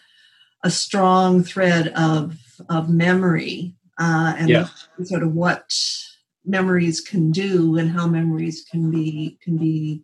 a 0.62 0.70
strong 0.70 1.44
thread 1.44 1.88
of 1.88 2.38
of 2.70 2.88
memory 2.88 3.76
uh, 3.98 4.34
and 4.38 4.48
yeah. 4.48 4.68
sort 5.04 5.22
of 5.22 5.32
what 5.32 5.72
memories 6.44 7.00
can 7.00 7.30
do 7.30 7.78
and 7.78 7.90
how 7.90 8.06
memories 8.06 8.64
can 8.70 8.90
be 8.90 9.38
can 9.42 9.56
be 9.56 10.02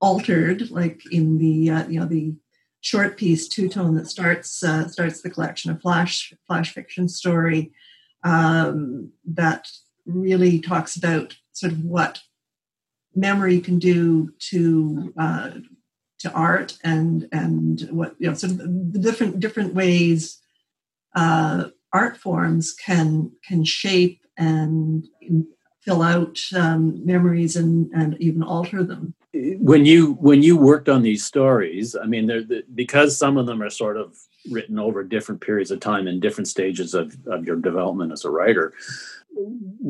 altered 0.00 0.70
like 0.70 1.00
in 1.10 1.38
the 1.38 1.70
uh, 1.70 1.86
you 1.88 2.00
know 2.00 2.06
the 2.06 2.34
short 2.80 3.16
piece 3.16 3.48
two 3.48 3.68
tone 3.68 3.94
that 3.94 4.08
starts 4.08 4.62
uh, 4.62 4.88
starts 4.88 5.22
the 5.22 5.30
collection 5.30 5.70
of 5.70 5.80
flash 5.80 6.32
flash 6.46 6.72
fiction 6.72 7.08
story 7.08 7.72
um, 8.24 9.10
that 9.24 9.68
really 10.06 10.60
talks 10.60 10.96
about 10.96 11.36
sort 11.52 11.72
of 11.72 11.82
what 11.84 12.20
memory 13.14 13.60
can 13.60 13.78
do 13.78 14.30
to 14.38 15.12
uh, 15.18 15.50
to 16.18 16.30
art 16.32 16.78
and 16.84 17.28
and 17.32 17.88
what 17.90 18.14
you 18.18 18.28
know 18.28 18.34
sort 18.34 18.52
of 18.52 18.58
the 18.58 18.98
different 18.98 19.40
different 19.40 19.74
ways 19.74 20.40
uh, 21.14 21.68
art 21.96 22.16
forms 22.16 22.74
can 22.74 23.30
can 23.48 23.64
shape 23.64 24.20
and 24.36 25.04
fill 25.86 26.02
out 26.02 26.38
um, 26.54 26.82
memories 27.06 27.56
and 27.56 27.90
and 27.92 28.16
even 28.20 28.42
alter 28.42 28.82
them. 28.82 29.14
When 29.72 29.84
you 29.86 30.14
when 30.28 30.42
you 30.42 30.56
worked 30.56 30.88
on 30.88 31.02
these 31.02 31.22
stories 31.32 31.94
i 32.04 32.06
mean 32.06 32.26
they're 32.26 32.42
the, 32.42 32.62
because 32.74 33.18
some 33.22 33.36
of 33.36 33.44
them 33.48 33.60
are 33.62 33.74
sort 33.84 33.98
of 33.98 34.16
written 34.50 34.78
over 34.78 35.04
different 35.04 35.42
periods 35.42 35.70
of 35.70 35.78
time 35.80 36.08
in 36.08 36.20
different 36.20 36.48
stages 36.48 36.94
of, 36.94 37.14
of 37.26 37.44
your 37.44 37.56
development 37.56 38.12
as 38.12 38.24
a 38.24 38.30
writer 38.30 38.72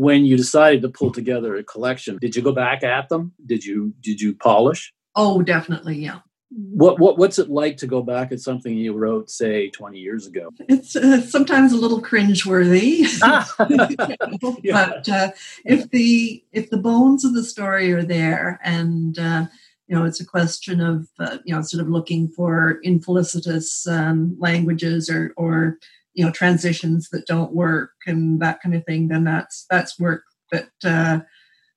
when 0.04 0.24
you 0.24 0.36
decided 0.36 0.82
to 0.82 0.88
pull 0.88 1.12
together 1.12 1.54
a 1.54 1.62
collection 1.62 2.18
did 2.20 2.34
you 2.34 2.42
go 2.42 2.52
back 2.52 2.82
at 2.82 3.09
them? 3.09 3.32
Did 3.52 3.64
you 3.64 3.94
did 4.00 4.20
you 4.20 4.34
polish? 4.34 4.92
Oh 5.14 5.42
definitely 5.42 5.96
yeah 6.09 6.20
what 6.51 6.99
what 7.01 7.18
what's 7.18 7.38
it 7.38 7.51
like 7.51 7.76
to 7.78 7.86
go 7.86 8.03
back 8.03 8.30
at 8.32 8.40
something 8.40 8.76
you 8.76 8.92
wrote, 8.92 9.30
say, 9.30 9.68
twenty 9.70 9.99
years 9.99 10.26
ago? 10.26 10.51
It's 10.68 10.94
uh, 10.94 11.20
sometimes 11.20 11.72
a 11.72 11.76
little 11.76 12.01
cringeworthy, 12.01 13.01
yeah. 14.62 14.86
but 14.86 15.09
uh, 15.09 15.30
if 15.64 15.90
the 15.90 16.42
if 16.53 16.70
the 16.70 16.78
bones 16.78 17.24
of 17.24 17.34
the 17.34 17.44
story 17.44 17.92
are 17.92 18.05
there, 18.05 18.61
and 18.62 19.18
uh, 19.18 19.47
you 19.88 19.97
know, 19.97 20.05
it's 20.05 20.20
a 20.20 20.26
question 20.26 20.80
of 20.80 21.09
uh, 21.18 21.38
you 21.44 21.55
know, 21.55 21.62
sort 21.62 21.82
of 21.82 21.88
looking 21.88 22.28
for 22.28 22.80
infelicitous 22.84 23.86
um, 23.88 24.36
languages 24.38 25.11
or 25.11 25.32
or 25.36 25.78
you 26.16 26.24
know, 26.24 26.32
transitions 26.32 27.11
that 27.11 27.26
don't 27.26 27.53
work 27.53 27.92
and 28.07 28.40
that 28.40 28.61
kind 28.62 28.74
of 28.74 28.84
thing, 28.86 29.09
then 29.09 29.22
that's 29.22 29.66
that's 29.70 30.01
work 30.01 30.24
that 30.51 30.70
uh, 30.82 31.20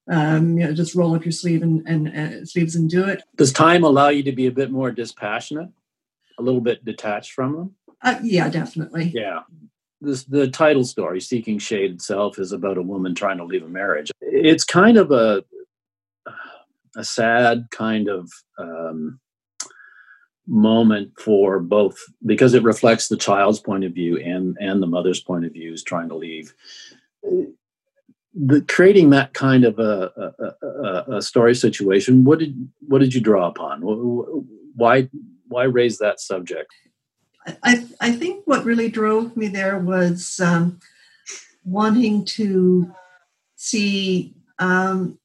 um, 0.09 0.57
you 0.57 0.65
know, 0.65 0.73
just 0.73 0.95
roll 0.95 1.15
up 1.15 1.23
your 1.23 1.31
sleeve 1.31 1.61
and, 1.61 1.87
and 1.87 2.07
uh, 2.07 2.45
sleeves 2.45 2.75
and 2.75 2.89
do 2.89 3.05
it. 3.07 3.21
Does 3.35 3.53
time 3.53 3.83
allow 3.83 4.09
you 4.09 4.23
to 4.23 4.31
be 4.31 4.47
a 4.47 4.51
bit 4.51 4.71
more 4.71 4.91
dispassionate, 4.91 5.69
a 6.37 6.41
little 6.41 6.61
bit 6.61 6.83
detached 6.83 7.33
from 7.33 7.55
them? 7.55 7.75
Uh, 8.01 8.19
yeah, 8.23 8.49
definitely. 8.49 9.11
Yeah. 9.13 9.41
This, 10.01 10.23
the 10.23 10.47
title 10.47 10.85
story, 10.85 11.19
Seeking 11.21 11.59
Shade 11.59 11.91
itself, 11.91 12.39
is 12.39 12.53
about 12.53 12.77
a 12.77 12.81
woman 12.81 13.13
trying 13.13 13.37
to 13.37 13.43
leave 13.43 13.63
a 13.63 13.69
marriage. 13.69 14.11
It's 14.21 14.63
kind 14.63 14.97
of 14.97 15.11
a, 15.11 15.43
a 16.95 17.03
sad 17.03 17.67
kind 17.69 18.07
of 18.07 18.31
um, 18.57 19.19
moment 20.47 21.11
for 21.19 21.59
both 21.59 21.99
because 22.25 22.53
it 22.53 22.63
reflects 22.63 23.07
the 23.07 23.17
child's 23.17 23.59
point 23.59 23.83
of 23.83 23.93
view 23.93 24.17
and, 24.17 24.57
and 24.59 24.81
the 24.81 24.87
mother's 24.87 25.21
point 25.21 25.45
of 25.45 25.53
view 25.53 25.73
is 25.73 25.83
trying 25.83 26.09
to 26.09 26.15
leave 26.15 26.53
the 28.33 28.61
creating 28.61 29.09
that 29.09 29.33
kind 29.33 29.63
of 29.63 29.79
a, 29.79 30.11
a, 30.39 30.67
a, 30.67 31.17
a, 31.17 31.21
story 31.21 31.55
situation 31.55 32.23
what 32.23 32.39
did 32.39 32.69
what 32.87 32.99
did 32.99 33.13
you 33.13 33.21
draw 33.21 33.47
upon 33.47 33.81
why 34.75 35.09
why 35.47 35.63
raise 35.63 35.97
that 35.97 36.19
subject 36.19 36.71
i 37.63 37.85
i 37.99 38.11
think 38.11 38.45
what 38.45 38.65
really 38.65 38.89
drove 38.89 39.35
me 39.35 39.47
there 39.47 39.79
was 39.79 40.39
um, 40.39 40.79
wanting 41.65 42.23
to 42.23 42.91
see 43.55 44.33
um, 44.59 45.17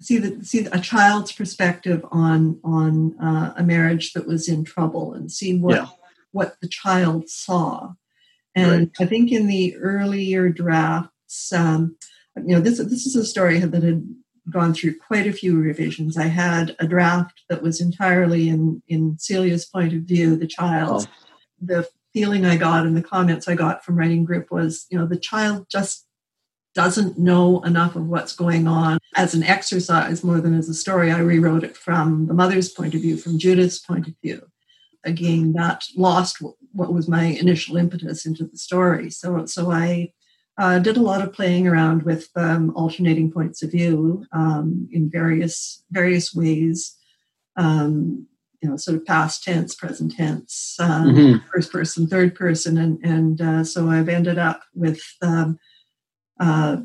see 0.00 0.18
the 0.18 0.44
see 0.44 0.66
a 0.66 0.80
child's 0.80 1.32
perspective 1.32 2.04
on 2.10 2.58
on 2.64 3.18
uh, 3.20 3.52
a 3.56 3.62
marriage 3.62 4.12
that 4.12 4.26
was 4.26 4.48
in 4.48 4.64
trouble 4.64 5.12
and 5.12 5.30
see 5.30 5.58
what 5.58 5.76
yeah. 5.76 5.86
what 6.32 6.56
the 6.60 6.68
child 6.68 7.28
saw 7.28 7.92
and 8.54 8.70
right. 8.70 8.90
i 9.00 9.04
think 9.04 9.30
in 9.30 9.46
the 9.46 9.76
earlier 9.76 10.48
drafts 10.48 11.52
um, 11.52 11.96
you 12.36 12.54
know, 12.54 12.60
this 12.60 12.78
this 12.78 13.06
is 13.06 13.16
a 13.16 13.24
story 13.24 13.58
that 13.58 13.82
had 13.82 14.06
gone 14.50 14.74
through 14.74 14.96
quite 14.98 15.26
a 15.26 15.32
few 15.32 15.58
revisions. 15.58 16.16
I 16.16 16.26
had 16.26 16.76
a 16.78 16.86
draft 16.86 17.42
that 17.48 17.62
was 17.62 17.80
entirely 17.80 18.48
in 18.48 18.82
in 18.88 19.16
Celia's 19.18 19.66
point 19.66 19.92
of 19.92 20.02
view, 20.02 20.36
the 20.36 20.46
child. 20.46 21.08
Oh. 21.08 21.12
The 21.60 21.88
feeling 22.12 22.44
I 22.44 22.56
got 22.56 22.86
and 22.86 22.96
the 22.96 23.02
comments 23.02 23.48
I 23.48 23.54
got 23.54 23.84
from 23.84 23.96
writing 23.96 24.24
group 24.24 24.50
was, 24.50 24.86
you 24.90 24.98
know, 24.98 25.06
the 25.06 25.18
child 25.18 25.66
just 25.70 26.06
doesn't 26.74 27.18
know 27.18 27.62
enough 27.62 27.96
of 27.96 28.06
what's 28.06 28.36
going 28.36 28.68
on 28.68 28.98
as 29.16 29.34
an 29.34 29.42
exercise 29.42 30.22
more 30.22 30.40
than 30.40 30.56
as 30.56 30.68
a 30.68 30.74
story. 30.74 31.10
I 31.10 31.18
rewrote 31.18 31.64
it 31.64 31.76
from 31.76 32.26
the 32.26 32.34
mother's 32.34 32.68
point 32.68 32.94
of 32.94 33.00
view, 33.00 33.16
from 33.16 33.38
Judith's 33.38 33.78
point 33.78 34.06
of 34.06 34.14
view. 34.22 34.46
Again, 35.02 35.54
that 35.54 35.86
lost 35.96 36.42
what 36.72 36.92
was 36.92 37.08
my 37.08 37.24
initial 37.24 37.78
impetus 37.78 38.26
into 38.26 38.44
the 38.44 38.58
story. 38.58 39.08
So, 39.08 39.46
so 39.46 39.70
I 39.70 40.12
uh, 40.58 40.78
did 40.78 40.96
a 40.96 41.02
lot 41.02 41.22
of 41.22 41.32
playing 41.32 41.68
around 41.68 42.02
with 42.02 42.28
um, 42.36 42.72
alternating 42.74 43.30
points 43.30 43.62
of 43.62 43.70
view 43.70 44.24
um, 44.32 44.88
in 44.90 45.10
various 45.10 45.84
various 45.90 46.34
ways. 46.34 46.96
Um, 47.56 48.26
you 48.62 48.70
know, 48.70 48.76
sort 48.76 48.96
of 48.96 49.04
past 49.04 49.44
tense, 49.44 49.74
present 49.74 50.16
tense, 50.16 50.76
um, 50.80 51.14
mm-hmm. 51.14 51.46
first 51.52 51.70
person, 51.70 52.06
third 52.06 52.34
person, 52.34 52.78
and 52.78 52.98
and 53.04 53.40
uh, 53.40 53.64
so 53.64 53.88
I've 53.88 54.08
ended 54.08 54.38
up 54.38 54.62
with 54.74 55.02
um, 55.20 55.58
uh, 56.40 56.78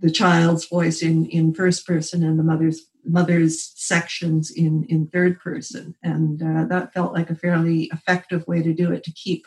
the 0.00 0.10
child's 0.10 0.66
voice 0.66 1.02
in 1.02 1.26
in 1.26 1.54
first 1.54 1.86
person 1.86 2.24
and 2.24 2.38
the 2.38 2.42
mother's 2.42 2.86
mother's 3.04 3.72
sections 3.76 4.50
in 4.50 4.84
in 4.84 5.08
third 5.08 5.38
person, 5.40 5.94
and 6.02 6.42
uh, 6.42 6.64
that 6.64 6.94
felt 6.94 7.12
like 7.12 7.28
a 7.28 7.34
fairly 7.34 7.84
effective 7.92 8.46
way 8.46 8.62
to 8.62 8.72
do 8.72 8.90
it 8.90 9.04
to 9.04 9.12
keep 9.12 9.46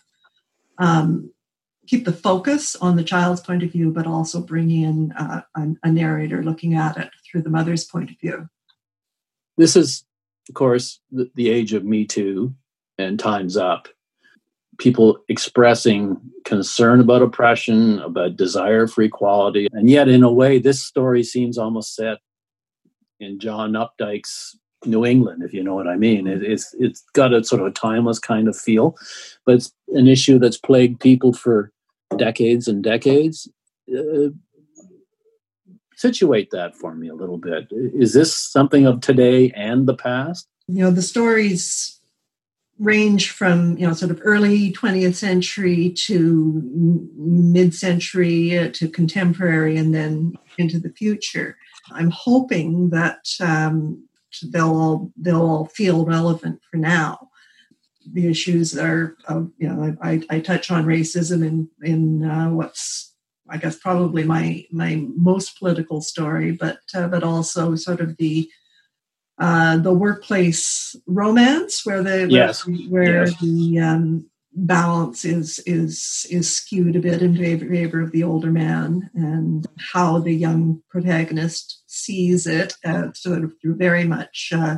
um, 0.77 1.31
keep 1.87 2.05
the 2.05 2.13
focus 2.13 2.75
on 2.75 2.95
the 2.95 3.03
child's 3.03 3.41
point 3.41 3.63
of 3.63 3.71
view, 3.71 3.91
but 3.91 4.07
also 4.07 4.41
bring 4.41 4.71
in 4.71 5.11
uh, 5.13 5.41
a, 5.55 5.91
narrator 5.91 6.43
looking 6.43 6.75
at 6.75 6.97
it 6.97 7.09
through 7.25 7.41
the 7.41 7.49
mother's 7.49 7.85
point 7.85 8.11
of 8.11 8.19
view. 8.19 8.47
This 9.57 9.75
is, 9.75 10.05
of 10.49 10.55
course, 10.55 10.99
the, 11.11 11.29
the 11.35 11.49
age 11.49 11.73
of 11.73 11.83
Me 11.83 12.05
Too 12.05 12.53
and 12.97 13.19
Time's 13.19 13.57
Up. 13.57 13.87
People 14.77 15.19
expressing 15.27 16.19
concern 16.45 17.01
about 17.01 17.21
oppression, 17.21 17.99
about 17.99 18.37
desire 18.37 18.87
for 18.87 19.01
equality. 19.01 19.67
And 19.73 19.89
yet, 19.89 20.07
in 20.07 20.23
a 20.23 20.31
way, 20.31 20.59
this 20.59 20.81
story 20.81 21.23
seems 21.23 21.57
almost 21.57 21.95
set 21.95 22.17
in 23.19 23.39
John 23.39 23.73
Updike's 23.73 24.57
New 24.85 25.05
England, 25.05 25.43
if 25.43 25.53
you 25.53 25.63
know 25.63 25.75
what 25.75 25.87
I 25.87 25.95
mean. 25.95 26.27
It, 26.27 26.43
it's 26.43 26.75
it's 26.79 27.03
got 27.13 27.33
a 27.33 27.43
sort 27.43 27.61
of 27.61 27.67
a 27.67 27.71
timeless 27.71 28.19
kind 28.19 28.47
of 28.47 28.57
feel, 28.57 28.95
but 29.45 29.55
it's 29.55 29.71
an 29.89 30.07
issue 30.07 30.39
that's 30.39 30.57
plagued 30.57 30.99
people 30.99 31.33
for 31.33 31.71
decades 32.17 32.67
and 32.67 32.83
decades. 32.83 33.47
uh, 33.93 34.29
situate 35.95 36.49
that 36.49 36.75
for 36.75 36.95
me 36.95 37.07
a 37.07 37.13
little 37.13 37.37
bit. 37.37 37.67
Is 37.71 38.13
this 38.13 38.35
something 38.35 38.87
of 38.87 39.01
today 39.01 39.51
and 39.51 39.87
the 39.87 39.93
past? 39.95 40.47
You 40.67 40.83
know, 40.83 40.89
the 40.89 41.03
stories 41.03 42.01
range 42.81 43.29
from 43.29 43.77
you 43.77 43.85
know 43.85 43.93
sort 43.93 44.09
of 44.09 44.19
early 44.23 44.73
20th 44.73 45.13
century 45.13 45.91
to 45.91 46.59
mid-century 47.15 48.57
uh, 48.57 48.69
to 48.73 48.89
contemporary 48.89 49.77
and 49.77 49.93
then 49.93 50.33
into 50.57 50.79
the 50.79 50.89
future 50.89 51.57
i'm 51.91 52.09
hoping 52.09 52.89
that 52.89 53.19
um, 53.39 54.03
they'll 54.49 54.75
all 54.75 55.11
they'll 55.17 55.41
all 55.41 55.65
feel 55.65 56.05
relevant 56.05 56.59
for 56.69 56.77
now 56.77 57.29
the 58.13 58.27
issues 58.27 58.77
are 58.77 59.15
uh, 59.27 59.43
you 59.57 59.67
know 59.67 59.95
I, 60.01 60.23
I, 60.29 60.39
touch 60.39 60.71
on 60.71 60.85
racism 60.85 61.45
in 61.45 61.69
in 61.83 62.23
uh, 62.25 62.49
what's 62.49 63.11
I 63.51 63.57
guess 63.57 63.77
probably 63.77 64.23
my 64.23 64.65
my 64.71 65.05
most 65.15 65.59
political 65.59 66.01
story, 66.01 66.51
but 66.51 66.79
uh, 66.95 67.07
but 67.07 67.23
also 67.23 67.75
sort 67.75 67.99
of 67.99 68.15
the 68.17 68.49
uh, 69.37 69.77
the 69.77 69.93
workplace 69.93 70.95
romance 71.05 71.85
where 71.85 72.01
the 72.01 72.27
yes. 72.29 72.65
where, 72.87 73.25
yes. 73.25 73.39
the 73.41 73.79
um, 73.79 74.30
balance 74.53 75.23
is 75.23 75.59
is 75.65 76.25
is 76.29 76.53
skewed 76.53 76.95
a 76.95 76.99
bit 76.99 77.21
in 77.21 77.37
favor, 77.37 78.01
of 78.01 78.11
the 78.11 78.23
older 78.23 78.51
man 78.51 79.09
and 79.13 79.65
how 79.93 80.19
the 80.19 80.33
young 80.33 80.81
protagonist 80.89 81.83
sees 81.87 82.45
it 82.47 82.73
uh, 82.85 83.11
sort 83.13 83.43
of 83.43 83.53
through 83.61 83.75
very 83.75 84.03
much 84.03 84.51
uh, 84.53 84.77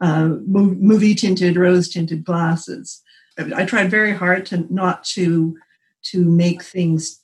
uh, 0.00 0.28
movie 0.46 1.14
tinted 1.14 1.56
rose 1.56 1.88
tinted 1.88 2.24
glasses. 2.24 3.02
I 3.38 3.64
tried 3.64 3.90
very 3.90 4.12
hard 4.14 4.46
to 4.46 4.72
not 4.72 5.04
to 5.04 5.56
to 6.04 6.24
make 6.24 6.62
things 6.62 7.20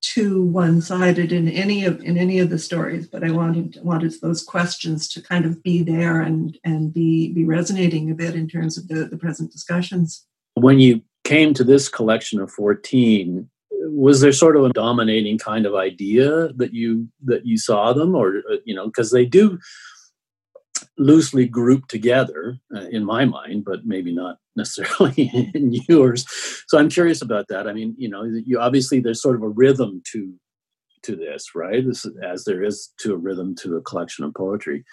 too 0.00 0.44
one-sided 0.44 1.32
in 1.32 1.48
any 1.48 1.84
of 1.86 2.02
in 2.02 2.18
any 2.18 2.38
of 2.38 2.50
the 2.50 2.58
stories 2.58 3.06
but 3.06 3.24
i 3.24 3.30
wanted 3.30 3.78
wanted 3.82 4.12
those 4.20 4.44
questions 4.44 5.08
to 5.08 5.22
kind 5.22 5.46
of 5.46 5.62
be 5.62 5.82
there 5.82 6.20
and 6.20 6.58
and 6.62 6.92
be 6.92 7.32
be 7.32 7.42
resonating 7.42 8.10
a 8.10 8.14
bit 8.14 8.34
in 8.34 8.46
terms 8.46 8.76
of 8.76 8.86
the 8.88 9.06
the 9.06 9.16
present 9.16 9.50
discussions 9.50 10.26
when 10.56 10.78
you 10.78 11.00
came 11.24 11.54
to 11.54 11.64
this 11.64 11.88
collection 11.88 12.40
of 12.40 12.50
14 12.50 13.48
was 13.86 14.20
there 14.20 14.32
sort 14.32 14.56
of 14.56 14.64
a 14.64 14.72
dominating 14.72 15.38
kind 15.38 15.66
of 15.66 15.74
idea 15.74 16.48
that 16.54 16.72
you 16.72 17.08
that 17.22 17.44
you 17.44 17.58
saw 17.58 17.92
them 17.92 18.14
or 18.14 18.38
uh, 18.50 18.56
you 18.64 18.74
know 18.74 18.86
because 18.86 19.10
they 19.10 19.26
do 19.26 19.58
loosely 20.98 21.46
grouped 21.46 21.90
together 21.90 22.58
uh, 22.74 22.86
in 22.90 23.04
my 23.04 23.24
mind, 23.24 23.64
but 23.64 23.84
maybe 23.84 24.12
not 24.12 24.36
necessarily 24.56 25.30
in 25.54 25.72
yours. 25.88 26.24
So 26.68 26.78
I'm 26.78 26.88
curious 26.88 27.22
about 27.22 27.48
that. 27.48 27.66
I 27.66 27.72
mean, 27.72 27.94
you 27.98 28.08
know, 28.08 28.24
you 28.24 28.58
obviously 28.60 29.00
there's 29.00 29.22
sort 29.22 29.36
of 29.36 29.42
a 29.42 29.48
rhythm 29.48 30.02
to 30.12 30.34
to 31.02 31.16
this, 31.16 31.54
right? 31.54 31.86
This 31.86 32.04
is, 32.04 32.16
as 32.22 32.44
there 32.44 32.62
is 32.62 32.92
to 32.98 33.12
a 33.12 33.16
rhythm 33.16 33.54
to 33.56 33.76
a 33.76 33.82
collection 33.82 34.24
of 34.24 34.34
poetry. 34.34 34.84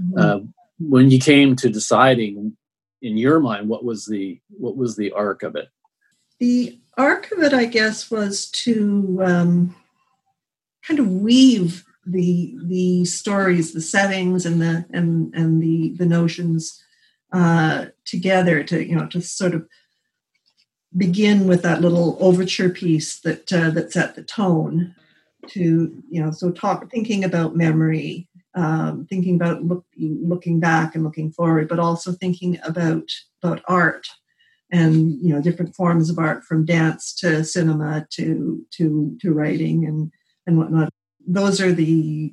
Mm-hmm. 0.00 0.18
Uh, 0.18 0.38
when 0.78 1.10
you 1.10 1.18
came 1.18 1.56
to 1.56 1.68
deciding, 1.68 2.56
in 3.02 3.16
your 3.18 3.40
mind, 3.40 3.68
what 3.68 3.84
was 3.84 4.06
the 4.06 4.40
what 4.48 4.76
was 4.76 4.96
the 4.96 5.12
arc 5.12 5.42
of 5.42 5.56
it? 5.56 5.68
The 6.40 6.78
arc 6.96 7.30
of 7.32 7.40
it, 7.40 7.52
I 7.52 7.64
guess, 7.64 8.10
was 8.10 8.50
to 8.50 9.20
um, 9.22 9.76
kind 10.86 11.00
of 11.00 11.08
weave 11.08 11.84
the 12.06 12.56
the 12.64 13.04
stories, 13.04 13.72
the 13.72 13.80
settings, 13.80 14.46
and 14.46 14.60
the 14.60 14.86
and 14.92 15.34
and 15.34 15.62
the 15.62 15.94
the 15.98 16.06
notions 16.06 16.82
uh, 17.32 17.86
together 18.04 18.62
to 18.64 18.84
you 18.84 18.96
know 18.96 19.06
to 19.08 19.20
sort 19.20 19.54
of 19.54 19.66
begin 20.96 21.46
with 21.46 21.62
that 21.62 21.80
little 21.80 22.16
overture 22.20 22.70
piece 22.70 23.20
that 23.20 23.52
uh, 23.52 23.70
that 23.70 23.92
set 23.92 24.14
the 24.14 24.22
tone 24.22 24.94
to 25.48 26.02
you 26.10 26.22
know 26.22 26.30
so 26.30 26.50
talk 26.50 26.90
thinking 26.90 27.24
about 27.24 27.56
memory 27.56 28.26
um, 28.54 29.06
thinking 29.08 29.36
about 29.36 29.62
look, 29.62 29.84
looking 29.98 30.58
back 30.58 30.94
and 30.94 31.04
looking 31.04 31.30
forward 31.30 31.68
but 31.68 31.78
also 31.78 32.12
thinking 32.12 32.58
about 32.64 33.04
about 33.42 33.62
art 33.68 34.08
and 34.70 35.12
you 35.22 35.34
know 35.34 35.40
different 35.40 35.74
forms 35.74 36.10
of 36.10 36.18
art 36.18 36.44
from 36.44 36.64
dance 36.64 37.14
to 37.14 37.44
cinema 37.44 38.06
to 38.10 38.64
to 38.70 39.16
to 39.20 39.32
writing 39.32 39.86
and 39.86 40.12
and 40.46 40.58
whatnot 40.58 40.92
those 41.26 41.60
are 41.60 41.72
the 41.72 42.32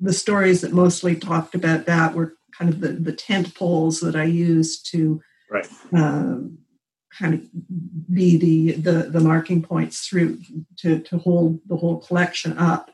the 0.00 0.12
stories 0.12 0.60
that 0.60 0.72
mostly 0.72 1.16
talked 1.16 1.54
about 1.54 1.86
that 1.86 2.14
were 2.14 2.34
kind 2.56 2.72
of 2.72 2.80
the, 2.80 2.88
the 2.88 3.12
tent 3.12 3.54
poles 3.54 4.00
that 4.00 4.16
I 4.16 4.24
used 4.24 4.90
to 4.92 5.20
right. 5.50 5.68
um, 5.92 6.58
kind 7.16 7.34
of 7.34 7.40
be 8.12 8.36
the, 8.36 8.72
the 8.80 9.10
the 9.10 9.20
marking 9.20 9.62
points 9.62 10.06
through 10.06 10.40
to 10.78 11.00
to 11.00 11.18
hold 11.18 11.60
the 11.66 11.76
whole 11.76 12.00
collection 12.00 12.56
up, 12.58 12.90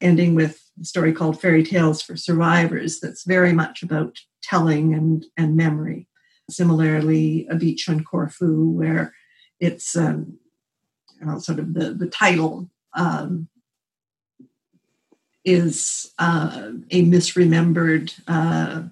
ending 0.00 0.34
with 0.34 0.60
a 0.80 0.84
story 0.84 1.12
called 1.12 1.40
Fairy 1.40 1.62
Tales 1.62 2.02
for 2.02 2.16
Survivors 2.16 3.00
that's 3.00 3.24
very 3.24 3.52
much 3.52 3.82
about 3.82 4.18
telling 4.42 4.94
and 4.94 5.24
and 5.36 5.56
memory. 5.56 6.08
Similarly, 6.50 7.46
a 7.50 7.56
beach 7.56 7.88
on 7.88 8.04
Corfu 8.04 8.68
where 8.70 9.14
it's 9.60 9.96
um, 9.96 10.38
you 11.20 11.26
know, 11.26 11.38
sort 11.38 11.58
of 11.58 11.74
the 11.74 11.94
the 11.94 12.06
title 12.06 12.68
um, 12.94 13.48
is 15.44 16.12
uh, 16.18 16.70
a 16.90 17.04
misremembered 17.04 18.12
uh, 18.28 18.82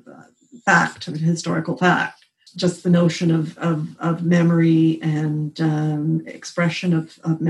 fact, 0.64 1.08
a 1.08 1.12
historical 1.12 1.76
fact. 1.76 2.21
Just 2.56 2.82
the 2.82 2.90
notion 2.90 3.30
of, 3.30 3.56
of, 3.58 3.96
of 3.98 4.24
memory 4.24 4.98
and 5.02 5.58
um, 5.60 6.22
expression 6.26 6.92
of, 6.92 7.18
of 7.24 7.40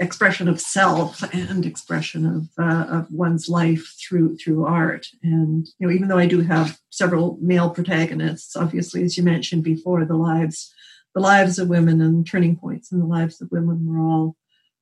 expression 0.00 0.48
of 0.48 0.60
self 0.60 1.22
and 1.32 1.64
expression 1.64 2.26
of, 2.26 2.48
uh, 2.58 2.86
of 2.90 3.12
one's 3.12 3.48
life 3.48 3.94
through 4.00 4.36
through 4.36 4.66
art. 4.66 5.06
And 5.22 5.68
you 5.78 5.86
know, 5.86 5.92
even 5.92 6.08
though 6.08 6.18
I 6.18 6.26
do 6.26 6.40
have 6.40 6.78
several 6.90 7.38
male 7.40 7.70
protagonists, 7.70 8.56
obviously, 8.56 9.04
as 9.04 9.16
you 9.16 9.22
mentioned 9.22 9.64
before, 9.64 10.04
the 10.04 10.16
lives 10.16 10.72
the 11.14 11.20
lives 11.20 11.58
of 11.58 11.68
women 11.68 12.00
and 12.00 12.26
turning 12.26 12.56
points 12.56 12.92
in 12.92 12.98
the 12.98 13.06
lives 13.06 13.40
of 13.40 13.50
women 13.50 13.86
were 13.86 14.00
all 14.00 14.36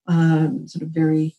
um, 0.06 0.66
sort 0.66 0.82
of 0.82 0.88
very 0.88 1.36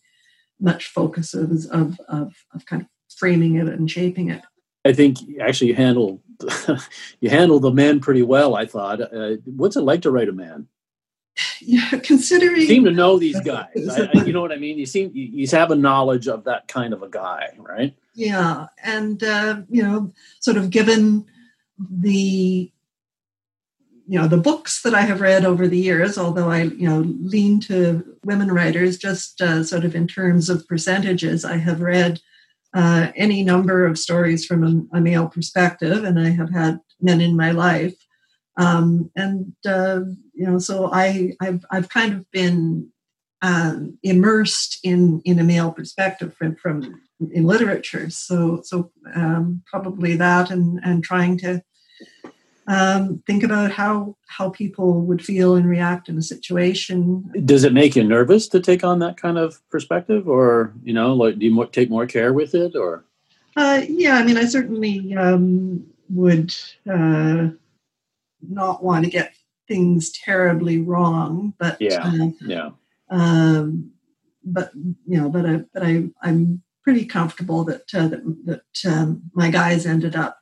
much 0.60 0.88
focus 0.88 1.34
of, 1.34 1.52
of, 1.72 2.00
of, 2.08 2.34
of 2.54 2.66
kind 2.66 2.82
of 2.82 2.88
framing 3.16 3.56
it 3.56 3.68
and 3.68 3.90
shaping 3.90 4.30
it. 4.30 4.42
I 4.86 4.94
think 4.94 5.18
actually 5.42 5.68
you 5.68 5.76
handle 5.76 6.22
you 7.20 7.30
handle 7.30 7.60
the 7.60 7.72
man 7.72 8.00
pretty 8.00 8.22
well. 8.22 8.56
I 8.56 8.66
thought. 8.66 9.02
Uh, 9.02 9.38
what's 9.46 9.76
it 9.76 9.82
like 9.82 10.02
to 10.04 10.12
write 10.12 10.30
a 10.30 10.34
man? 10.34 10.68
Yeah, 11.62 11.90
considering 12.04 12.62
you 12.62 12.68
seem 12.68 12.86
to 12.86 12.92
know 12.92 13.18
these 13.18 13.40
guys. 13.42 13.88
I, 13.90 14.10
I, 14.14 14.24
you 14.24 14.34
know 14.34 14.42
what 14.42 14.52
I 14.52 14.58
mean. 14.58 14.78
You 14.78 14.86
seem 14.86 15.12
you, 15.14 15.26
you, 15.26 15.48
have 15.50 15.72
a 15.72 15.76
knowledge 15.76 16.28
of 16.28 16.46
that 16.46 16.68
kind 16.68 16.94
of 16.94 17.02
a 17.02 17.10
guy, 17.10 17.50
right? 17.58 17.96
Yeah, 18.14 18.68
and 18.84 19.22
uh, 19.24 19.62
you 19.70 19.84
know, 19.84 20.14
sort 20.40 20.58
of 20.58 20.70
given 20.70 21.26
the 21.78 22.72
you 24.08 24.20
know 24.20 24.28
the 24.28 24.38
books 24.38 24.82
that 24.82 24.94
I 24.94 25.02
have 25.02 25.22
read 25.22 25.46
over 25.46 25.68
the 25.68 25.78
years, 25.78 26.18
although 26.18 26.50
I 26.50 26.64
you 26.64 26.90
know 26.90 27.02
lean 27.22 27.60
to 27.62 28.18
women 28.24 28.52
writers 28.52 28.98
just 28.98 29.42
uh, 29.42 29.64
sort 29.64 29.86
of 29.86 29.96
in 29.96 30.08
terms 30.08 30.50
of 30.50 30.68
percentages, 30.68 31.46
I 31.46 31.58
have 31.58 31.82
read 31.82 32.20
uh, 32.74 33.12
any 33.16 33.44
number 33.44 33.86
of 33.86 33.98
stories 33.98 34.46
from 34.46 34.64
a, 34.94 34.98
a, 34.98 35.02
male 35.02 35.28
perspective, 35.28 36.04
and 36.04 36.20
I 36.20 36.30
have 36.30 36.52
had 36.52 36.80
men 37.02 37.20
in 37.20 37.36
my 37.36 37.52
life, 37.52 37.96
um, 38.58 39.10
and 39.16 39.54
uh, 39.68 40.02
you 40.34 40.46
know 40.46 40.60
so 40.60 40.92
I 40.92 41.34
I've, 41.42 41.66
I've 41.72 41.90
kind 41.90 42.14
of 42.14 42.30
been 42.32 42.90
um, 43.42 43.98
immersed 44.04 44.80
in 44.84 45.22
in 45.26 45.40
a 45.40 45.44
male 45.44 45.72
perspective 45.72 46.36
from, 46.36 46.56
from 46.58 47.02
in 47.32 47.46
literature. 47.46 48.10
So 48.10 48.62
so 48.64 48.92
um, 49.16 49.64
probably 49.66 50.16
that 50.18 50.52
and 50.52 50.80
and 50.84 51.04
trying 51.04 51.38
to 51.40 51.64
um, 52.70 53.24
think 53.26 53.44
about 53.44 53.72
how 53.72 54.16
how 54.28 54.52
people 54.52 55.02
would 55.02 55.26
feel 55.26 55.56
and 55.56 55.68
react 55.68 56.08
in 56.08 56.18
a 56.20 56.22
situation. 56.22 57.30
Does 57.44 57.64
it 57.64 57.74
make 57.74 57.96
you 57.96 58.04
nervous 58.04 58.48
to 58.50 58.60
take 58.60 58.84
on 58.84 59.00
that 59.00 59.18
kind 59.18 59.40
of 59.40 59.60
perspective, 59.72 60.30
or 60.30 60.72
you 60.84 60.94
know, 60.94 61.14
like 61.14 61.40
do 61.40 61.46
you 61.46 61.52
more, 61.52 61.66
take 61.66 61.90
more 61.90 62.06
care 62.06 62.32
with 62.32 62.54
it, 62.54 62.76
or? 62.76 63.04
Uh, 63.56 63.82
yeah, 63.90 64.18
I 64.18 64.24
mean, 64.24 64.38
I 64.38 64.46
certainly 64.46 65.16
um, 65.16 65.84
would 66.10 66.56
uh, 66.88 67.48
not 68.48 68.84
want 68.84 69.04
to 69.04 69.10
get 69.10 69.34
things 69.68 70.12
terribly 70.12 70.80
wrong, 70.80 71.56
but 71.58 71.78
yeah, 71.82 72.04
uh, 72.04 72.28
yeah. 72.42 72.70
Um, 73.10 73.92
but 74.46 74.72
you 74.76 75.18
know, 75.20 75.30
but 75.30 75.46
I, 75.48 75.64
but 75.74 75.84
I, 75.84 76.10
I'm 76.22 76.62
pretty 76.84 77.06
comfortable 77.06 77.64
that 77.64 77.92
uh, 77.96 78.10
that 78.10 78.22
that 78.46 78.92
um, 78.94 79.24
my 79.34 79.50
guys 79.50 79.88
ended 79.88 80.16
up 80.16 80.38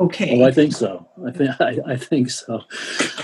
okay. 0.00 0.40
Oh, 0.40 0.46
I 0.46 0.50
think 0.50 0.72
so. 0.72 1.08
I 1.26 1.30
think 1.30 1.50
I, 1.60 1.78
I, 1.86 1.96
think 1.96 2.30
so. 2.30 2.62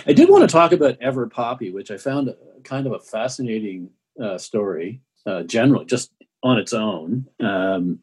I 0.06 0.12
did 0.12 0.28
want 0.28 0.42
to 0.42 0.52
talk 0.52 0.72
about 0.72 0.98
Ever 1.00 1.28
Poppy, 1.28 1.70
which 1.70 1.90
I 1.90 1.96
found 1.96 2.34
kind 2.64 2.86
of 2.86 2.92
a 2.92 3.00
fascinating 3.00 3.90
uh, 4.22 4.38
story. 4.38 5.00
Uh, 5.26 5.42
generally, 5.42 5.84
just 5.84 6.10
on 6.42 6.58
its 6.58 6.72
own. 6.72 7.26
Um, 7.40 8.00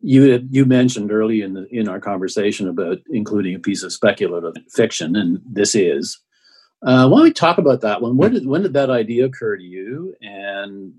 you 0.00 0.46
you 0.50 0.64
mentioned 0.64 1.12
early 1.12 1.42
in 1.42 1.54
the, 1.54 1.66
in 1.68 1.88
our 1.88 2.00
conversation 2.00 2.68
about 2.68 2.98
including 3.10 3.54
a 3.54 3.58
piece 3.58 3.82
of 3.82 3.92
speculative 3.92 4.54
fiction, 4.70 5.16
and 5.16 5.40
this 5.44 5.74
is. 5.74 6.18
Uh, 6.82 7.06
why 7.06 7.18
don't 7.18 7.24
we 7.24 7.32
talk 7.32 7.58
about 7.58 7.82
that 7.82 8.00
one? 8.00 8.16
When 8.16 8.32
did 8.32 8.46
when 8.46 8.62
did 8.62 8.72
that 8.72 8.88
idea 8.88 9.26
occur 9.26 9.56
to 9.56 9.62
you, 9.62 10.14
and 10.22 10.94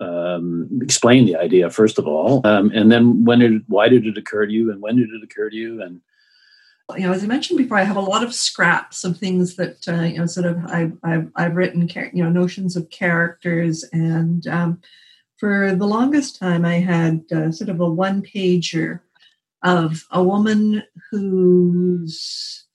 um, 0.00 0.80
explain 0.82 1.24
the 1.24 1.36
idea 1.36 1.70
first 1.70 1.98
of 1.98 2.08
all, 2.08 2.44
um, 2.44 2.72
and 2.74 2.90
then 2.90 3.24
when 3.24 3.38
did 3.38 3.62
why 3.68 3.88
did 3.88 4.06
it 4.06 4.18
occur 4.18 4.46
to 4.46 4.52
you, 4.52 4.72
and 4.72 4.82
when 4.82 4.96
did 4.96 5.10
it 5.10 5.22
occur 5.22 5.48
to 5.50 5.56
you, 5.56 5.82
and 5.82 6.00
you 6.92 7.00
know, 7.00 7.12
as 7.12 7.24
I 7.24 7.26
mentioned 7.26 7.58
before, 7.58 7.78
I 7.78 7.84
have 7.84 7.96
a 7.96 8.00
lot 8.00 8.22
of 8.22 8.34
scraps 8.34 9.04
of 9.04 9.16
things 9.16 9.56
that 9.56 9.88
uh, 9.88 10.02
you 10.02 10.18
know, 10.18 10.26
sort 10.26 10.46
of 10.46 10.64
I've 10.66 10.92
I've, 11.02 11.30
I've 11.34 11.56
written, 11.56 11.88
you 12.12 12.22
know, 12.22 12.30
notions 12.30 12.76
of 12.76 12.90
characters, 12.90 13.84
and 13.92 14.46
um, 14.46 14.82
for 15.38 15.74
the 15.74 15.86
longest 15.86 16.38
time, 16.38 16.64
I 16.64 16.74
had 16.74 17.24
uh, 17.34 17.50
sort 17.52 17.70
of 17.70 17.80
a 17.80 17.88
one 17.88 18.22
pager 18.22 19.00
of 19.62 20.04
a 20.10 20.22
woman 20.22 20.82
whose 21.10 22.66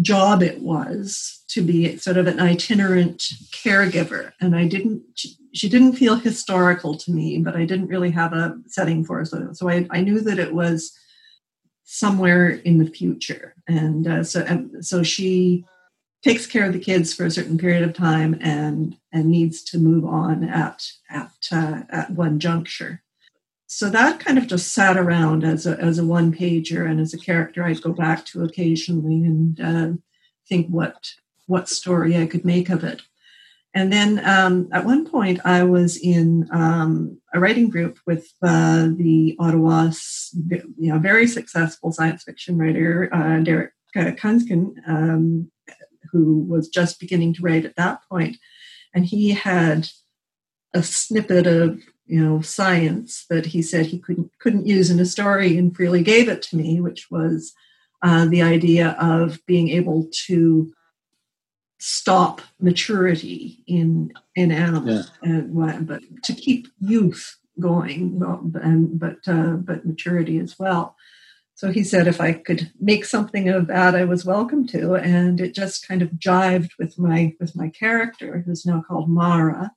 job 0.00 0.42
it 0.42 0.60
was 0.60 1.44
to 1.48 1.62
be 1.62 1.96
sort 1.96 2.16
of 2.16 2.26
an 2.26 2.40
itinerant 2.40 3.18
caregiver, 3.52 4.32
and 4.40 4.56
I 4.56 4.66
didn't. 4.66 5.02
She, 5.14 5.36
she 5.52 5.68
didn't 5.68 5.94
feel 5.94 6.14
historical 6.14 6.96
to 6.96 7.12
me, 7.12 7.38
but 7.38 7.56
I 7.56 7.64
didn't 7.64 7.88
really 7.88 8.10
have 8.12 8.32
a 8.32 8.56
setting 8.66 9.04
for 9.04 9.18
her. 9.18 9.24
So, 9.24 9.52
so 9.52 9.68
I, 9.68 9.86
I 9.90 10.00
knew 10.00 10.20
that 10.20 10.38
it 10.38 10.54
was 10.54 10.96
somewhere 11.92 12.50
in 12.50 12.78
the 12.78 12.88
future. 12.88 13.52
And 13.66 14.06
uh, 14.06 14.22
so, 14.22 14.42
and 14.42 14.84
so 14.84 15.02
she 15.02 15.64
takes 16.22 16.46
care 16.46 16.66
of 16.66 16.72
the 16.72 16.78
kids 16.78 17.12
for 17.12 17.24
a 17.24 17.30
certain 17.32 17.58
period 17.58 17.82
of 17.82 17.94
time 17.94 18.38
and 18.40 18.96
and 19.12 19.26
needs 19.26 19.64
to 19.64 19.78
move 19.78 20.04
on 20.04 20.44
at 20.44 20.88
at 21.10 21.32
uh, 21.50 21.82
at 21.90 22.12
one 22.12 22.38
juncture. 22.38 23.02
So 23.66 23.90
that 23.90 24.20
kind 24.20 24.38
of 24.38 24.46
just 24.46 24.72
sat 24.72 24.96
around 24.96 25.42
as 25.42 25.66
a 25.66 25.76
as 25.80 25.98
a 25.98 26.06
one 26.06 26.32
pager 26.32 26.88
and 26.88 27.00
as 27.00 27.12
a 27.12 27.18
character 27.18 27.64
I'd 27.64 27.82
go 27.82 27.92
back 27.92 28.24
to 28.26 28.44
occasionally 28.44 29.24
and 29.24 29.60
uh, 29.60 29.92
think 30.48 30.68
what 30.68 31.14
what 31.46 31.68
story 31.68 32.16
I 32.16 32.26
could 32.26 32.44
make 32.44 32.70
of 32.70 32.84
it. 32.84 33.02
And 33.72 33.92
then 33.92 34.20
um, 34.24 34.68
at 34.72 34.84
one 34.84 35.08
point, 35.08 35.40
I 35.44 35.62
was 35.62 35.96
in 35.96 36.48
um, 36.52 37.20
a 37.32 37.38
writing 37.38 37.70
group 37.70 37.98
with 38.04 38.28
uh, 38.42 38.88
the 38.96 39.36
Ottawa, 39.38 39.90
you 40.76 40.92
know, 40.92 40.98
very 40.98 41.28
successful 41.28 41.92
science 41.92 42.24
fiction 42.24 42.58
writer 42.58 43.08
uh, 43.12 43.38
Derek 43.40 43.72
uh, 43.94 44.10
Künsken, 44.12 44.74
um, 44.88 45.50
who 46.10 46.40
was 46.42 46.68
just 46.68 46.98
beginning 46.98 47.34
to 47.34 47.42
write 47.42 47.64
at 47.64 47.76
that 47.76 48.00
point, 48.08 48.36
and 48.92 49.06
he 49.06 49.30
had 49.30 49.88
a 50.74 50.82
snippet 50.82 51.46
of 51.46 51.80
you 52.06 52.24
know 52.24 52.40
science 52.40 53.26
that 53.30 53.46
he 53.46 53.62
said 53.62 53.86
he 53.86 53.98
couldn't 53.98 54.30
couldn't 54.40 54.66
use 54.66 54.90
in 54.90 54.98
a 54.98 55.04
story, 55.04 55.56
and 55.56 55.76
freely 55.76 56.02
gave 56.02 56.28
it 56.28 56.42
to 56.42 56.56
me, 56.56 56.80
which 56.80 57.08
was 57.10 57.52
uh, 58.02 58.24
the 58.26 58.42
idea 58.42 58.96
of 59.00 59.38
being 59.46 59.68
able 59.68 60.08
to 60.26 60.72
stop 61.80 62.42
maturity 62.60 63.64
in 63.66 64.12
in 64.36 64.52
animals, 64.52 65.10
yeah. 65.22 65.30
and, 65.30 65.86
but 65.86 66.02
to 66.22 66.34
keep 66.34 66.68
youth 66.78 67.36
going, 67.58 68.20
well, 68.20 68.48
and 68.62 69.00
but 69.00 69.16
uh, 69.26 69.54
but 69.54 69.84
maturity 69.84 70.38
as 70.38 70.58
well. 70.58 70.94
So 71.54 71.72
he 71.72 71.82
said 71.82 72.06
if 72.06 72.20
I 72.20 72.32
could 72.32 72.70
make 72.80 73.04
something 73.04 73.48
of 73.48 73.66
that, 73.66 73.94
I 73.94 74.04
was 74.04 74.24
welcome 74.24 74.66
to, 74.68 74.94
and 74.94 75.40
it 75.40 75.54
just 75.54 75.86
kind 75.86 76.02
of 76.02 76.10
jived 76.12 76.70
with 76.78 76.98
my 76.98 77.34
with 77.40 77.56
my 77.56 77.68
character, 77.68 78.42
who's 78.46 78.64
now 78.64 78.84
called 78.86 79.08
Mara. 79.08 79.72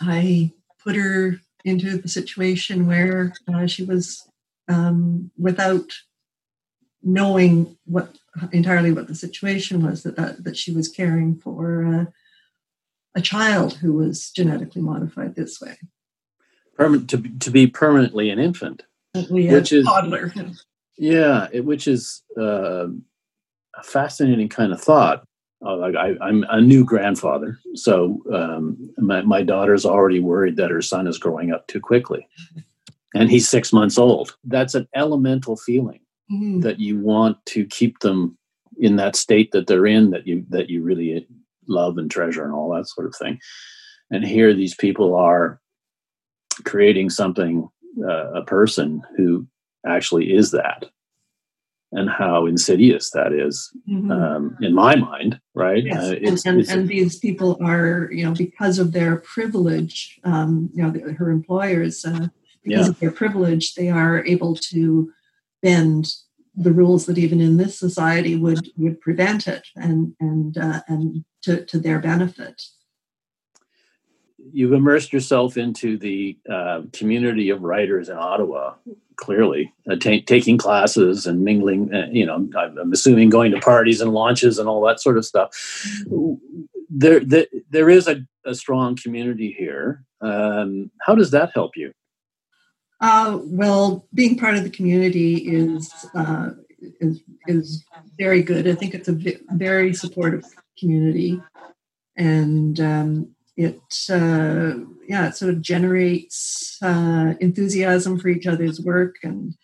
I 0.00 0.52
put 0.82 0.96
her 0.96 1.40
into 1.64 1.98
the 1.98 2.08
situation 2.08 2.86
where 2.86 3.34
uh, 3.52 3.66
she 3.66 3.84
was 3.84 4.26
um, 4.68 5.30
without 5.38 5.92
knowing 7.02 7.76
what 7.84 8.16
entirely 8.52 8.92
what 8.92 9.08
the 9.08 9.14
situation 9.14 9.84
was 9.84 10.02
that 10.02 10.16
that, 10.16 10.44
that 10.44 10.56
she 10.56 10.72
was 10.72 10.88
caring 10.88 11.36
for 11.36 11.84
uh, 11.84 12.04
a 13.14 13.20
child 13.20 13.74
who 13.74 13.92
was 13.92 14.30
genetically 14.30 14.82
modified 14.82 15.34
this 15.34 15.60
way. 15.60 15.78
Permanent 16.76 17.10
to 17.10 17.18
to 17.18 17.50
be 17.50 17.66
permanently 17.66 18.30
an 18.30 18.38
infant, 18.38 18.82
which 19.28 19.72
is 19.72 19.84
toddler. 19.84 20.32
Yeah, 20.98 21.48
it, 21.52 21.64
which 21.64 21.86
is 21.86 22.22
uh, 22.38 22.86
a 23.74 23.82
fascinating 23.82 24.48
kind 24.48 24.72
of 24.72 24.80
thought. 24.80 25.24
Uh, 25.64 25.76
like 25.76 25.94
I, 25.94 26.14
am 26.28 26.44
a 26.48 26.60
new 26.60 26.84
grandfather, 26.84 27.56
so 27.74 28.20
um, 28.32 28.90
my, 28.98 29.22
my 29.22 29.42
daughter's 29.44 29.86
already 29.86 30.18
worried 30.18 30.56
that 30.56 30.72
her 30.72 30.82
son 30.82 31.06
is 31.06 31.18
growing 31.18 31.52
up 31.52 31.68
too 31.68 31.78
quickly, 31.78 32.26
and 33.14 33.30
he's 33.30 33.48
six 33.48 33.72
months 33.72 33.96
old. 33.96 34.36
That's 34.42 34.74
an 34.74 34.88
elemental 34.92 35.56
feeling 35.56 36.00
mm-hmm. 36.32 36.60
that 36.60 36.80
you 36.80 36.98
want 36.98 37.36
to 37.46 37.64
keep 37.66 37.98
them 38.00 38.36
in 38.78 38.96
that 38.96 39.16
state 39.16 39.52
that 39.52 39.66
they're 39.66 39.86
in 39.86 40.10
that 40.10 40.26
you 40.26 40.44
that 40.48 40.70
you 40.70 40.82
really 40.82 41.26
love 41.68 41.98
and 41.98 42.10
treasure 42.10 42.44
and 42.44 42.52
all 42.52 42.70
that 42.74 42.88
sort 42.88 43.06
of 43.06 43.14
thing 43.14 43.38
and 44.10 44.24
here 44.24 44.54
these 44.54 44.74
people 44.74 45.14
are 45.14 45.60
creating 46.64 47.10
something 47.10 47.68
uh, 48.02 48.32
a 48.32 48.44
person 48.44 49.02
who 49.16 49.46
actually 49.86 50.34
is 50.34 50.50
that 50.50 50.86
and 51.92 52.08
how 52.08 52.46
insidious 52.46 53.10
that 53.10 53.32
is 53.32 53.70
mm-hmm. 53.88 54.10
um, 54.10 54.56
in 54.60 54.74
my 54.74 54.96
mind 54.96 55.38
right 55.54 55.84
yes. 55.84 55.96
Uh, 55.96 56.14
it's, 56.20 56.46
and, 56.46 56.54
and, 56.54 56.60
it's, 56.60 56.70
and, 56.70 56.88
these 56.88 57.18
people 57.18 57.58
are 57.62 58.08
you 58.10 58.24
know 58.24 58.32
because 58.32 58.78
of 58.78 58.92
their 58.92 59.16
privilege 59.16 60.18
um, 60.24 60.70
you 60.74 60.82
know 60.82 60.90
the, 60.90 61.12
her 61.12 61.30
employers 61.30 62.04
uh, 62.04 62.28
because 62.64 62.86
yeah. 62.86 62.90
of 62.90 62.98
their 63.00 63.10
privilege 63.10 63.74
they 63.74 63.90
are 63.90 64.24
able 64.24 64.54
to 64.54 65.12
bend 65.62 66.14
the 66.54 66.72
rules 66.72 67.06
that 67.06 67.18
even 67.18 67.40
in 67.40 67.56
this 67.56 67.78
society 67.78 68.36
would 68.36 68.70
would 68.76 69.00
prevent 69.00 69.46
it 69.46 69.66
and 69.76 70.14
and 70.20 70.58
uh, 70.58 70.82
and 70.88 71.24
to, 71.42 71.64
to 71.64 71.78
their 71.78 71.98
benefit. 71.98 72.62
You've 74.52 74.72
immersed 74.72 75.12
yourself 75.12 75.56
into 75.56 75.96
the 75.96 76.36
uh, 76.50 76.82
community 76.92 77.50
of 77.50 77.62
writers 77.62 78.08
in 78.08 78.16
ottawa 78.16 78.74
clearly 79.16 79.72
uh, 79.90 79.96
t- 79.96 80.22
taking 80.22 80.58
classes 80.58 81.26
and 81.26 81.44
mingling 81.44 81.94
uh, 81.94 82.08
you 82.10 82.24
know 82.24 82.48
i'm 82.56 82.92
assuming 82.92 83.28
going 83.28 83.52
to 83.52 83.60
parties 83.60 84.00
and 84.00 84.12
launches 84.12 84.58
and 84.58 84.68
all 84.68 84.84
that 84.84 85.00
sort 85.00 85.16
of 85.16 85.24
stuff. 85.24 85.50
There 86.90 87.20
there, 87.20 87.46
there 87.70 87.88
is 87.88 88.08
a, 88.08 88.26
a 88.44 88.54
strong 88.54 88.96
community 88.96 89.54
here. 89.56 90.04
Um, 90.20 90.90
how 91.00 91.14
does 91.14 91.30
that 91.30 91.52
help 91.54 91.76
you 91.76 91.92
uh, 93.02 93.40
well, 93.42 94.06
being 94.14 94.38
part 94.38 94.54
of 94.54 94.62
the 94.62 94.70
community 94.70 95.34
is 95.38 95.92
uh, 96.14 96.50
is 97.00 97.20
is 97.48 97.84
very 98.16 98.42
good. 98.42 98.68
I 98.68 98.74
think 98.76 98.94
it's 98.94 99.08
a 99.08 99.18
very 99.50 99.92
supportive 99.92 100.44
community, 100.78 101.40
and 102.16 102.78
um, 102.78 103.34
it 103.56 103.80
uh, 104.08 104.74
yeah 105.08 105.26
it 105.28 105.36
sort 105.36 105.52
of 105.52 105.60
generates 105.60 106.78
uh, 106.80 107.34
enthusiasm 107.40 108.20
for 108.20 108.28
each 108.28 108.46
other's 108.46 108.80
work 108.80 109.16
and 109.24 109.54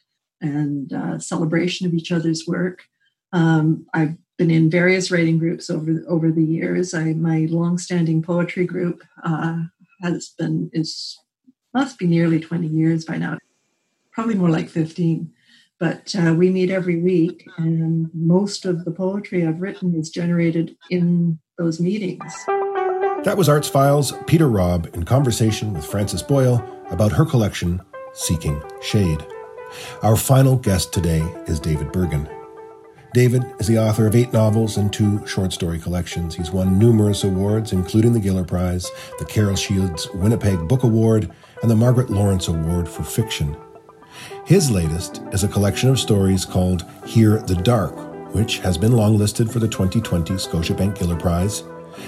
and 0.40 0.92
uh, 0.92 1.18
celebration 1.20 1.86
of 1.86 1.94
each 1.94 2.10
other's 2.10 2.44
work. 2.44 2.82
Um, 3.32 3.86
I've 3.94 4.16
been 4.36 4.50
in 4.50 4.68
various 4.68 5.12
writing 5.12 5.38
groups 5.38 5.70
over 5.70 6.02
over 6.08 6.32
the 6.32 6.44
years. 6.44 6.92
I 6.92 7.12
my 7.12 7.46
longstanding 7.48 8.20
poetry 8.20 8.66
group 8.66 9.04
uh, 9.22 9.62
has 10.02 10.34
been 10.36 10.70
is 10.72 11.16
must 11.74 11.98
be 11.98 12.06
nearly 12.06 12.40
20 12.40 12.66
years 12.66 13.04
by 13.04 13.18
now, 13.18 13.38
probably 14.12 14.34
more 14.34 14.50
like 14.50 14.68
15. 14.68 15.32
But 15.78 16.14
uh, 16.18 16.34
we 16.34 16.50
meet 16.50 16.70
every 16.70 17.00
week, 17.00 17.48
and 17.56 18.10
most 18.12 18.64
of 18.64 18.84
the 18.84 18.90
poetry 18.90 19.46
I've 19.46 19.60
written 19.60 19.94
is 19.94 20.10
generated 20.10 20.76
in 20.90 21.38
those 21.56 21.80
meetings. 21.80 22.32
That 23.24 23.36
was 23.36 23.48
ArtsFile's 23.48 24.12
Peter 24.26 24.48
Robb 24.48 24.88
in 24.94 25.04
conversation 25.04 25.72
with 25.72 25.84
Frances 25.84 26.22
Boyle 26.22 26.64
about 26.90 27.12
her 27.12 27.24
collection, 27.24 27.80
Seeking 28.12 28.60
Shade. 28.82 29.24
Our 30.02 30.16
final 30.16 30.56
guest 30.56 30.92
today 30.92 31.20
is 31.46 31.60
David 31.60 31.92
Bergen. 31.92 32.28
David 33.14 33.44
is 33.58 33.66
the 33.66 33.78
author 33.78 34.06
of 34.06 34.14
eight 34.14 34.32
novels 34.32 34.76
and 34.76 34.92
two 34.92 35.26
short 35.26 35.52
story 35.52 35.78
collections. 35.78 36.34
He's 36.34 36.50
won 36.50 36.78
numerous 36.78 37.24
awards, 37.24 37.72
including 37.72 38.12
the 38.12 38.20
Giller 38.20 38.46
Prize, 38.46 38.90
the 39.18 39.24
Carol 39.24 39.56
Shields 39.56 40.08
Winnipeg 40.10 40.68
Book 40.68 40.82
Award, 40.82 41.30
and 41.62 41.70
the 41.70 41.76
Margaret 41.76 42.10
Laurence 42.10 42.48
Award 42.48 42.88
for 42.88 43.02
Fiction. 43.02 43.56
His 44.44 44.70
latest 44.70 45.22
is 45.32 45.44
a 45.44 45.48
collection 45.48 45.90
of 45.90 45.98
stories 45.98 46.44
called 46.44 46.84
Here 47.04 47.38
the 47.38 47.56
Dark, 47.56 47.94
which 48.34 48.58
has 48.58 48.78
been 48.78 48.92
longlisted 48.92 49.50
for 49.50 49.58
the 49.58 49.68
2020 49.68 50.34
Scotiabank 50.34 50.96
Giller 50.96 51.18
Prize. 51.18 51.64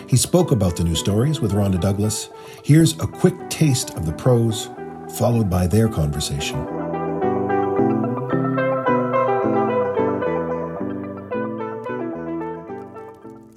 He 0.06 0.16
spoke 0.16 0.52
about 0.52 0.76
the 0.76 0.84
new 0.84 0.94
stories 0.94 1.40
with 1.40 1.52
Rhonda 1.52 1.80
Douglas. 1.80 2.30
Here's 2.64 2.92
a 3.00 3.06
quick 3.06 3.34
taste 3.50 3.96
of 3.96 4.06
the 4.06 4.12
prose, 4.12 4.70
followed 5.18 5.50
by 5.50 5.66
their 5.66 5.88
conversation. 5.88 6.64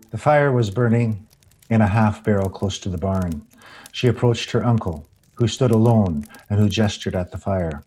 The 0.09 0.17
fire 0.17 0.51
was 0.51 0.69
burning 0.69 1.27
in 1.69 1.81
a 1.81 1.87
half 1.87 2.23
barrel 2.23 2.49
close 2.49 2.77
to 2.79 2.89
the 2.89 2.97
barn. 2.97 3.45
She 3.91 4.07
approached 4.07 4.51
her 4.51 4.63
uncle, 4.63 5.07
who 5.35 5.47
stood 5.47 5.71
alone 5.71 6.25
and 6.49 6.59
who 6.59 6.69
gestured 6.69 7.15
at 7.15 7.31
the 7.31 7.37
fire. 7.37 7.83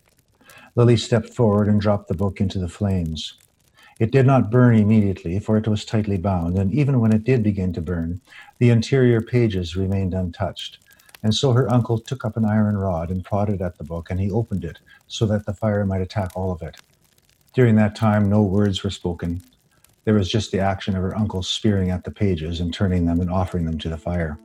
Lily 0.75 0.97
stepped 0.97 1.33
forward 1.33 1.67
and 1.67 1.81
dropped 1.81 2.07
the 2.07 2.13
book 2.13 2.39
into 2.39 2.59
the 2.59 2.69
flames. 2.69 3.33
It 3.99 4.11
did 4.11 4.27
not 4.27 4.51
burn 4.51 4.75
immediately, 4.75 5.39
for 5.39 5.57
it 5.57 5.67
was 5.67 5.83
tightly 5.83 6.17
bound, 6.17 6.57
and 6.57 6.71
even 6.71 6.99
when 6.99 7.11
it 7.11 7.23
did 7.23 7.41
begin 7.41 7.73
to 7.73 7.81
burn, 7.81 8.21
the 8.59 8.69
interior 8.69 9.21
pages 9.21 9.75
remained 9.75 10.13
untouched. 10.13 10.77
And 11.23 11.33
so 11.33 11.51
her 11.53 11.71
uncle 11.71 11.97
took 11.97 12.23
up 12.23 12.37
an 12.37 12.45
iron 12.45 12.77
rod 12.77 13.09
and 13.09 13.25
prodded 13.25 13.61
at 13.61 13.77
the 13.77 13.83
book, 13.83 14.11
and 14.11 14.19
he 14.19 14.29
opened 14.29 14.63
it 14.63 14.77
so 15.07 15.25
that 15.25 15.47
the 15.47 15.53
fire 15.53 15.83
might 15.83 16.01
attack 16.01 16.31
all 16.35 16.51
of 16.51 16.61
it. 16.61 16.77
During 17.53 17.75
that 17.77 17.95
time, 17.95 18.29
no 18.29 18.43
words 18.43 18.83
were 18.83 18.91
spoken. 18.91 19.41
There 20.05 20.13
was 20.13 20.29
just 20.29 20.51
the 20.51 20.59
action 20.59 20.95
of 20.95 21.01
her 21.01 21.17
uncle 21.17 21.41
spearing 21.41 21.89
at 21.89 22.03
the 22.03 22.11
pages 22.11 22.59
and 22.59 22.71
turning 22.71 23.05
them 23.07 23.19
and 23.19 23.31
offering 23.31 23.65
them 23.65 23.79
to 23.79 23.89
the 23.89 23.97
fire. 23.97 24.37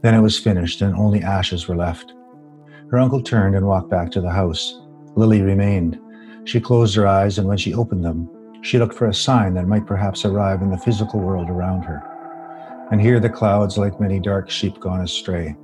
Then 0.00 0.14
it 0.14 0.22
was 0.22 0.38
finished, 0.38 0.80
and 0.80 0.96
only 0.96 1.22
ashes 1.22 1.68
were 1.68 1.76
left. 1.76 2.14
Her 2.90 2.98
uncle 2.98 3.20
turned 3.20 3.56
and 3.56 3.66
walked 3.66 3.90
back 3.90 4.12
to 4.12 4.20
the 4.20 4.30
house. 4.30 4.80
Lily 5.16 5.42
remained. 5.42 5.98
She 6.44 6.60
closed 6.60 6.94
her 6.94 7.06
eyes, 7.06 7.38
and 7.38 7.48
when 7.48 7.58
she 7.58 7.74
opened 7.74 8.04
them, 8.04 8.30
she 8.62 8.78
looked 8.78 8.94
for 8.94 9.08
a 9.08 9.14
sign 9.14 9.54
that 9.54 9.66
might 9.66 9.86
perhaps 9.86 10.24
arrive 10.24 10.62
in 10.62 10.70
the 10.70 10.78
physical 10.78 11.18
world 11.20 11.50
around 11.50 11.82
her. 11.82 12.02
And 12.92 13.00
here 13.00 13.18
the 13.18 13.28
clouds, 13.28 13.76
like 13.76 14.00
many 14.00 14.20
dark 14.20 14.48
sheep 14.48 14.78
gone 14.78 15.00
astray, 15.00 15.56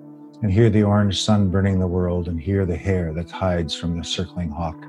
and 0.42 0.50
here 0.50 0.70
the 0.70 0.82
orange 0.82 1.22
sun 1.22 1.50
burning 1.50 1.78
the 1.78 1.86
world, 1.86 2.26
and 2.26 2.40
here 2.40 2.66
the 2.66 2.76
hair 2.76 3.12
that 3.12 3.30
hides 3.30 3.74
from 3.74 3.96
the 3.96 4.04
circling 4.04 4.50
hawk, 4.50 4.84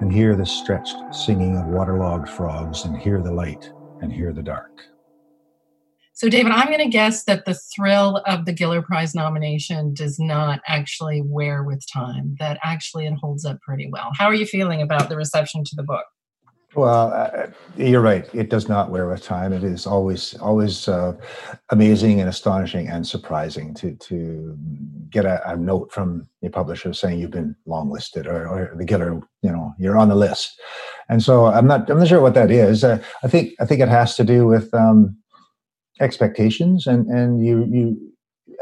and 0.00 0.12
here 0.12 0.34
the 0.34 0.46
stretched 0.46 0.96
singing 1.12 1.56
of 1.56 1.66
waterlogged 1.66 2.28
frogs, 2.28 2.84
and 2.84 2.96
here 2.96 3.22
the 3.22 3.32
light, 3.32 3.72
and 4.00 4.12
here 4.12 4.32
the 4.32 4.42
dark. 4.42 4.89
So, 6.20 6.28
David, 6.28 6.52
I'm 6.52 6.66
going 6.66 6.80
to 6.80 6.88
guess 6.90 7.24
that 7.24 7.46
the 7.46 7.54
thrill 7.74 8.18
of 8.26 8.44
the 8.44 8.52
Giller 8.52 8.84
Prize 8.84 9.14
nomination 9.14 9.94
does 9.94 10.18
not 10.18 10.60
actually 10.68 11.22
wear 11.24 11.62
with 11.62 11.82
time, 11.90 12.36
that 12.38 12.58
actually 12.62 13.06
it 13.06 13.14
holds 13.14 13.46
up 13.46 13.58
pretty 13.62 13.88
well. 13.90 14.10
How 14.18 14.26
are 14.26 14.34
you 14.34 14.44
feeling 14.44 14.82
about 14.82 15.08
the 15.08 15.16
reception 15.16 15.64
to 15.64 15.74
the 15.74 15.82
book? 15.82 16.04
Well, 16.74 17.10
uh, 17.14 17.46
you're 17.78 18.02
right. 18.02 18.28
It 18.34 18.50
does 18.50 18.68
not 18.68 18.90
wear 18.90 19.08
with 19.08 19.22
time. 19.22 19.54
It 19.54 19.64
is 19.64 19.86
always 19.86 20.36
always 20.36 20.88
uh, 20.88 21.14
amazing 21.70 22.20
and 22.20 22.28
astonishing 22.28 22.86
and 22.88 23.06
surprising 23.06 23.72
to 23.76 23.94
to 23.96 24.58
get 25.08 25.24
a, 25.24 25.40
a, 25.50 25.56
note 25.56 25.90
from 25.90 26.28
your 26.42 26.52
publisher 26.52 26.92
saying 26.92 27.18
you've 27.18 27.30
been 27.30 27.56
longlisted 27.66 28.26
or, 28.26 28.46
or 28.46 28.76
the 28.76 28.84
Giller, 28.84 29.22
you 29.40 29.50
know, 29.50 29.74
you're 29.78 29.96
on 29.96 30.10
the 30.10 30.14
list. 30.14 30.60
And 31.08 31.22
so 31.22 31.46
I'm 31.46 31.66
not 31.66 31.88
I'm 31.88 31.98
not 31.98 32.08
sure 32.08 32.20
what 32.20 32.34
that 32.34 32.50
is. 32.50 32.84
Uh, 32.84 33.02
I 33.24 33.28
think 33.28 33.54
I 33.58 33.64
think 33.64 33.80
it 33.80 33.88
has 33.88 34.14
to 34.16 34.22
do 34.22 34.46
with 34.46 34.72
um, 34.74 35.16
expectations 36.00 36.86
and 36.86 37.06
and 37.08 37.44
you 37.44 37.66
you 37.70 37.96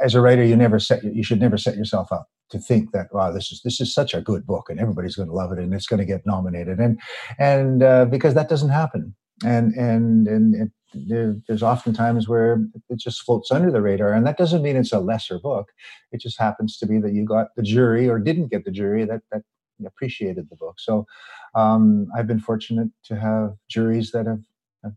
as 0.03 0.15
a 0.15 0.21
writer 0.21 0.45
you 0.45 0.57
never 0.57 0.79
set 0.79 1.03
you 1.05 1.23
should 1.23 1.41
never 1.41 1.57
set 1.57 1.77
yourself 1.77 2.11
up 2.13 2.29
to 2.51 2.59
think 2.59 2.93
that 2.93 3.07
wow 3.13 3.31
this 3.31 3.53
is 3.53 3.61
this 3.63 3.81
is 3.81 3.93
such 3.93 4.15
a 4.15 4.21
good 4.21 4.47
book 4.47 4.69
and 4.69 4.81
everybody's 4.81 5.17
going 5.17 5.29
to 5.29 5.35
love 5.35 5.53
it 5.53 5.59
and 5.59 5.75
it's 5.75 5.87
going 5.87 5.99
to 5.99 6.05
get 6.07 6.27
nominated 6.27 6.79
and 6.79 6.99
and 7.39 7.83
uh, 7.83 8.05
because 8.07 8.35
that 8.35 8.49
doesn't 8.49 8.71
happen. 8.71 9.15
And 9.45 9.73
and 9.75 10.27
and 10.27 10.55
it, 10.55 10.73
there, 10.95 11.37
there's 11.47 11.63
often 11.63 11.93
times 11.93 12.29
where 12.29 12.65
it 12.89 12.99
just 12.99 13.23
floats 13.23 13.53
under 13.53 13.71
the 13.71 13.83
radar 13.83 14.13
and 14.13 14.27
that 14.27 14.39
doesn't 14.39 14.63
mean 14.63 14.77
it's 14.77 14.93
a 14.93 14.99
lesser 14.99 15.39
book. 15.39 15.69
It 16.11 16.21
just 16.21 16.41
happens 16.41 16.77
to 16.79 16.87
be 16.87 16.99
that 16.99 17.13
you 17.13 17.25
got 17.25 17.49
the 17.55 17.63
jury 17.63 18.09
or 18.09 18.19
didn't 18.19 18.51
get 18.51 18.65
the 18.65 18.71
jury 18.73 19.05
that 19.05 19.21
that 19.31 19.43
appreciated 19.87 20.49
the 20.51 20.57
book. 20.57 20.81
So 20.81 21.07
um, 21.55 22.09
i've 22.17 22.27
been 22.27 22.41
fortunate 22.41 22.89
to 23.05 23.17
have 23.17 23.55
juries 23.71 24.11
that 24.11 24.27
have, 24.27 24.41
have 24.41 24.45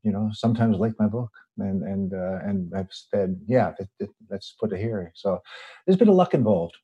you 0.04 0.12
know 0.12 0.30
sometimes 0.32 0.78
like 0.78 0.94
my 1.00 1.08
book 1.08 1.32
and 1.58 1.84
and 1.84 2.14
uh, 2.14 2.40
and 2.44 2.72
i've 2.76 2.92
said 2.92 3.40
yeah 3.48 3.74
it, 3.80 3.90
it, 4.00 4.10
let's 4.30 4.56
put 4.60 4.72
it 4.72 4.80
here. 4.80 5.12
so 5.16 5.40
there's 5.86 5.96
a 5.96 6.00
bit 6.00 6.10
of 6.10 6.16
luck 6.16 6.34
involved 6.34 6.76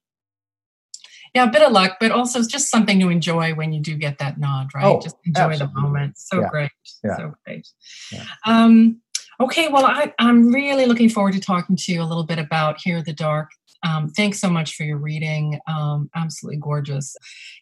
yeah, 1.35 1.43
a 1.43 1.51
bit 1.51 1.61
of 1.61 1.71
luck, 1.71 1.97
but 1.99 2.11
also 2.11 2.39
it's 2.39 2.47
just 2.47 2.69
something 2.69 2.99
to 2.99 3.09
enjoy 3.09 3.53
when 3.53 3.73
you 3.73 3.81
do 3.81 3.95
get 3.95 4.17
that 4.19 4.39
nod, 4.39 4.69
right? 4.73 4.85
Oh, 4.85 4.99
just 4.99 5.17
enjoy 5.25 5.41
absolutely. 5.41 5.75
the 5.75 5.81
moment. 5.81 6.17
So 6.17 6.41
yeah. 6.41 6.47
great. 6.49 6.71
Yeah. 7.03 7.17
So 7.17 7.33
great. 7.45 7.67
Yeah. 8.11 8.23
Um, 8.45 9.01
okay, 9.39 9.67
well, 9.67 9.85
I, 9.85 10.13
I'm 10.19 10.47
really 10.51 10.85
looking 10.85 11.09
forward 11.09 11.33
to 11.33 11.39
talking 11.39 11.75
to 11.75 11.91
you 11.91 12.01
a 12.01 12.05
little 12.05 12.23
bit 12.23 12.39
about 12.39 12.79
Here 12.81 13.03
the 13.03 13.13
Dark. 13.13 13.49
Um, 13.85 14.09
thanks 14.09 14.39
so 14.39 14.49
much 14.49 14.73
for 14.75 14.83
your 14.83 14.97
reading. 14.97 15.59
Um, 15.67 16.09
absolutely 16.15 16.59
gorgeous. 16.59 17.15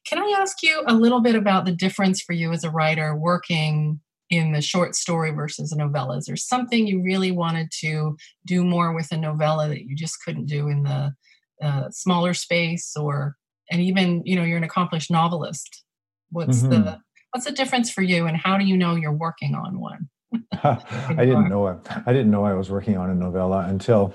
Can 0.08 0.20
I 0.20 0.38
ask 0.40 0.64
you 0.64 0.84
a 0.88 0.94
little 0.94 1.22
bit 1.22 1.36
about 1.36 1.66
the 1.66 1.74
difference 1.74 2.22
for 2.22 2.34
you 2.34 2.52
as 2.52 2.64
a 2.64 2.70
writer 2.70 3.16
working 3.16 4.00
in 4.30 4.52
the 4.54 4.62
short 4.62 4.96
story 4.96 5.32
versus 5.32 5.72
a 5.72 5.78
novella? 5.78 6.18
Is 6.18 6.26
there 6.26 6.36
something 6.36 6.88
you 6.88 7.04
really 7.04 7.32
wanted 7.32 7.72
to 7.82 8.18
do 8.46 8.64
more 8.64 8.94
with 8.94 9.12
a 9.12 9.18
novella 9.18 9.70
that 9.70 9.86
you 9.86 9.96
just 9.96 10.24
couldn't 10.24 10.48
do 10.48 10.68
in 10.68 10.84
the 10.84 11.14
uh, 11.62 11.90
smaller 11.90 12.34
space 12.34 12.96
or 12.98 13.38
and 13.72 13.82
even 13.82 14.22
you 14.26 14.36
know 14.36 14.44
you're 14.44 14.58
an 14.58 14.64
accomplished 14.64 15.10
novelist 15.10 15.84
what's 16.32 16.60
mm-hmm. 16.60 16.84
the 16.84 17.00
what's 17.32 17.46
the 17.46 17.52
difference 17.52 17.92
for 17.92 18.02
you 18.02 18.26
and 18.26 18.38
how 18.38 18.58
do 18.58 18.66
you 18.66 18.76
know 18.78 18.96
you're 18.96 19.14
working 19.14 19.56
on 19.56 19.80
one 19.80 20.10
i 20.64 21.16
didn't 21.26 21.50
know 21.50 21.68
it 21.68 21.78
i 22.06 22.12
didn't 22.12 22.32
know 22.32 22.46
i 22.46 22.54
was 22.54 22.70
working 22.70 22.98
on 22.98 23.10
a 23.10 23.16
novella 23.16 23.66
until 23.68 24.14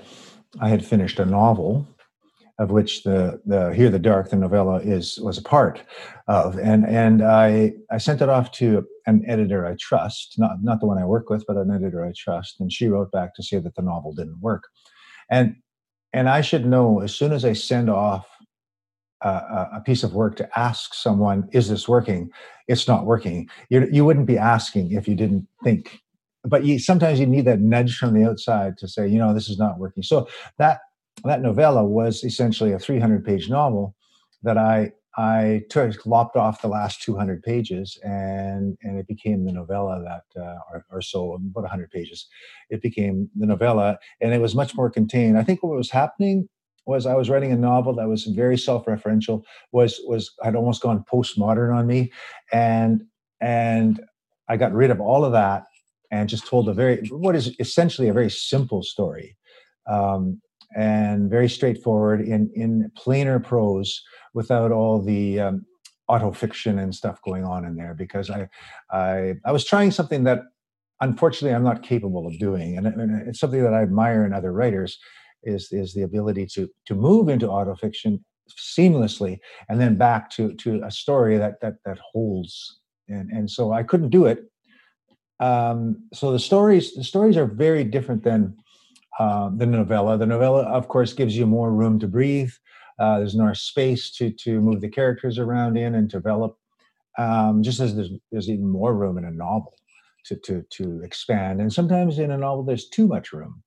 i 0.59 0.69
had 0.69 0.85
finished 0.85 1.19
a 1.19 1.25
novel 1.25 1.87
of 2.61 2.71
which 2.71 3.03
the 3.03 3.41
the 3.45 3.73
here 3.73 3.89
the 3.89 3.99
dark 3.99 4.29
the 4.29 4.35
novella 4.35 4.79
is 4.79 5.19
was 5.21 5.37
a 5.37 5.41
part 5.41 5.81
of 6.27 6.57
and 6.59 6.85
and 6.85 7.21
i 7.23 7.71
i 7.91 7.97
sent 7.97 8.21
it 8.21 8.29
off 8.29 8.51
to 8.51 8.85
an 9.07 9.23
editor 9.27 9.65
i 9.65 9.75
trust 9.79 10.35
not 10.37 10.61
not 10.61 10.79
the 10.79 10.85
one 10.85 10.97
i 10.97 11.05
work 11.05 11.29
with 11.29 11.43
but 11.47 11.57
an 11.57 11.71
editor 11.71 12.05
i 12.05 12.11
trust 12.15 12.59
and 12.59 12.71
she 12.71 12.87
wrote 12.87 13.11
back 13.11 13.35
to 13.35 13.43
say 13.43 13.57
that 13.57 13.75
the 13.75 13.81
novel 13.81 14.13
didn't 14.13 14.39
work 14.39 14.63
and 15.29 15.55
and 16.13 16.29
i 16.29 16.41
should 16.41 16.65
know 16.65 16.99
as 17.01 17.13
soon 17.13 17.33
as 17.33 17.43
i 17.43 17.53
send 17.53 17.89
off 17.89 18.27
a, 19.21 19.69
a 19.75 19.81
piece 19.85 20.03
of 20.03 20.13
work 20.13 20.35
to 20.37 20.59
ask 20.59 20.93
someone, 20.93 21.47
"Is 21.51 21.69
this 21.69 21.87
working?" 21.87 22.29
It's 22.67 22.87
not 22.87 23.05
working. 23.05 23.49
You 23.69 23.87
you 23.91 24.05
wouldn't 24.05 24.25
be 24.25 24.37
asking 24.37 24.91
if 24.91 25.07
you 25.07 25.15
didn't 25.15 25.47
think. 25.63 25.99
But 26.43 26.65
you, 26.65 26.79
sometimes 26.79 27.19
you 27.19 27.27
need 27.27 27.45
that 27.45 27.59
nudge 27.59 27.97
from 27.97 28.15
the 28.15 28.27
outside 28.27 28.77
to 28.79 28.87
say, 28.87 29.07
you 29.07 29.19
know, 29.19 29.31
this 29.31 29.47
is 29.47 29.59
not 29.59 29.77
working. 29.77 30.01
So 30.01 30.27
that 30.57 30.79
that 31.23 31.41
novella 31.41 31.83
was 31.83 32.23
essentially 32.23 32.71
a 32.71 32.79
300 32.79 33.25
page 33.25 33.49
novel 33.49 33.95
that 34.43 34.57
I 34.57 34.91
I 35.17 35.63
took 35.69 36.05
lopped 36.05 36.37
off 36.37 36.61
the 36.61 36.69
last 36.69 37.01
200 37.01 37.43
pages 37.43 37.99
and 38.03 38.77
and 38.81 38.97
it 38.97 39.07
became 39.07 39.43
the 39.43 39.51
novella 39.51 40.01
that 40.03 40.41
uh, 40.41 40.57
or, 40.71 40.85
or 40.89 41.01
so 41.01 41.33
about 41.33 41.63
100 41.63 41.91
pages. 41.91 42.27
It 42.69 42.81
became 42.81 43.29
the 43.35 43.45
novella 43.45 43.99
and 44.21 44.33
it 44.33 44.41
was 44.41 44.55
much 44.55 44.73
more 44.73 44.89
contained. 44.89 45.37
I 45.37 45.43
think 45.43 45.63
what 45.63 45.75
was 45.75 45.91
happening 45.91 46.47
was 46.85 47.05
I 47.05 47.15
was 47.15 47.29
writing 47.29 47.51
a 47.51 47.57
novel 47.57 47.93
that 47.95 48.07
was 48.07 48.23
very 48.25 48.57
self-referential, 48.57 49.43
was 49.71 49.99
was 50.05 50.31
had 50.43 50.55
almost 50.55 50.81
gone 50.81 51.03
postmodern 51.11 51.75
on 51.75 51.87
me, 51.87 52.11
and 52.51 53.03
and 53.39 54.01
I 54.47 54.57
got 54.57 54.73
rid 54.73 54.91
of 54.91 54.99
all 54.99 55.25
of 55.25 55.31
that 55.33 55.65
and 56.09 56.27
just 56.27 56.47
told 56.47 56.67
a 56.69 56.73
very 56.73 57.05
what 57.09 57.35
is 57.35 57.55
essentially 57.59 58.07
a 58.07 58.13
very 58.13 58.29
simple 58.29 58.81
story, 58.81 59.37
um, 59.87 60.41
and 60.75 61.29
very 61.29 61.49
straightforward 61.49 62.21
in 62.21 62.51
in 62.55 62.91
plainer 62.95 63.39
prose 63.39 64.01
without 64.33 64.71
all 64.71 65.01
the 65.01 65.39
um, 65.39 65.65
autofiction 66.09 66.81
and 66.81 66.93
stuff 66.93 67.21
going 67.23 67.45
on 67.45 67.65
in 67.65 67.75
there 67.75 67.93
because 67.93 68.29
I 68.29 68.49
I 68.91 69.35
I 69.45 69.51
was 69.51 69.65
trying 69.65 69.91
something 69.91 70.23
that 70.25 70.41
unfortunately 71.01 71.55
I'm 71.55 71.63
not 71.63 71.83
capable 71.83 72.27
of 72.27 72.37
doing, 72.39 72.77
and, 72.77 72.87
and 72.87 73.27
it's 73.27 73.39
something 73.39 73.63
that 73.63 73.73
I 73.73 73.81
admire 73.81 74.25
in 74.25 74.33
other 74.33 74.53
writers 74.53 74.97
is 75.43 75.71
is 75.71 75.93
the 75.93 76.03
ability 76.03 76.45
to 76.47 76.69
to 76.85 76.95
move 76.95 77.29
into 77.29 77.47
autofiction 77.47 78.19
seamlessly 78.49 79.39
and 79.69 79.79
then 79.79 79.97
back 79.97 80.29
to 80.31 80.53
to 80.55 80.81
a 80.83 80.91
story 80.91 81.37
that 81.37 81.59
that 81.61 81.75
that 81.85 81.99
holds. 81.99 82.79
And 83.07 83.29
and 83.31 83.49
so 83.49 83.73
i 83.73 83.83
couldn't 83.83 84.09
do 84.09 84.25
it. 84.25 84.45
Um, 85.39 86.07
so 86.13 86.31
the 86.31 86.39
stories 86.39 86.93
the 86.93 87.03
stories 87.03 87.37
are 87.37 87.45
very 87.45 87.83
different 87.83 88.23
than 88.23 88.55
uh, 89.19 89.49
the 89.55 89.65
novella 89.65 90.17
the 90.17 90.25
novella 90.25 90.63
of 90.63 90.87
course 90.87 91.13
gives 91.13 91.37
you 91.37 91.45
more 91.45 91.71
room 91.71 91.99
to 91.99 92.07
breathe 92.07 92.51
uh, 92.99 93.17
there's 93.17 93.35
more 93.35 93.55
space 93.55 94.11
to 94.11 94.31
to 94.31 94.61
move 94.61 94.81
the 94.81 94.89
characters 94.89 95.37
around 95.37 95.77
in 95.77 95.95
and 95.95 96.09
develop 96.09 96.57
um, 97.17 97.61
just 97.61 97.79
as 97.79 97.95
there's 97.95 98.11
there's 98.31 98.49
even 98.49 98.67
more 98.67 98.95
room 98.95 99.17
in 99.17 99.25
a 99.25 99.31
novel 99.31 99.73
to 100.23 100.35
to 100.37 100.63
to 100.69 101.01
expand 101.03 101.59
and 101.59 101.71
sometimes 101.71 102.19
in 102.19 102.31
a 102.31 102.37
novel 102.37 102.63
there's 102.63 102.89
too 102.89 103.07
much 103.07 103.33
room 103.33 103.63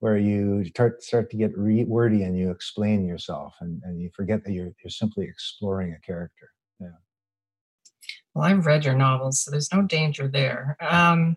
where 0.00 0.18
you 0.18 0.64
start 0.66 1.02
start 1.02 1.30
to 1.30 1.36
get 1.36 1.56
re- 1.56 1.84
wordy 1.84 2.22
and 2.22 2.36
you 2.36 2.50
explain 2.50 3.06
yourself 3.06 3.54
and, 3.60 3.80
and 3.84 4.00
you 4.00 4.10
forget 4.14 4.44
that 4.44 4.52
you're 4.52 4.72
you're 4.82 4.90
simply 4.90 5.24
exploring 5.24 5.94
a 5.94 6.06
character. 6.06 6.50
Yeah. 6.80 6.88
Well, 8.34 8.44
I've 8.44 8.66
read 8.66 8.84
your 8.84 8.94
novels, 8.94 9.42
so 9.42 9.50
there's 9.50 9.72
no 9.72 9.82
danger 9.82 10.28
there. 10.28 10.76
Um, 10.80 11.36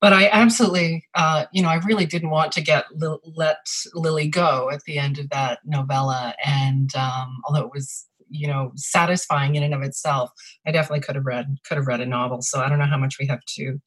but 0.00 0.12
I 0.12 0.28
absolutely, 0.28 1.06
uh, 1.14 1.46
you 1.52 1.62
know, 1.62 1.68
I 1.68 1.76
really 1.76 2.06
didn't 2.06 2.30
want 2.30 2.52
to 2.52 2.60
get 2.60 2.84
li- 2.94 3.18
let 3.24 3.66
Lily 3.94 4.28
go 4.28 4.70
at 4.70 4.82
the 4.84 4.98
end 4.98 5.18
of 5.18 5.30
that 5.30 5.60
novella, 5.64 6.34
and 6.44 6.94
um, 6.94 7.40
although 7.46 7.64
it 7.66 7.72
was 7.72 8.06
you 8.28 8.48
know 8.48 8.72
satisfying 8.74 9.54
in 9.54 9.62
and 9.62 9.72
of 9.72 9.82
itself 9.82 10.32
i 10.66 10.72
definitely 10.72 10.98
could 10.98 11.14
have 11.14 11.24
read 11.24 11.58
could 11.64 11.76
have 11.76 11.86
read 11.86 12.00
a 12.00 12.06
novel 12.06 12.42
so 12.42 12.60
i 12.60 12.68
don't 12.68 12.80
know 12.80 12.84
how 12.84 12.98
much 12.98 13.20
we 13.20 13.26
have 13.28 13.44
to 13.46 13.80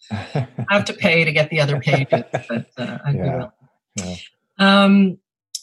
have 0.70 0.86
to 0.86 0.94
pay 0.94 1.26
to 1.26 1.32
get 1.34 1.50
the 1.50 1.60
other 1.60 1.78
pages 1.78 2.24
but 2.48 2.66
uh, 2.78 2.98
I 3.06 3.12
yeah. 3.16 3.50
Yeah. 3.96 4.16
Um, 4.58 5.18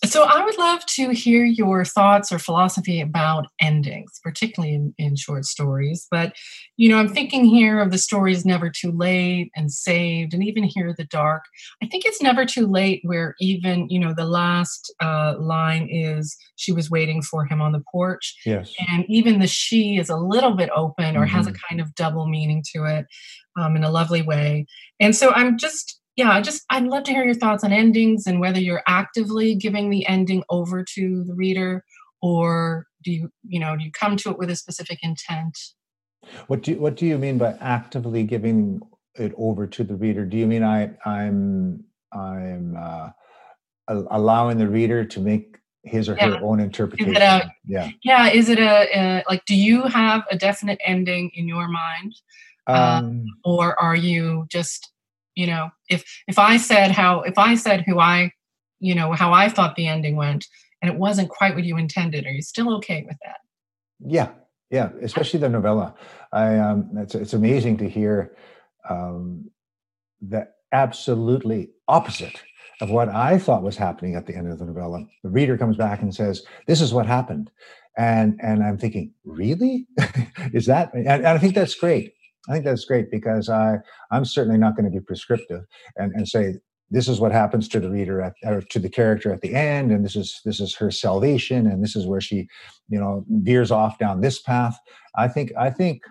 so 0.04 0.24
I 0.24 0.44
would 0.44 0.58
love 0.58 0.84
to 0.86 1.10
hear 1.10 1.44
your 1.44 1.84
thoughts 1.84 2.30
or 2.30 2.38
philosophy 2.38 3.00
about 3.00 3.46
endings, 3.60 4.12
particularly 4.22 4.74
in, 4.74 4.94
in, 4.98 5.16
short 5.16 5.44
stories. 5.44 6.06
But 6.10 6.34
you 6.76 6.88
know, 6.88 6.98
I'm 6.98 7.08
thinking 7.08 7.44
here 7.44 7.80
of 7.80 7.90
the 7.90 7.98
stories 7.98 8.44
"Never 8.44 8.70
Too 8.70 8.92
Late" 8.92 9.50
and 9.56 9.72
"Saved," 9.72 10.34
and 10.34 10.44
even 10.44 10.64
here 10.64 10.94
the 10.96 11.04
Dark." 11.04 11.42
I 11.82 11.86
think 11.86 12.04
it's 12.04 12.22
never 12.22 12.44
too 12.44 12.66
late, 12.66 13.00
where 13.04 13.34
even 13.40 13.88
you 13.88 13.98
know 13.98 14.12
the 14.12 14.26
last 14.26 14.92
uh, 15.00 15.34
line 15.38 15.88
is 15.90 16.36
"She 16.56 16.72
was 16.72 16.90
waiting 16.90 17.22
for 17.22 17.44
him 17.44 17.60
on 17.62 17.72
the 17.72 17.82
porch," 17.90 18.34
yes, 18.44 18.72
and 18.88 19.04
even 19.08 19.38
the 19.38 19.46
"she" 19.46 19.98
is 19.98 20.10
a 20.10 20.16
little 20.16 20.54
bit 20.54 20.70
open 20.74 21.16
or 21.16 21.26
mm-hmm. 21.26 21.36
has 21.36 21.46
a 21.46 21.52
kind 21.52 21.80
of 21.80 21.94
double 21.94 22.26
meaning 22.26 22.62
to 22.74 22.84
it 22.84 23.06
um, 23.58 23.76
in 23.76 23.84
a 23.84 23.90
lovely 23.90 24.22
way. 24.22 24.66
And 25.00 25.14
so 25.16 25.30
I'm 25.30 25.58
just 25.58 26.00
yeah, 26.16 26.30
I 26.30 26.40
just 26.40 26.64
I'd 26.70 26.84
love 26.84 27.04
to 27.04 27.12
hear 27.12 27.24
your 27.24 27.34
thoughts 27.34 27.62
on 27.62 27.72
endings 27.72 28.26
and 28.26 28.40
whether 28.40 28.58
you're 28.58 28.82
actively 28.86 29.54
giving 29.54 29.90
the 29.90 30.06
ending 30.06 30.42
over 30.48 30.82
to 30.94 31.24
the 31.24 31.34
reader 31.34 31.84
or 32.22 32.86
do 33.04 33.12
you 33.12 33.30
you 33.46 33.60
know 33.60 33.76
do 33.76 33.84
you 33.84 33.92
come 33.92 34.16
to 34.18 34.30
it 34.30 34.38
with 34.38 34.50
a 34.50 34.56
specific 34.56 34.98
intent? 35.02 35.56
What 36.48 36.62
do 36.62 36.72
you, 36.72 36.78
what 36.78 36.96
do 36.96 37.06
you 37.06 37.18
mean 37.18 37.38
by 37.38 37.56
actively 37.60 38.24
giving 38.24 38.80
it 39.14 39.32
over 39.36 39.66
to 39.66 39.84
the 39.84 39.94
reader? 39.94 40.24
Do 40.24 40.36
you 40.36 40.46
mean 40.46 40.62
I 40.62 40.90
I'm 41.04 41.84
I'm 42.12 42.76
uh, 42.78 43.10
allowing 43.88 44.58
the 44.58 44.68
reader 44.68 45.04
to 45.04 45.20
make 45.20 45.58
his 45.84 46.08
or 46.08 46.16
yeah. 46.16 46.30
her 46.30 46.44
own 46.44 46.60
interpretation? 46.60 47.16
A, 47.16 47.52
yeah, 47.66 47.90
yeah. 48.02 48.28
Is 48.28 48.48
it 48.48 48.58
a, 48.58 48.88
a, 48.98 49.24
like? 49.28 49.44
Do 49.44 49.54
you 49.54 49.82
have 49.82 50.24
a 50.30 50.36
definite 50.36 50.80
ending 50.84 51.30
in 51.34 51.46
your 51.46 51.68
mind, 51.68 52.14
um, 52.66 52.78
um, 52.78 53.24
or 53.44 53.80
are 53.80 53.96
you 53.96 54.46
just 54.50 54.90
you 55.36 55.46
know 55.46 55.70
if 55.88 56.04
if 56.26 56.38
i 56.38 56.56
said 56.56 56.90
how 56.90 57.20
if 57.20 57.38
i 57.38 57.54
said 57.54 57.84
who 57.86 58.00
i 58.00 58.32
you 58.80 58.94
know 58.94 59.12
how 59.12 59.32
i 59.32 59.48
thought 59.48 59.76
the 59.76 59.86
ending 59.86 60.16
went 60.16 60.46
and 60.82 60.90
it 60.90 60.98
wasn't 60.98 61.28
quite 61.28 61.54
what 61.54 61.64
you 61.64 61.76
intended 61.76 62.26
are 62.26 62.32
you 62.32 62.42
still 62.42 62.74
okay 62.76 63.04
with 63.06 63.16
that? 63.24 63.38
Yeah 64.00 64.30
yeah 64.70 64.90
especially 65.02 65.38
the 65.38 65.48
novella. 65.48 65.94
I 66.32 66.58
um 66.58 66.90
it's, 66.96 67.14
it's 67.14 67.34
amazing 67.34 67.76
to 67.78 67.88
hear 67.88 68.34
um 68.90 69.50
the 70.20 70.48
absolutely 70.72 71.70
opposite 71.86 72.42
of 72.80 72.90
what 72.90 73.08
i 73.08 73.38
thought 73.38 73.62
was 73.62 73.76
happening 73.76 74.16
at 74.16 74.26
the 74.26 74.34
end 74.34 74.50
of 74.50 74.58
the 74.58 74.64
novella. 74.64 75.04
The 75.22 75.30
reader 75.30 75.56
comes 75.56 75.76
back 75.76 76.02
and 76.02 76.14
says 76.14 76.42
this 76.66 76.80
is 76.80 76.92
what 76.92 77.06
happened. 77.06 77.50
And 77.98 78.38
and 78.42 78.62
i'm 78.62 78.78
thinking 78.78 79.12
really? 79.24 79.86
Is 80.52 80.66
that? 80.66 80.92
And, 80.92 81.06
and 81.06 81.26
i 81.26 81.38
think 81.38 81.54
that's 81.54 81.74
great 81.74 82.15
I 82.48 82.52
think 82.52 82.64
that's 82.64 82.84
great 82.84 83.10
because 83.10 83.48
I 83.48 83.78
I'm 84.10 84.24
certainly 84.24 84.58
not 84.58 84.76
going 84.76 84.90
to 84.90 84.90
be 84.90 85.04
prescriptive 85.04 85.64
and, 85.96 86.12
and 86.12 86.28
say 86.28 86.56
this 86.90 87.08
is 87.08 87.18
what 87.18 87.32
happens 87.32 87.66
to 87.68 87.80
the 87.80 87.90
reader 87.90 88.22
at, 88.22 88.34
or 88.44 88.60
to 88.60 88.78
the 88.78 88.88
character 88.88 89.32
at 89.32 89.40
the 89.40 89.54
end 89.54 89.90
and 89.90 90.04
this 90.04 90.16
is 90.16 90.40
this 90.44 90.60
is 90.60 90.74
her 90.76 90.90
salvation 90.90 91.66
and 91.66 91.82
this 91.82 91.96
is 91.96 92.06
where 92.06 92.20
she 92.20 92.48
you 92.88 93.00
know 93.00 93.24
veers 93.28 93.70
off 93.70 93.98
down 93.98 94.20
this 94.20 94.40
path. 94.40 94.78
I 95.16 95.28
think 95.28 95.52
i 95.58 95.70
think 95.70 96.02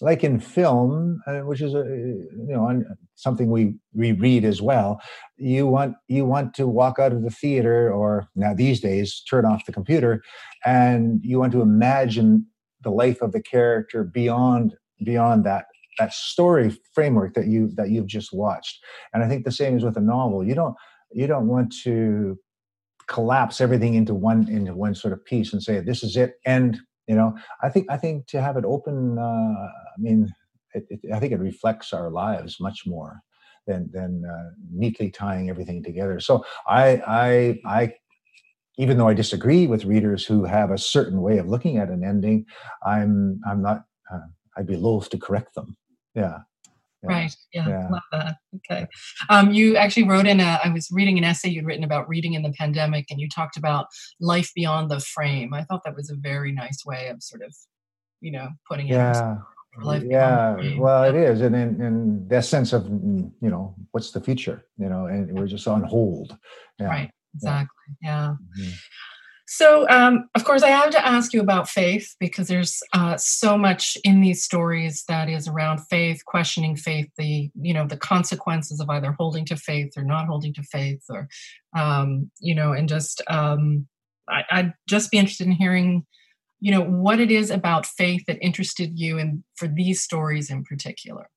like 0.00 0.24
in 0.24 0.40
film 0.40 1.20
uh, 1.26 1.40
which 1.40 1.60
is 1.60 1.74
a 1.74 1.84
you 1.84 2.48
know 2.48 2.82
something 3.14 3.50
we 3.50 3.74
we 3.92 4.12
read 4.12 4.44
as 4.44 4.60
well 4.60 5.00
you 5.36 5.66
want 5.66 5.94
you 6.08 6.24
want 6.24 6.52
to 6.54 6.66
walk 6.66 6.98
out 6.98 7.12
of 7.12 7.22
the 7.22 7.30
theater 7.30 7.92
or 7.92 8.28
now 8.34 8.52
these 8.52 8.80
days 8.80 9.22
turn 9.28 9.44
off 9.44 9.66
the 9.66 9.72
computer 9.72 10.22
and 10.64 11.20
you 11.22 11.38
want 11.38 11.52
to 11.52 11.62
imagine 11.62 12.46
the 12.82 12.90
life 12.90 13.22
of 13.22 13.32
the 13.32 13.42
character 13.42 14.04
beyond 14.04 14.74
beyond 15.02 15.44
that 15.44 15.66
that 15.98 16.12
story 16.12 16.76
framework 16.92 17.34
that 17.34 17.46
you 17.46 17.70
that 17.76 17.90
you've 17.90 18.06
just 18.06 18.32
watched. 18.32 18.78
And 19.12 19.22
i 19.22 19.28
think 19.28 19.44
the 19.44 19.52
same 19.52 19.76
is 19.76 19.84
with 19.84 19.96
a 19.96 20.00
novel. 20.00 20.44
You 20.44 20.54
don't 20.54 20.74
you 21.12 21.26
don't 21.26 21.48
want 21.48 21.74
to 21.84 22.38
collapse 23.06 23.60
everything 23.60 23.94
into 23.94 24.14
one 24.14 24.48
into 24.48 24.74
one 24.74 24.94
sort 24.94 25.12
of 25.12 25.24
piece 25.24 25.52
and 25.52 25.62
say 25.62 25.80
this 25.80 26.02
is 26.02 26.16
it 26.16 26.34
and 26.46 26.78
you 27.06 27.14
know? 27.14 27.36
I 27.62 27.68
think 27.68 27.86
i 27.90 27.96
think 27.96 28.26
to 28.28 28.40
have 28.40 28.56
it 28.56 28.64
open 28.64 29.18
uh, 29.18 29.22
i 29.22 29.96
mean 29.98 30.32
it, 30.72 30.84
it, 30.88 31.00
i 31.12 31.20
think 31.20 31.32
it 31.32 31.38
reflects 31.38 31.92
our 31.92 32.10
lives 32.10 32.56
much 32.60 32.82
more 32.86 33.20
than 33.66 33.90
than 33.92 34.22
uh, 34.24 34.50
neatly 34.72 35.10
tying 35.10 35.50
everything 35.50 35.82
together. 35.82 36.20
So 36.20 36.44
i 36.66 37.02
i 37.06 37.58
i 37.66 37.92
even 38.76 38.98
though 38.98 39.08
i 39.08 39.14
disagree 39.14 39.66
with 39.66 39.84
readers 39.84 40.24
who 40.24 40.44
have 40.44 40.70
a 40.70 40.78
certain 40.78 41.20
way 41.20 41.38
of 41.38 41.46
looking 41.46 41.78
at 41.78 41.90
an 41.90 42.02
ending 42.04 42.44
i'm 42.84 43.40
i'm 43.46 43.62
not 43.62 43.84
uh, 44.12 44.18
I'd 44.56 44.66
be 44.66 44.76
loath 44.76 45.10
to 45.10 45.18
correct 45.18 45.54
them. 45.54 45.76
Yeah. 46.14 46.38
yeah. 47.02 47.08
Right. 47.08 47.36
Yeah. 47.52 47.68
yeah. 47.68 47.88
Love 47.90 48.02
that. 48.12 48.36
Okay. 48.56 48.86
Um, 49.28 49.52
you 49.52 49.76
actually 49.76 50.04
wrote 50.04 50.26
in 50.26 50.40
a, 50.40 50.60
I 50.64 50.68
was 50.70 50.88
reading 50.92 51.18
an 51.18 51.24
essay 51.24 51.48
you'd 51.48 51.66
written 51.66 51.84
about 51.84 52.08
reading 52.08 52.34
in 52.34 52.42
the 52.42 52.52
pandemic 52.52 53.06
and 53.10 53.20
you 53.20 53.28
talked 53.28 53.56
about 53.56 53.86
life 54.20 54.50
beyond 54.54 54.90
the 54.90 55.00
frame. 55.00 55.52
I 55.54 55.64
thought 55.64 55.82
that 55.84 55.96
was 55.96 56.10
a 56.10 56.16
very 56.16 56.52
nice 56.52 56.84
way 56.86 57.08
of 57.08 57.22
sort 57.22 57.42
of, 57.42 57.54
you 58.20 58.32
know, 58.32 58.48
putting 58.68 58.88
it. 58.88 58.92
Yeah. 58.92 59.36
yeah. 60.04 60.56
Well, 60.78 61.04
it 61.04 61.16
is. 61.16 61.40
And 61.40 61.56
in, 61.56 61.80
in 61.82 62.28
that 62.28 62.44
sense 62.44 62.72
of, 62.72 62.86
you 62.86 63.32
know, 63.40 63.74
what's 63.90 64.12
the 64.12 64.20
future, 64.20 64.66
you 64.78 64.88
know, 64.88 65.06
and 65.06 65.36
we're 65.36 65.48
just 65.48 65.66
on 65.66 65.82
hold. 65.82 66.36
Yeah. 66.78 66.86
Right. 66.86 67.10
Exactly. 67.34 67.96
Yeah. 68.00 68.34
Mm-hmm. 68.58 68.70
So, 69.46 69.86
um, 69.90 70.28
of 70.34 70.44
course, 70.44 70.62
I 70.62 70.70
have 70.70 70.90
to 70.90 71.06
ask 71.06 71.34
you 71.34 71.40
about 71.40 71.68
faith 71.68 72.16
because 72.18 72.48
there's 72.48 72.82
uh, 72.94 73.16
so 73.18 73.58
much 73.58 73.98
in 74.02 74.22
these 74.22 74.42
stories 74.42 75.04
that 75.06 75.28
is 75.28 75.46
around 75.46 75.80
faith, 75.90 76.24
questioning 76.24 76.76
faith, 76.76 77.10
the 77.18 77.50
you 77.60 77.74
know 77.74 77.86
the 77.86 77.96
consequences 77.96 78.80
of 78.80 78.88
either 78.88 79.12
holding 79.12 79.44
to 79.46 79.56
faith 79.56 79.92
or 79.96 80.02
not 80.02 80.26
holding 80.26 80.54
to 80.54 80.62
faith, 80.62 81.04
or 81.10 81.28
um, 81.76 82.30
you 82.40 82.54
know, 82.54 82.72
and 82.72 82.88
just 82.88 83.20
um, 83.28 83.86
I, 84.28 84.44
I'd 84.50 84.74
just 84.88 85.10
be 85.10 85.18
interested 85.18 85.46
in 85.46 85.52
hearing, 85.52 86.06
you 86.60 86.70
know, 86.70 86.82
what 86.82 87.20
it 87.20 87.30
is 87.30 87.50
about 87.50 87.84
faith 87.84 88.24
that 88.26 88.38
interested 88.40 88.98
you, 88.98 89.18
and 89.18 89.44
for 89.56 89.68
these 89.68 90.00
stories 90.00 90.50
in 90.50 90.64
particular. 90.64 91.28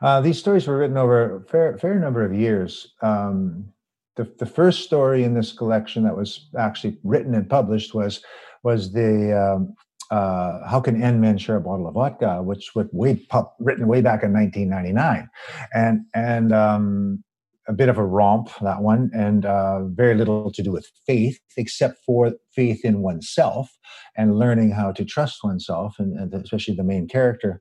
Uh, 0.00 0.20
these 0.20 0.38
stories 0.38 0.66
were 0.66 0.76
written 0.76 0.96
over 0.96 1.36
a 1.36 1.40
fair, 1.44 1.78
fair 1.78 1.98
number 2.00 2.24
of 2.24 2.34
years. 2.34 2.94
Um, 3.02 3.72
the, 4.16 4.30
the 4.38 4.46
first 4.46 4.82
story 4.82 5.24
in 5.24 5.34
this 5.34 5.52
collection 5.52 6.04
that 6.04 6.16
was 6.16 6.48
actually 6.58 6.98
written 7.04 7.34
and 7.34 7.48
published 7.48 7.94
was 7.94 8.22
was 8.62 8.92
the 8.92 9.32
um, 9.32 9.74
uh, 10.10 10.66
how 10.66 10.80
can 10.80 11.00
N 11.02 11.20
men 11.20 11.38
share 11.38 11.56
a 11.56 11.60
bottle 11.60 11.86
of 11.86 11.94
vodka, 11.94 12.42
which 12.42 12.74
was 12.74 12.86
way 12.92 13.26
written 13.60 13.86
way 13.86 14.00
back 14.00 14.22
in 14.22 14.32
1999, 14.32 15.28
and 15.74 16.00
and 16.14 16.52
um, 16.52 17.24
a 17.68 17.72
bit 17.72 17.88
of 17.88 17.98
a 17.98 18.04
romp 18.04 18.48
that 18.62 18.80
one, 18.82 19.10
and 19.12 19.44
uh, 19.44 19.84
very 19.86 20.14
little 20.14 20.50
to 20.52 20.62
do 20.62 20.72
with 20.72 20.88
faith, 21.06 21.38
except 21.56 21.98
for 22.04 22.32
faith 22.54 22.84
in 22.84 23.02
oneself 23.02 23.76
and 24.16 24.38
learning 24.38 24.70
how 24.70 24.92
to 24.92 25.04
trust 25.04 25.42
oneself, 25.42 25.96
and, 25.98 26.18
and 26.18 26.32
especially 26.42 26.74
the 26.74 26.84
main 26.84 27.06
character, 27.08 27.60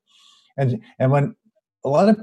and 0.57 0.81
and 0.99 1.11
when 1.11 1.35
a 1.83 1.89
lot 1.89 2.09
of 2.09 2.17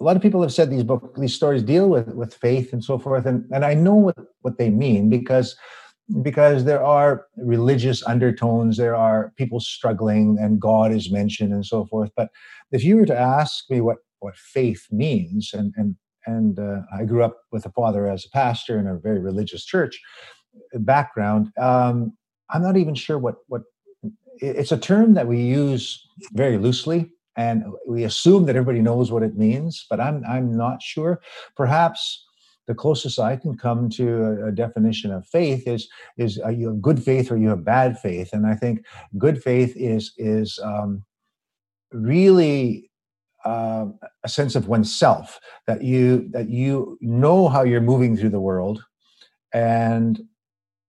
a 0.00 0.04
lot 0.04 0.16
of 0.16 0.22
people 0.22 0.40
have 0.40 0.52
said 0.52 0.70
these 0.70 0.82
book 0.82 1.14
these 1.16 1.34
stories 1.34 1.62
deal 1.62 1.88
with 1.88 2.08
with 2.08 2.34
faith 2.34 2.72
and 2.72 2.82
so 2.82 2.98
forth. 2.98 3.26
And 3.26 3.44
and 3.52 3.64
i 3.64 3.74
know 3.74 3.94
what 3.94 4.16
what 4.42 4.58
they 4.58 4.70
mean 4.70 5.10
because 5.10 5.56
because 6.22 6.64
there 6.64 6.82
are 6.82 7.26
religious 7.36 8.04
undertones 8.04 8.76
there 8.76 8.96
are 8.96 9.32
people 9.36 9.60
struggling 9.60 10.36
and 10.40 10.60
god 10.60 10.90
is 10.92 11.12
mentioned 11.12 11.52
and 11.52 11.64
so 11.66 11.84
forth. 11.84 12.10
But 12.16 12.30
if 12.72 12.82
you 12.82 12.96
were 12.96 13.06
to 13.06 13.18
ask 13.18 13.70
me 13.70 13.80
what 13.80 13.98
what 14.20 14.36
faith 14.36 14.86
means 14.90 15.52
and 15.52 15.72
and 15.76 15.96
and 16.26 16.58
uh, 16.58 16.80
i 16.92 17.04
grew 17.04 17.22
up 17.22 17.38
with 17.52 17.64
a 17.66 17.70
father 17.70 18.06
as 18.06 18.24
a 18.24 18.30
pastor 18.30 18.78
in 18.78 18.86
a 18.86 18.98
very 18.98 19.18
religious 19.18 19.64
church 19.64 20.00
background 20.74 21.48
um, 21.58 22.12
i'm 22.50 22.62
not 22.62 22.76
even 22.76 22.94
sure 22.94 23.18
what 23.18 23.36
what 23.48 23.62
it's 24.38 24.72
a 24.72 24.78
term 24.78 25.14
that 25.14 25.26
we 25.26 25.40
use 25.40 26.06
very 26.32 26.58
loosely 26.58 27.10
and 27.36 27.64
we 27.86 28.04
assume 28.04 28.46
that 28.46 28.56
everybody 28.56 28.80
knows 28.80 29.12
what 29.12 29.22
it 29.22 29.36
means, 29.36 29.86
but 29.88 30.00
I'm 30.00 30.24
I'm 30.28 30.56
not 30.56 30.82
sure. 30.82 31.20
Perhaps 31.56 32.26
the 32.66 32.74
closest 32.74 33.18
I 33.18 33.36
can 33.36 33.56
come 33.56 33.88
to 33.90 34.22
a, 34.22 34.48
a 34.48 34.52
definition 34.52 35.12
of 35.12 35.26
faith 35.26 35.66
is 35.66 35.88
is 36.18 36.36
you 36.36 36.68
have 36.68 36.82
good 36.82 37.02
faith 37.02 37.30
or 37.30 37.36
you 37.36 37.48
have 37.48 37.64
bad 37.64 37.98
faith, 37.98 38.30
and 38.32 38.46
I 38.46 38.54
think 38.54 38.84
good 39.18 39.42
faith 39.42 39.74
is 39.76 40.12
is 40.18 40.58
um, 40.62 41.04
really 41.92 42.90
uh, 43.44 43.86
a 44.22 44.28
sense 44.28 44.54
of 44.54 44.68
oneself 44.68 45.40
that 45.66 45.82
you 45.82 46.28
that 46.30 46.48
you 46.48 46.98
know 47.00 47.48
how 47.48 47.62
you're 47.62 47.80
moving 47.80 48.16
through 48.16 48.30
the 48.30 48.40
world, 48.40 48.84
and 49.52 50.20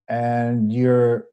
and 0.08 0.72
you're 0.72 1.28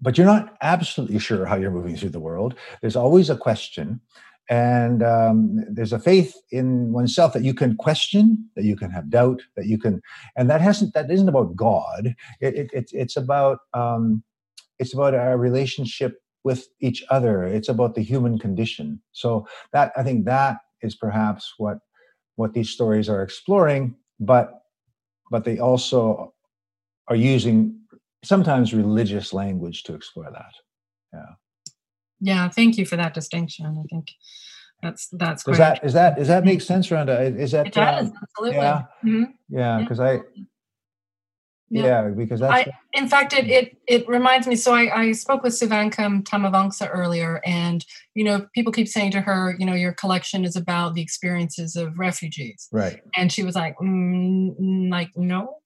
but 0.00 0.18
you're 0.18 0.26
not 0.26 0.56
absolutely 0.62 1.20
sure 1.20 1.46
how 1.46 1.54
you're 1.54 1.70
moving 1.70 1.96
through 1.96 2.10
the 2.10 2.18
world. 2.18 2.56
There's 2.80 2.96
always 2.96 3.30
a 3.30 3.36
question, 3.36 4.00
and 4.52 5.02
um, 5.02 5.64
there's 5.70 5.94
a 5.94 5.98
faith 5.98 6.34
in 6.50 6.92
oneself 6.92 7.32
that 7.32 7.42
you 7.42 7.54
can 7.54 7.74
question 7.74 8.50
that 8.54 8.64
you 8.64 8.76
can 8.76 8.90
have 8.90 9.08
doubt 9.08 9.40
that 9.56 9.66
you 9.66 9.78
can 9.78 10.02
and 10.36 10.50
that 10.50 10.60
hasn't 10.60 10.92
that 10.92 11.10
isn't 11.10 11.28
about 11.28 11.56
god 11.56 12.14
it, 12.40 12.54
it, 12.54 12.70
it 12.72 12.90
it's 12.92 13.16
about 13.16 13.60
um, 13.72 14.22
it's 14.78 14.92
about 14.92 15.14
our 15.14 15.38
relationship 15.38 16.18
with 16.44 16.68
each 16.80 17.02
other 17.08 17.44
it's 17.44 17.70
about 17.70 17.94
the 17.94 18.02
human 18.02 18.38
condition 18.38 19.00
so 19.12 19.46
that 19.72 19.90
i 19.96 20.02
think 20.02 20.26
that 20.26 20.58
is 20.82 20.94
perhaps 20.94 21.54
what 21.56 21.78
what 22.36 22.52
these 22.52 22.68
stories 22.68 23.08
are 23.08 23.22
exploring 23.22 23.94
but 24.20 24.62
but 25.30 25.44
they 25.44 25.58
also 25.58 26.34
are 27.08 27.16
using 27.16 27.80
sometimes 28.22 28.74
religious 28.74 29.32
language 29.32 29.82
to 29.84 29.94
explore 29.94 30.30
that. 30.30 30.52
Yeah. 31.12 31.34
Yeah. 32.22 32.48
Thank 32.48 32.78
you 32.78 32.86
for 32.86 32.96
that 32.96 33.12
distinction. 33.12 33.66
I 33.66 33.82
think 33.90 34.12
that's 34.82 35.08
that's 35.12 35.44
does 35.44 35.58
that 35.58 35.84
is 35.84 35.92
that 35.92 36.16
does 36.16 36.28
that 36.28 36.44
make 36.44 36.60
sense, 36.60 36.88
Rhonda? 36.88 37.38
Is 37.38 37.52
that 37.52 37.66
it 37.66 37.74
does 37.74 38.08
uh, 38.08 38.12
absolutely? 38.22 38.56
Yeah. 38.56 38.82
Mm-hmm. 39.04 39.24
Yeah. 39.50 39.78
Because 39.80 40.00
I 40.00 40.20
yeah, 41.72 41.84
yeah 41.84 42.08
because 42.08 42.40
that's 42.40 42.68
I, 42.68 42.72
in 42.92 43.08
fact 43.08 43.32
it, 43.32 43.48
it 43.48 43.76
it 43.88 44.06
reminds 44.06 44.46
me 44.46 44.56
so 44.56 44.74
I, 44.74 44.94
I 44.94 45.12
spoke 45.12 45.42
with 45.42 45.54
Souvankham 45.54 46.22
Thammavongsa 46.22 46.88
earlier 46.92 47.40
and 47.46 47.84
you 48.14 48.24
know 48.24 48.46
people 48.54 48.72
keep 48.72 48.88
saying 48.88 49.12
to 49.12 49.22
her 49.22 49.56
you 49.58 49.64
know 49.64 49.74
your 49.74 49.92
collection 49.92 50.44
is 50.44 50.54
about 50.54 50.94
the 50.94 51.00
experiences 51.00 51.74
of 51.74 51.98
refugees 51.98 52.68
right 52.72 53.00
and 53.16 53.32
she 53.32 53.42
was 53.42 53.54
like 53.54 53.74
mm, 53.78 54.54
mm 54.60 54.90
like 54.90 55.10
no 55.16 55.56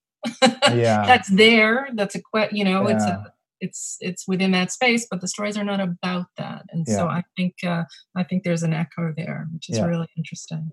yeah 0.73 1.05
that's 1.07 1.29
there 1.31 1.89
that's 1.95 2.15
a 2.15 2.21
you 2.53 2.65
know 2.65 2.89
yeah. 2.89 2.95
it's 2.95 3.05
a 3.05 3.33
it's 3.61 3.97
it's 4.01 4.27
within 4.29 4.53
that 4.53 4.71
space 4.71 5.07
but 5.11 5.21
the 5.21 5.29
stories 5.29 5.57
are 5.57 5.65
not 5.65 5.81
about 5.81 6.27
that 6.37 6.65
and 6.71 6.85
yeah. 6.89 6.97
so 6.97 7.09
i 7.09 7.23
think 7.37 7.55
uh, 7.67 7.85
i 8.17 8.23
think 8.23 8.43
there's 8.43 8.63
an 8.63 8.73
echo 8.73 9.13
there 9.17 9.47
which 9.53 9.69
is 9.69 9.79
yeah. 9.79 9.85
really 9.85 10.09
interesting 10.17 10.71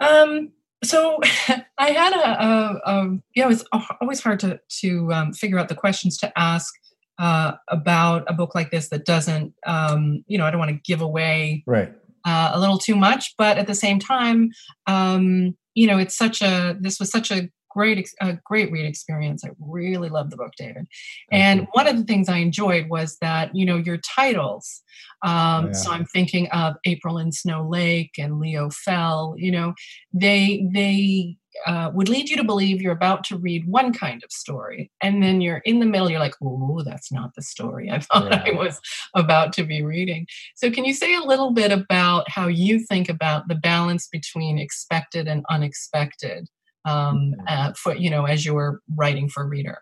um 0.00 0.50
so 0.84 1.18
I 1.78 1.90
had 1.90 2.12
a, 2.12 2.44
a, 2.44 2.80
a, 2.84 3.18
yeah, 3.34 3.44
it 3.44 3.48
was 3.48 3.64
always 4.00 4.22
hard 4.22 4.38
to 4.40 4.60
to 4.80 5.12
um, 5.12 5.32
figure 5.32 5.58
out 5.58 5.68
the 5.68 5.74
questions 5.74 6.18
to 6.18 6.38
ask 6.38 6.72
uh, 7.18 7.52
about 7.68 8.24
a 8.28 8.32
book 8.32 8.54
like 8.54 8.70
this 8.70 8.88
that 8.88 9.04
doesn't, 9.04 9.54
um, 9.66 10.24
you 10.26 10.38
know, 10.38 10.44
I 10.44 10.50
don't 10.50 10.58
want 10.58 10.70
to 10.70 10.80
give 10.84 11.00
away 11.00 11.62
right 11.66 11.92
uh, 12.24 12.52
a 12.54 12.60
little 12.60 12.78
too 12.78 12.96
much, 12.96 13.34
but 13.36 13.58
at 13.58 13.66
the 13.66 13.74
same 13.74 13.98
time, 13.98 14.50
um, 14.86 15.56
you 15.74 15.86
know, 15.86 15.98
it's 15.98 16.16
such 16.16 16.42
a 16.42 16.76
this 16.80 16.98
was 16.98 17.10
such 17.10 17.30
a 17.30 17.48
great 17.74 18.08
a 18.20 18.38
great 18.44 18.70
read 18.70 18.86
experience. 18.86 19.44
I 19.44 19.50
really 19.58 20.08
loved 20.08 20.30
the 20.30 20.36
book, 20.36 20.52
David. 20.56 20.86
And 21.30 21.66
one 21.72 21.86
of 21.86 21.96
the 21.96 22.04
things 22.04 22.28
I 22.28 22.38
enjoyed 22.38 22.88
was 22.88 23.18
that 23.20 23.54
you 23.54 23.66
know 23.66 23.76
your 23.76 23.98
titles. 23.98 24.82
Um, 25.22 25.66
yeah. 25.66 25.72
So 25.72 25.90
I'm 25.90 26.06
thinking 26.06 26.48
of 26.50 26.76
April 26.84 27.18
in 27.18 27.32
Snow 27.32 27.68
Lake 27.68 28.12
and 28.18 28.38
Leo 28.38 28.70
Fell. 28.70 29.34
You 29.36 29.50
know, 29.50 29.74
they 30.12 30.66
they 30.72 31.36
uh, 31.66 31.90
would 31.94 32.08
lead 32.08 32.28
you 32.28 32.36
to 32.36 32.44
believe 32.44 32.82
you're 32.82 32.92
about 32.92 33.24
to 33.24 33.36
read 33.36 33.66
one 33.66 33.92
kind 33.92 34.22
of 34.24 34.30
story, 34.30 34.90
and 35.02 35.22
then 35.22 35.40
you're 35.40 35.62
in 35.64 35.80
the 35.80 35.86
middle. 35.86 36.10
You're 36.10 36.20
like, 36.20 36.34
"Oh, 36.42 36.82
that's 36.84 37.12
not 37.12 37.34
the 37.34 37.42
story 37.42 37.90
I 37.90 37.98
thought 38.00 38.30
yeah. 38.30 38.44
I 38.46 38.52
was 38.52 38.80
about 39.14 39.52
to 39.54 39.64
be 39.64 39.82
reading." 39.82 40.26
So, 40.54 40.70
can 40.70 40.84
you 40.84 40.94
say 40.94 41.14
a 41.14 41.22
little 41.22 41.52
bit 41.52 41.72
about 41.72 42.28
how 42.28 42.46
you 42.46 42.78
think 42.78 43.08
about 43.08 43.48
the 43.48 43.54
balance 43.54 44.08
between 44.08 44.58
expected 44.58 45.26
and 45.26 45.44
unexpected 45.50 46.48
um, 46.84 47.34
mm-hmm. 47.38 47.40
uh, 47.46 47.72
for 47.74 47.94
you 47.96 48.10
know 48.10 48.24
as 48.24 48.44
you 48.44 48.54
were 48.54 48.80
writing 48.94 49.28
for 49.28 49.46
reader? 49.46 49.78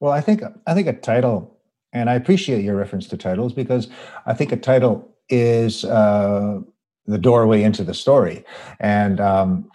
Well, 0.00 0.12
I 0.12 0.20
think 0.20 0.42
I 0.66 0.74
think 0.74 0.88
a 0.88 0.92
title, 0.92 1.58
and 1.92 2.08
I 2.08 2.14
appreciate 2.14 2.64
your 2.64 2.76
reference 2.76 3.06
to 3.08 3.16
titles 3.16 3.52
because 3.52 3.88
I 4.26 4.34
think 4.34 4.52
a 4.52 4.56
title 4.56 5.14
is 5.28 5.84
uh, 5.84 6.60
the 7.06 7.18
doorway 7.18 7.62
into 7.62 7.84
the 7.84 7.94
story, 7.94 8.44
and 8.80 9.20
um, 9.20 9.70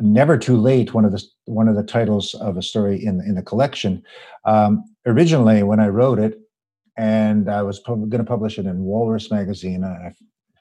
never 0.00 0.38
too 0.38 0.56
late. 0.56 0.94
One 0.94 1.04
of 1.04 1.12
the 1.12 1.22
one 1.44 1.68
of 1.68 1.76
the 1.76 1.82
titles 1.82 2.34
of 2.34 2.56
a 2.56 2.62
story 2.62 3.04
in 3.04 3.20
in 3.20 3.34
the 3.34 3.42
collection. 3.42 4.02
Um, 4.44 4.84
originally, 5.06 5.62
when 5.62 5.80
I 5.80 5.88
wrote 5.88 6.18
it, 6.18 6.40
and 6.96 7.50
I 7.50 7.62
was 7.62 7.78
pub- 7.78 8.10
going 8.10 8.24
to 8.24 8.28
publish 8.28 8.58
it 8.58 8.66
in 8.66 8.82
Walrus 8.82 9.30
magazine. 9.30 9.84
I, 9.84 10.14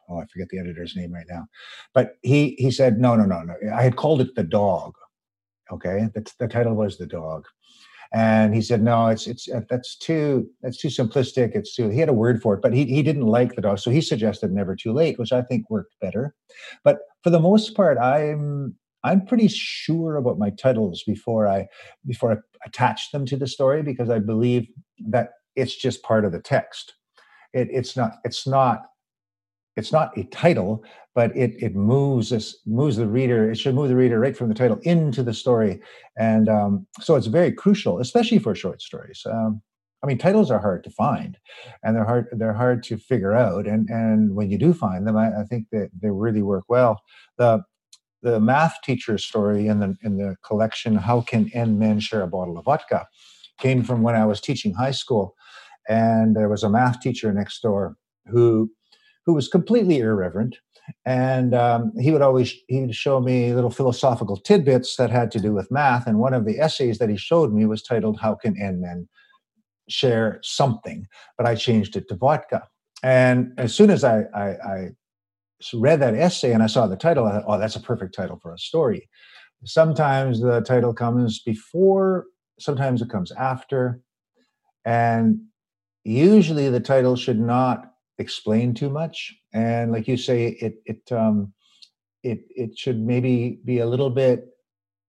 oh, 0.09 0.19
I 0.19 0.25
forget 0.25 0.49
the 0.49 0.59
editor's 0.59 0.95
name 0.95 1.13
right 1.13 1.25
now, 1.29 1.47
but 1.93 2.17
he 2.21 2.55
he 2.59 2.71
said 2.71 2.99
no, 2.99 3.15
no, 3.15 3.25
no, 3.25 3.41
no. 3.41 3.55
I 3.73 3.81
had 3.81 3.95
called 3.95 4.21
it 4.21 4.35
the 4.35 4.43
dog 4.43 4.93
Okay, 5.71 6.07
the, 6.13 6.25
the 6.39 6.47
title 6.47 6.75
was 6.75 6.97
the 6.97 7.05
dog, 7.05 7.45
and 8.13 8.55
he 8.55 8.61
said, 8.61 8.81
"No, 8.81 9.07
it's 9.07 9.27
it's 9.27 9.49
uh, 9.49 9.61
that's 9.69 9.97
too 9.97 10.47
that's 10.61 10.77
too 10.77 10.87
simplistic. 10.87 11.55
It's 11.55 11.75
too." 11.75 11.89
He 11.89 11.99
had 11.99 12.09
a 12.09 12.13
word 12.13 12.41
for 12.41 12.53
it, 12.53 12.61
but 12.61 12.73
he 12.73 12.85
he 12.85 13.03
didn't 13.03 13.25
like 13.25 13.55
the 13.55 13.61
dog, 13.61 13.79
so 13.79 13.91
he 13.91 14.01
suggested 14.01 14.51
"Never 14.51 14.75
Too 14.75 14.93
Late," 14.93 15.19
which 15.19 15.31
I 15.31 15.41
think 15.41 15.69
worked 15.69 15.95
better. 15.99 16.35
But 16.83 16.99
for 17.23 17.29
the 17.29 17.39
most 17.39 17.75
part, 17.75 17.97
I'm 17.97 18.75
I'm 19.03 19.25
pretty 19.25 19.47
sure 19.47 20.15
about 20.17 20.39
my 20.39 20.49
titles 20.51 21.03
before 21.05 21.47
I 21.47 21.67
before 22.05 22.31
I 22.31 22.37
attach 22.65 23.11
them 23.11 23.25
to 23.27 23.37
the 23.37 23.47
story 23.47 23.83
because 23.83 24.09
I 24.09 24.19
believe 24.19 24.67
that 25.09 25.31
it's 25.55 25.75
just 25.75 26.03
part 26.03 26.25
of 26.25 26.31
the 26.31 26.41
text. 26.41 26.93
It, 27.53 27.67
it's 27.71 27.95
not 27.95 28.13
it's 28.23 28.47
not 28.47 28.83
it's 29.75 29.91
not 29.91 30.17
a 30.17 30.23
title, 30.25 30.83
but 31.17 31.35
it 31.35 31.51
it 31.67 31.75
moves 31.75 32.31
us 32.31 32.55
moves 32.67 32.95
the 32.97 33.07
reader. 33.07 33.49
It 33.49 33.57
should 33.57 33.73
move 33.73 33.89
the 33.89 33.95
reader 33.95 34.19
right 34.19 34.37
from 34.37 34.49
the 34.49 34.59
title 34.61 34.77
into 34.83 35.23
the 35.23 35.33
story, 35.33 35.81
and 36.15 36.47
um, 36.47 36.85
so 37.01 37.15
it's 37.15 37.25
very 37.39 37.51
crucial, 37.51 37.97
especially 37.99 38.37
for 38.37 38.53
short 38.53 38.83
stories. 38.83 39.25
Um, 39.25 39.63
I 40.03 40.05
mean, 40.05 40.19
titles 40.19 40.51
are 40.51 40.59
hard 40.59 40.83
to 40.83 40.91
find, 40.91 41.39
and 41.81 41.95
they're 41.95 42.05
hard 42.05 42.27
they're 42.33 42.53
hard 42.53 42.83
to 42.83 42.97
figure 42.97 43.33
out. 43.33 43.65
And 43.65 43.89
and 43.89 44.35
when 44.35 44.51
you 44.51 44.59
do 44.59 44.73
find 44.75 45.07
them, 45.07 45.17
I, 45.17 45.41
I 45.41 45.43
think 45.49 45.63
that 45.71 45.89
they 45.99 46.11
really 46.11 46.43
work 46.43 46.65
well. 46.69 47.01
The 47.39 47.63
the 48.21 48.39
math 48.39 48.75
teacher 48.83 49.17
story 49.17 49.65
in 49.65 49.79
the 49.79 49.95
in 50.03 50.17
the 50.17 50.35
collection, 50.45 50.97
"How 50.97 51.21
Can 51.21 51.49
N 51.51 51.79
Men 51.79 51.99
Share 51.99 52.21
a 52.21 52.27
Bottle 52.27 52.59
of 52.59 52.65
Vodka," 52.65 53.07
came 53.57 53.81
from 53.81 54.03
when 54.03 54.13
I 54.13 54.25
was 54.27 54.39
teaching 54.39 54.75
high 54.75 54.91
school, 55.03 55.33
and 55.89 56.35
there 56.35 56.47
was 56.47 56.61
a 56.61 56.69
math 56.69 56.99
teacher 56.99 57.33
next 57.33 57.59
door 57.63 57.95
who 58.27 58.69
who 59.25 59.33
was 59.33 59.47
completely 59.47 59.97
irreverent. 59.97 60.57
And 61.05 61.53
um, 61.53 61.91
he 61.99 62.11
would 62.11 62.21
always 62.21 62.53
he 62.67 62.81
would 62.81 62.95
show 62.95 63.19
me 63.19 63.53
little 63.53 63.69
philosophical 63.69 64.37
tidbits 64.37 64.95
that 64.97 65.09
had 65.09 65.31
to 65.31 65.39
do 65.39 65.53
with 65.53 65.71
math. 65.71 66.07
And 66.07 66.19
one 66.19 66.33
of 66.33 66.45
the 66.45 66.59
essays 66.59 66.97
that 66.99 67.09
he 67.09 67.17
showed 67.17 67.53
me 67.53 67.65
was 67.65 67.83
titled 67.83 68.19
"How 68.19 68.35
Can 68.35 68.55
N 68.61 68.81
Men 68.81 69.07
Share 69.89 70.39
Something?" 70.43 71.07
But 71.37 71.47
I 71.47 71.55
changed 71.55 71.95
it 71.95 72.07
to 72.09 72.15
vodka. 72.15 72.67
And 73.03 73.53
as 73.57 73.75
soon 73.75 73.89
as 73.89 74.03
I, 74.03 74.23
I, 74.33 74.47
I 74.49 74.89
read 75.73 75.99
that 76.01 76.15
essay 76.15 76.51
and 76.53 76.63
I 76.63 76.67
saw 76.67 76.87
the 76.87 76.95
title, 76.95 77.25
I 77.25 77.31
thought, 77.31 77.45
"Oh, 77.47 77.57
that's 77.57 77.75
a 77.75 77.81
perfect 77.81 78.15
title 78.15 78.39
for 78.41 78.53
a 78.53 78.57
story." 78.57 79.09
Sometimes 79.65 80.39
the 80.39 80.61
title 80.61 80.93
comes 80.93 81.41
before, 81.41 82.25
sometimes 82.59 83.01
it 83.01 83.09
comes 83.09 83.31
after, 83.31 84.01
and 84.85 85.39
usually 86.03 86.69
the 86.69 86.79
title 86.79 87.15
should 87.15 87.39
not 87.39 87.91
explain 88.19 88.73
too 88.73 88.89
much 88.89 89.35
and 89.57 89.91
like 89.91 90.07
you 90.07 90.17
say 90.17 90.39
it 90.65 90.75
it 90.85 91.11
um 91.11 91.51
it 92.23 92.39
it 92.63 92.77
should 92.77 92.99
maybe 92.99 93.59
be 93.65 93.79
a 93.79 93.85
little 93.85 94.09
bit 94.09 94.45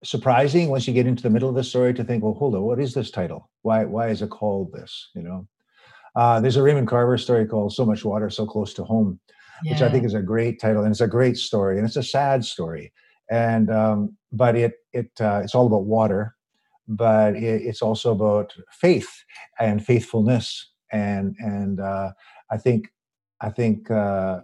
surprising 0.04 0.68
once 0.68 0.86
you 0.86 0.94
get 0.94 1.06
into 1.06 1.22
the 1.22 1.30
middle 1.30 1.48
of 1.48 1.54
the 1.54 1.64
story 1.64 1.92
to 1.92 2.04
think 2.04 2.22
well 2.22 2.34
hold 2.34 2.54
on 2.54 2.62
what 2.62 2.80
is 2.80 2.94
this 2.94 3.10
title? 3.10 3.50
Why 3.62 3.84
why 3.84 4.08
is 4.08 4.22
it 4.22 4.30
called 4.30 4.72
this? 4.72 5.10
You 5.14 5.22
know? 5.22 5.48
Uh, 6.16 6.40
there's 6.40 6.56
a 6.56 6.62
raymond 6.62 6.88
carver 6.88 7.18
story 7.18 7.46
called 7.46 7.72
so 7.74 7.84
much 7.84 8.04
water 8.04 8.30
so 8.30 8.46
close 8.46 8.72
to 8.74 8.82
home 8.82 9.20
yeah. 9.62 9.72
which 9.72 9.82
i 9.82 9.90
think 9.90 10.04
is 10.04 10.14
a 10.14 10.22
great 10.22 10.60
title 10.60 10.82
and 10.82 10.90
it's 10.90 11.08
a 11.08 11.16
great 11.18 11.36
story 11.36 11.76
and 11.76 11.86
it's 11.86 12.02
a 12.04 12.10
sad 12.18 12.44
story. 12.44 12.92
And 13.30 13.70
um, 13.70 14.16
but 14.32 14.56
it 14.56 14.72
it 14.92 15.10
uh, 15.20 15.40
it's 15.44 15.54
all 15.54 15.66
about 15.66 15.84
water 15.84 16.34
but 16.90 17.36
it, 17.36 17.60
it's 17.68 17.82
also 17.82 18.12
about 18.12 18.54
faith 18.70 19.10
and 19.60 19.84
faithfulness. 19.84 20.46
And 20.90 21.36
and 21.38 21.80
uh, 21.80 22.12
i 22.50 22.56
think 22.56 22.88
I 23.40 23.50
think 23.50 23.90
uh, 23.90 24.40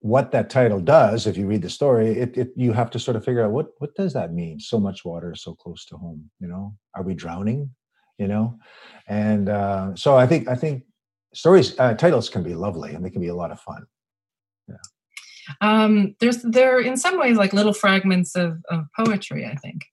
what 0.00 0.30
that 0.32 0.50
title 0.50 0.80
does, 0.80 1.26
if 1.26 1.36
you 1.36 1.46
read 1.46 1.62
the 1.62 1.70
story, 1.70 2.18
it, 2.18 2.36
it 2.36 2.52
you 2.56 2.72
have 2.72 2.90
to 2.90 2.98
sort 2.98 3.16
of 3.16 3.24
figure 3.24 3.44
out 3.44 3.50
what 3.50 3.68
what 3.78 3.94
does 3.94 4.12
that 4.12 4.32
mean? 4.32 4.60
So 4.60 4.78
much 4.78 5.04
water, 5.04 5.34
so 5.34 5.54
close 5.54 5.84
to 5.86 5.96
home. 5.96 6.30
You 6.40 6.48
know, 6.48 6.76
are 6.94 7.02
we 7.02 7.14
drowning? 7.14 7.70
You 8.18 8.28
know, 8.28 8.58
and 9.06 9.48
uh, 9.48 9.94
so 9.94 10.16
I 10.16 10.26
think 10.26 10.48
I 10.48 10.54
think 10.54 10.84
stories 11.34 11.78
uh, 11.78 11.94
titles 11.94 12.28
can 12.28 12.42
be 12.42 12.54
lovely 12.54 12.94
and 12.94 13.04
they 13.04 13.10
can 13.10 13.20
be 13.20 13.28
a 13.28 13.34
lot 13.34 13.50
of 13.50 13.60
fun. 13.60 13.86
Yeah. 14.68 14.76
Um, 15.60 16.16
there's 16.20 16.42
there 16.42 16.76
are 16.76 16.80
in 16.80 16.96
some 16.96 17.18
ways 17.18 17.36
like 17.36 17.52
little 17.52 17.72
fragments 17.72 18.34
of, 18.36 18.58
of 18.68 18.86
poetry. 18.96 19.46
I 19.46 19.54
think. 19.56 19.84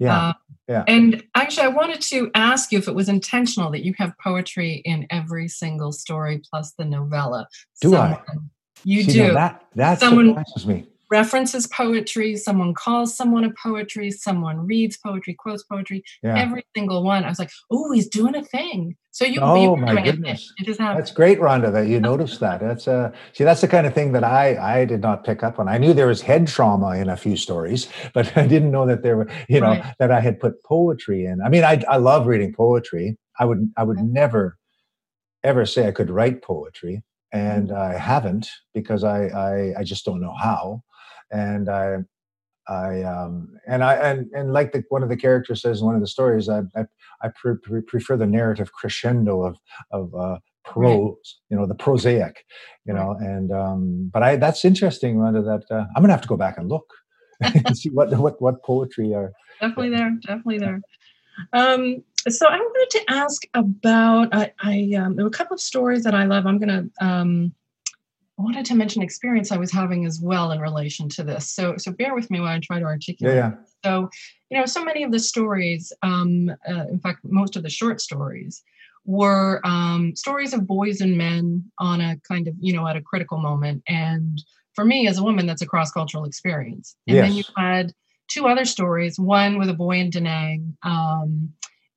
Yeah. 0.00 0.28
Uh, 0.28 0.32
yeah. 0.68 0.84
And 0.86 1.22
actually, 1.34 1.64
I 1.64 1.68
wanted 1.68 2.00
to 2.02 2.30
ask 2.34 2.72
you 2.72 2.78
if 2.78 2.88
it 2.88 2.94
was 2.94 3.08
intentional 3.08 3.70
that 3.72 3.84
you 3.84 3.92
have 3.98 4.12
poetry 4.22 4.82
in 4.84 5.06
every 5.10 5.48
single 5.48 5.92
story 5.92 6.40
plus 6.48 6.72
the 6.72 6.84
novella. 6.84 7.48
Do 7.80 7.90
Someone, 7.90 8.12
I? 8.12 8.34
You 8.84 9.02
See, 9.02 9.12
do. 9.12 9.32
that 9.32 9.64
that 9.74 10.00
Someone, 10.00 10.28
surprises 10.28 10.66
me 10.66 10.86
references 11.10 11.66
poetry, 11.66 12.36
someone 12.36 12.72
calls 12.74 13.16
someone 13.16 13.44
a 13.44 13.50
poetry, 13.62 14.10
someone 14.10 14.66
reads 14.66 14.96
poetry, 14.96 15.34
quotes 15.34 15.62
poetry, 15.64 16.04
yeah. 16.22 16.38
every 16.38 16.64
single 16.76 17.02
one. 17.02 17.24
I 17.24 17.28
was 17.28 17.38
like, 17.38 17.50
oh, 17.70 17.92
he's 17.92 18.08
doing 18.08 18.36
a 18.36 18.44
thing. 18.44 18.96
So 19.12 19.24
you, 19.24 19.40
oh 19.40 19.74
my 19.74 20.00
goodness, 20.02 20.52
it. 20.58 20.68
It 20.68 20.78
that's 20.78 21.10
great, 21.10 21.40
Rhonda, 21.40 21.72
that 21.72 21.88
you 21.88 21.98
noticed 21.98 22.38
that. 22.40 22.60
That's 22.60 22.86
uh, 22.86 23.10
see, 23.32 23.42
that's 23.42 23.60
the 23.60 23.66
kind 23.66 23.84
of 23.84 23.92
thing 23.92 24.12
that 24.12 24.22
I 24.22 24.56
I 24.56 24.84
did 24.84 25.00
not 25.00 25.24
pick 25.24 25.42
up 25.42 25.58
on. 25.58 25.68
I 25.68 25.78
knew 25.78 25.92
there 25.92 26.06
was 26.06 26.22
head 26.22 26.46
trauma 26.46 26.94
in 26.94 27.08
a 27.08 27.16
few 27.16 27.36
stories, 27.36 27.88
but 28.14 28.36
I 28.36 28.46
didn't 28.46 28.70
know 28.70 28.86
that 28.86 29.02
there 29.02 29.16
were, 29.16 29.28
you 29.48 29.60
know, 29.60 29.70
right. 29.70 29.94
that 29.98 30.12
I 30.12 30.20
had 30.20 30.38
put 30.38 30.62
poetry 30.62 31.24
in. 31.24 31.42
I 31.42 31.48
mean, 31.48 31.64
I 31.64 31.82
I 31.88 31.96
love 31.96 32.28
reading 32.28 32.54
poetry. 32.54 33.18
I 33.38 33.46
would 33.46 33.72
I 33.76 33.82
would 33.82 33.98
never 33.98 34.56
ever 35.42 35.66
say 35.66 35.88
I 35.88 35.92
could 35.92 36.10
write 36.10 36.42
poetry, 36.42 37.02
and 37.32 37.70
mm-hmm. 37.70 37.80
I 37.80 37.98
haven't 37.98 38.48
because 38.74 39.02
I 39.02 39.26
I, 39.26 39.80
I 39.80 39.82
just 39.82 40.04
don't 40.04 40.20
know 40.20 40.34
how 40.40 40.84
and 41.30 41.68
I 41.68 41.98
I 42.68 43.02
um, 43.02 43.58
and 43.66 43.82
I 43.82 43.94
and 43.94 44.30
and 44.32 44.52
like 44.52 44.72
the, 44.72 44.84
one 44.88 45.02
of 45.02 45.08
the 45.08 45.16
characters 45.16 45.62
says 45.62 45.80
in 45.80 45.86
one 45.86 45.96
of 45.96 46.00
the 46.00 46.06
stories, 46.06 46.48
I 46.48 46.60
I, 46.76 46.84
I 47.22 47.28
pre- 47.34 47.56
pre- 47.56 47.82
prefer 47.82 48.16
the 48.16 48.26
narrative 48.26 48.72
crescendo 48.72 49.42
of 49.42 49.58
of 49.90 50.14
uh, 50.14 50.38
prose, 50.64 51.40
you 51.48 51.56
know, 51.56 51.66
the 51.66 51.74
prosaic, 51.74 52.44
you 52.84 52.92
know, 52.92 53.16
and 53.18 53.52
um, 53.52 54.10
but 54.12 54.22
I 54.22 54.36
that's 54.36 54.64
interesting, 54.64 55.16
Rhonda. 55.16 55.44
That 55.44 55.74
uh, 55.74 55.86
I'm 55.96 56.02
gonna 56.02 56.12
have 56.12 56.22
to 56.22 56.28
go 56.28 56.36
back 56.36 56.58
and 56.58 56.68
look 56.68 56.86
and 57.40 57.76
see 57.76 57.90
what 57.90 58.16
what 58.18 58.40
what 58.40 58.62
poetry 58.62 59.14
are 59.14 59.32
definitely 59.60 59.90
there, 59.90 60.10
definitely 60.22 60.58
there. 60.58 60.80
Um, 61.52 62.04
so 62.28 62.46
I 62.46 62.56
wanted 62.56 62.90
to 62.98 63.12
ask 63.12 63.42
about 63.54 64.34
I, 64.34 64.52
I 64.60 64.92
um, 64.96 65.16
there 65.16 65.24
were 65.24 65.30
a 65.30 65.32
couple 65.32 65.54
of 65.54 65.60
stories 65.60 66.04
that 66.04 66.14
I 66.14 66.24
love. 66.24 66.46
I'm 66.46 66.58
gonna 66.58 66.84
um, 67.00 67.52
wanted 68.40 68.64
to 68.66 68.74
mention 68.74 69.02
experience 69.02 69.52
I 69.52 69.56
was 69.56 69.70
having 69.70 70.06
as 70.06 70.20
well 70.20 70.52
in 70.52 70.60
relation 70.60 71.08
to 71.10 71.24
this. 71.24 71.50
So 71.52 71.76
so 71.76 71.92
bear 71.92 72.14
with 72.14 72.30
me 72.30 72.40
while 72.40 72.48
I 72.48 72.60
try 72.60 72.78
to 72.78 72.84
articulate. 72.84 73.36
Yeah, 73.36 73.50
yeah. 73.50 73.64
So 73.84 74.10
you 74.50 74.58
know, 74.58 74.66
so 74.66 74.84
many 74.84 75.04
of 75.04 75.12
the 75.12 75.20
stories, 75.20 75.92
um, 76.02 76.50
uh, 76.68 76.86
in 76.90 76.98
fact, 77.00 77.20
most 77.24 77.56
of 77.56 77.62
the 77.62 77.70
short 77.70 78.00
stories 78.00 78.62
were 79.04 79.60
um, 79.64 80.14
stories 80.14 80.52
of 80.52 80.66
boys 80.66 81.00
and 81.00 81.16
men 81.16 81.64
on 81.78 82.00
a 82.00 82.16
kind 82.28 82.48
of 82.48 82.54
you 82.60 82.72
know 82.72 82.86
at 82.86 82.96
a 82.96 83.02
critical 83.02 83.38
moment 83.38 83.82
and 83.88 84.42
for 84.74 84.84
me 84.84 85.08
as 85.08 85.18
a 85.18 85.22
woman 85.22 85.46
that's 85.46 85.62
a 85.62 85.66
cross-cultural 85.66 86.24
experience 86.24 86.96
and 87.06 87.16
yes. 87.16 87.26
then 87.26 87.36
you 87.36 87.44
had 87.56 87.92
two 88.28 88.46
other 88.46 88.64
stories 88.64 89.18
one 89.18 89.58
with 89.58 89.68
a 89.68 89.74
boy 89.74 89.96
in 89.96 90.10
da 90.10 90.20
nang 90.20 90.76
um, 90.82 91.50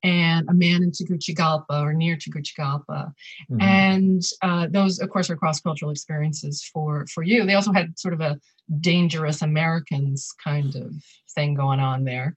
and 0.03 0.47
a 0.49 0.53
man 0.53 0.83
in 0.83 0.91
Tegucigalpa 0.91 1.81
or 1.81 1.93
near 1.93 2.15
Tegucigalpa. 2.17 3.13
Mm-hmm. 3.49 3.61
And 3.61 4.21
uh, 4.41 4.67
those, 4.69 4.99
of 4.99 5.09
course, 5.09 5.29
are 5.29 5.37
cross-cultural 5.37 5.91
experiences 5.91 6.63
for 6.63 7.05
for 7.07 7.23
you. 7.23 7.45
They 7.45 7.55
also 7.55 7.71
had 7.71 7.97
sort 7.97 8.13
of 8.13 8.21
a 8.21 8.39
dangerous 8.79 9.41
Americans 9.41 10.33
kind 10.43 10.75
of 10.75 10.93
thing 11.33 11.53
going 11.53 11.79
on 11.79 12.03
there. 12.03 12.35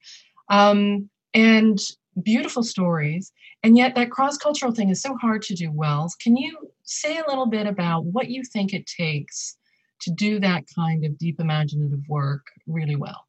Um, 0.48 1.10
and 1.34 1.78
beautiful 2.22 2.62
stories. 2.62 3.32
And 3.62 3.76
yet, 3.76 3.94
that 3.96 4.10
cross 4.10 4.38
cultural 4.38 4.72
thing 4.72 4.90
is 4.90 5.02
so 5.02 5.16
hard 5.16 5.42
to 5.42 5.54
do 5.54 5.70
well. 5.72 6.10
Can 6.22 6.36
you 6.36 6.70
say 6.84 7.18
a 7.18 7.28
little 7.28 7.46
bit 7.46 7.66
about 7.66 8.04
what 8.04 8.30
you 8.30 8.42
think 8.44 8.72
it 8.72 8.86
takes 8.86 9.56
to 10.02 10.10
do 10.12 10.38
that 10.40 10.64
kind 10.74 11.04
of 11.04 11.18
deep 11.18 11.40
imaginative 11.40 12.02
work 12.08 12.46
really 12.66 12.96
well? 12.96 13.26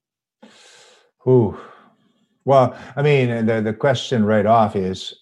Ooh. 1.27 1.57
Well, 2.47 2.77
I 2.95 3.01
mean, 3.01 3.45
the, 3.45 3.59
the 3.59 3.73
question 3.73 4.23
right 4.23 4.45
off 4.45 4.77
is 4.77 5.13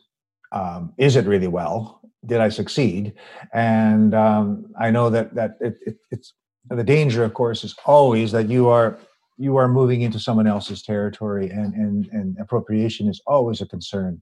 um, 0.51 0.93
is 0.99 1.15
it 1.15 1.25
really 1.25 1.47
well? 1.47 1.99
Did 2.23 2.39
I 2.39 2.49
succeed? 2.49 3.13
And 3.51 4.13
um, 4.13 4.67
I 4.79 4.91
know 4.91 5.09
that 5.09 5.33
that 5.33 5.57
it, 5.59 5.75
it, 5.87 5.97
it's 6.11 6.35
the 6.69 6.83
danger, 6.83 7.23
of 7.23 7.33
course, 7.33 7.63
is 7.63 7.75
always 7.87 8.31
that 8.31 8.47
you 8.47 8.69
are 8.69 8.99
you 9.37 9.57
are 9.57 9.67
moving 9.67 10.01
into 10.01 10.19
someone 10.19 10.45
else's 10.45 10.83
territory 10.83 11.49
and 11.49 11.73
and 11.73 12.07
and 12.11 12.37
appropriation 12.39 13.07
is 13.09 13.19
always 13.25 13.59
a 13.59 13.65
concern 13.65 14.21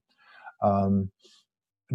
um, 0.63 1.11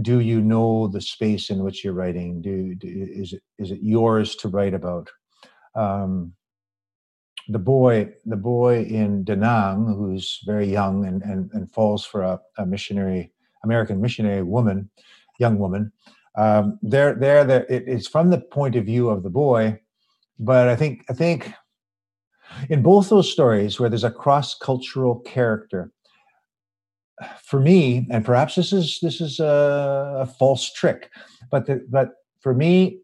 do 0.02 0.20
you 0.20 0.40
know 0.42 0.88
the 0.88 1.00
space 1.00 1.50
in 1.50 1.64
which 1.64 1.82
you're 1.82 1.94
writing 1.94 2.40
do, 2.40 2.74
do 2.76 2.86
is 2.86 3.32
it 3.32 3.42
is 3.58 3.72
it 3.72 3.80
yours 3.82 4.36
to 4.36 4.48
write 4.48 4.74
about 4.74 5.10
um, 5.74 6.32
the 7.48 7.58
boy 7.58 8.08
the 8.26 8.36
boy 8.36 8.82
in 8.82 9.24
Da 9.24 9.34
Nang 9.34 9.86
who's 9.86 10.40
very 10.44 10.66
young 10.66 11.06
and 11.06 11.22
and, 11.22 11.50
and 11.52 11.72
falls 11.72 12.04
for 12.04 12.22
a, 12.22 12.40
a 12.58 12.66
missionary 12.66 13.32
american 13.64 14.00
missionary 14.00 14.42
woman 14.42 14.90
young 15.38 15.58
woman 15.58 15.90
um, 16.36 16.78
they're 16.82 17.14
they're 17.14 17.48
it, 17.48 17.84
it's 17.88 18.06
from 18.06 18.30
the 18.30 18.38
point 18.38 18.76
of 18.76 18.84
view 18.84 19.08
of 19.08 19.22
the 19.22 19.30
boy 19.30 19.80
but 20.38 20.68
i 20.68 20.76
think 20.76 21.04
i 21.08 21.14
think 21.14 21.52
in 22.68 22.82
both 22.82 23.08
those 23.08 23.30
stories 23.30 23.80
where 23.80 23.88
there's 23.88 24.04
a 24.04 24.10
cross-cultural 24.10 25.20
character 25.20 25.90
for 27.42 27.60
me 27.60 28.06
and 28.10 28.24
perhaps 28.24 28.54
this 28.54 28.72
is 28.72 28.98
this 29.00 29.20
is 29.20 29.40
a, 29.40 30.18
a 30.20 30.26
false 30.26 30.70
trick 30.72 31.10
but 31.50 31.66
the, 31.66 31.84
but 31.88 32.10
for 32.40 32.52
me 32.52 33.00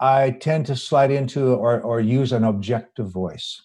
i 0.00 0.30
tend 0.30 0.64
to 0.66 0.76
slide 0.76 1.10
into 1.10 1.52
or 1.54 1.80
or 1.80 2.00
use 2.00 2.30
an 2.32 2.44
objective 2.44 3.10
voice 3.10 3.60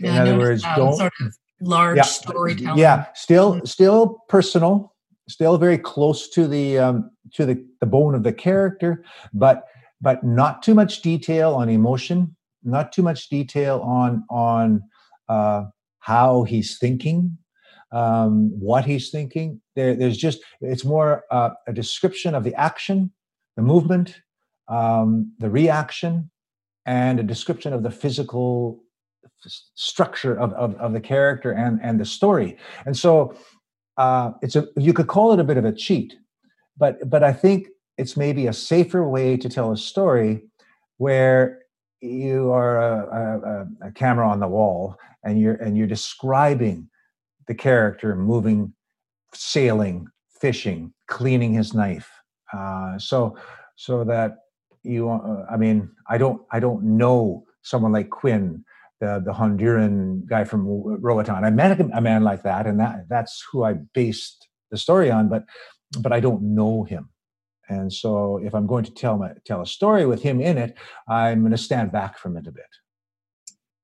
in 0.00 0.06
yeah, 0.06 0.22
other 0.22 0.38
words 0.38 0.62
don't 0.76 0.96
sort 0.96 1.12
of 1.20 1.34
large 1.60 1.96
yeah, 1.96 2.02
storytelling 2.02 2.78
yeah 2.78 3.06
still 3.14 3.54
mm-hmm. 3.54 3.64
still 3.64 4.22
personal 4.28 4.94
still 5.28 5.56
very 5.56 5.78
close 5.78 6.28
to 6.28 6.46
the 6.46 6.78
um, 6.78 7.10
to 7.32 7.46
the, 7.46 7.64
the 7.80 7.86
bone 7.86 8.14
of 8.14 8.22
the 8.22 8.32
character 8.32 9.04
but 9.32 9.64
but 10.00 10.22
not 10.24 10.62
too 10.62 10.74
much 10.74 11.00
detail 11.00 11.54
on 11.54 11.68
emotion 11.68 12.34
not 12.64 12.92
too 12.92 13.02
much 13.02 13.28
detail 13.28 13.80
on 13.80 14.24
on 14.30 14.82
uh, 15.28 15.64
how 16.00 16.42
he's 16.42 16.78
thinking, 16.78 17.36
um, 17.92 18.50
what 18.58 18.84
he's 18.84 19.10
thinking. 19.10 19.60
There, 19.76 19.94
there's 19.94 20.16
just 20.18 20.40
it's 20.60 20.84
more 20.84 21.24
uh, 21.30 21.50
a 21.66 21.72
description 21.72 22.34
of 22.34 22.44
the 22.44 22.54
action, 22.54 23.12
the 23.56 23.62
movement, 23.62 24.20
um, 24.68 25.32
the 25.38 25.50
reaction, 25.50 26.30
and 26.86 27.20
a 27.20 27.22
description 27.22 27.72
of 27.72 27.82
the 27.82 27.90
physical 27.90 28.83
structure 29.74 30.38
of, 30.38 30.52
of, 30.54 30.74
of 30.76 30.92
the 30.92 31.00
character 31.00 31.52
and 31.52 31.80
and 31.82 32.00
the 32.00 32.04
story. 32.04 32.56
And 32.86 32.96
so 32.96 33.34
uh, 33.96 34.32
it's 34.42 34.56
a 34.56 34.66
you 34.76 34.92
could 34.92 35.06
call 35.06 35.32
it 35.32 35.40
a 35.40 35.44
bit 35.44 35.56
of 35.56 35.64
a 35.64 35.72
cheat, 35.72 36.14
but 36.76 37.08
but 37.08 37.22
I 37.22 37.32
think 37.32 37.68
it's 37.96 38.16
maybe 38.16 38.46
a 38.46 38.52
safer 38.52 39.08
way 39.08 39.36
to 39.36 39.48
tell 39.48 39.72
a 39.72 39.76
story 39.76 40.42
where 40.96 41.60
you 42.00 42.50
are 42.52 42.78
a, 42.78 43.68
a, 43.82 43.88
a, 43.88 43.92
camera 43.92 44.28
on 44.28 44.40
the 44.40 44.48
wall 44.48 44.96
and 45.24 45.40
you're 45.40 45.54
and 45.54 45.76
you're 45.76 45.86
describing 45.86 46.88
the 47.46 47.54
character 47.54 48.14
moving 48.14 48.72
sailing 49.32 50.06
fishing 50.40 50.92
cleaning 51.06 51.54
his 51.54 51.72
knife 51.72 52.10
uh, 52.52 52.98
so 52.98 53.36
so 53.76 54.04
that 54.04 54.38
you 54.82 55.08
uh, 55.08 55.46
i 55.50 55.56
mean 55.56 55.90
i 56.08 56.18
don't 56.18 56.42
i 56.52 56.60
don't 56.60 56.82
know 56.82 57.42
someone 57.62 57.92
like 57.92 58.10
quinn 58.10 58.62
the 59.00 59.22
the 59.24 59.32
honduran 59.32 60.24
guy 60.26 60.44
from 60.44 60.66
roatan 60.66 61.44
i 61.44 61.50
met 61.50 61.80
a, 61.80 62.00
man 62.00 62.22
like 62.22 62.42
that 62.42 62.66
and 62.66 62.78
that 62.80 63.06
that's 63.08 63.44
who 63.50 63.64
i 63.64 63.72
based 63.92 64.48
the 64.70 64.76
story 64.76 65.10
on 65.10 65.28
but 65.28 65.44
but 66.00 66.12
i 66.12 66.20
don't 66.20 66.42
know 66.42 66.84
him 66.84 67.08
and 67.68 67.92
so, 67.92 68.38
if 68.42 68.54
I'm 68.54 68.66
going 68.66 68.84
to 68.84 68.92
tell 68.92 69.16
my 69.16 69.32
tell 69.46 69.62
a 69.62 69.66
story 69.66 70.06
with 70.06 70.22
him 70.22 70.40
in 70.40 70.58
it, 70.58 70.76
I'm 71.08 71.40
going 71.40 71.52
to 71.52 71.58
stand 71.58 71.92
back 71.92 72.18
from 72.18 72.36
it 72.36 72.46
a 72.46 72.52
bit. 72.52 72.64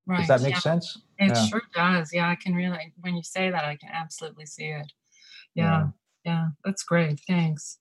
Right. 0.06 0.18
Does 0.18 0.28
that 0.28 0.42
make 0.42 0.54
yeah. 0.54 0.60
sense? 0.60 0.98
It 1.18 1.28
yeah. 1.28 1.46
sure 1.46 1.62
does. 1.74 2.10
Yeah, 2.12 2.28
I 2.28 2.34
can 2.34 2.54
really. 2.54 2.92
When 3.00 3.16
you 3.16 3.22
say 3.22 3.50
that, 3.50 3.64
I 3.64 3.76
can 3.76 3.90
absolutely 3.92 4.46
see 4.46 4.66
it. 4.66 4.92
Yeah, 5.54 5.88
yeah, 6.24 6.32
yeah 6.32 6.48
that's 6.64 6.82
great. 6.82 7.20
Thanks. 7.26 7.78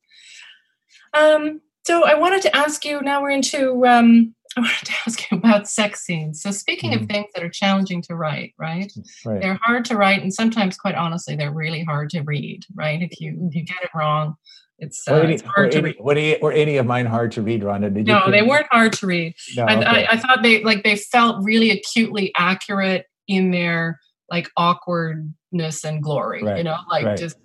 Um, 1.13 1.61
so 1.85 2.05
I 2.05 2.13
wanted 2.15 2.43
to 2.43 2.55
ask 2.55 2.85
you. 2.85 3.01
Now 3.01 3.21
we're 3.21 3.31
into. 3.31 3.85
Um, 3.85 4.35
I 4.57 4.61
wanted 4.61 4.85
to 4.85 4.93
ask 5.05 5.31
you 5.31 5.37
about 5.37 5.69
sex 5.69 6.01
scenes. 6.01 6.41
So 6.41 6.51
speaking 6.51 6.91
mm-hmm. 6.91 7.03
of 7.03 7.09
things 7.09 7.27
that 7.35 7.43
are 7.43 7.49
challenging 7.49 8.01
to 8.03 8.15
write, 8.15 8.53
right? 8.57 8.91
right? 9.25 9.41
They're 9.41 9.59
hard 9.61 9.85
to 9.85 9.95
write, 9.95 10.21
and 10.21 10.33
sometimes, 10.33 10.77
quite 10.77 10.95
honestly, 10.95 11.35
they're 11.35 11.51
really 11.51 11.83
hard 11.83 12.09
to 12.11 12.21
read. 12.21 12.65
Right? 12.73 13.01
If 13.01 13.19
you 13.21 13.37
if 13.47 13.55
you 13.55 13.63
get 13.63 13.83
it 13.83 13.89
wrong, 13.93 14.35
it's, 14.79 15.07
uh, 15.07 15.15
any, 15.15 15.33
it's 15.33 15.43
hard 15.43 15.71
to 15.73 15.81
read. 15.81 15.97
Any, 15.99 16.37
were 16.41 16.51
any 16.51 16.77
of 16.77 16.85
mine 16.85 17.05
hard 17.05 17.31
to 17.33 17.41
read, 17.41 17.61
Rhonda? 17.61 17.93
Did 17.93 18.07
no, 18.07 18.31
they 18.31 18.41
weren't 18.41 18.67
hard 18.71 18.93
to 18.93 19.07
read. 19.07 19.35
No, 19.55 19.65
I, 19.65 19.77
okay. 19.77 19.85
I, 19.85 20.13
I, 20.13 20.17
thought 20.17 20.41
they 20.41 20.63
like 20.63 20.83
they 20.83 20.95
felt 20.95 21.43
really 21.43 21.71
acutely 21.71 22.31
accurate 22.35 23.05
in 23.27 23.51
their 23.51 23.99
like 24.31 24.49
awkwardness 24.57 25.83
and 25.83 26.01
glory. 26.01 26.43
Right. 26.43 26.57
You 26.57 26.63
know, 26.63 26.77
like 26.89 27.05
right. 27.05 27.17
just 27.17 27.37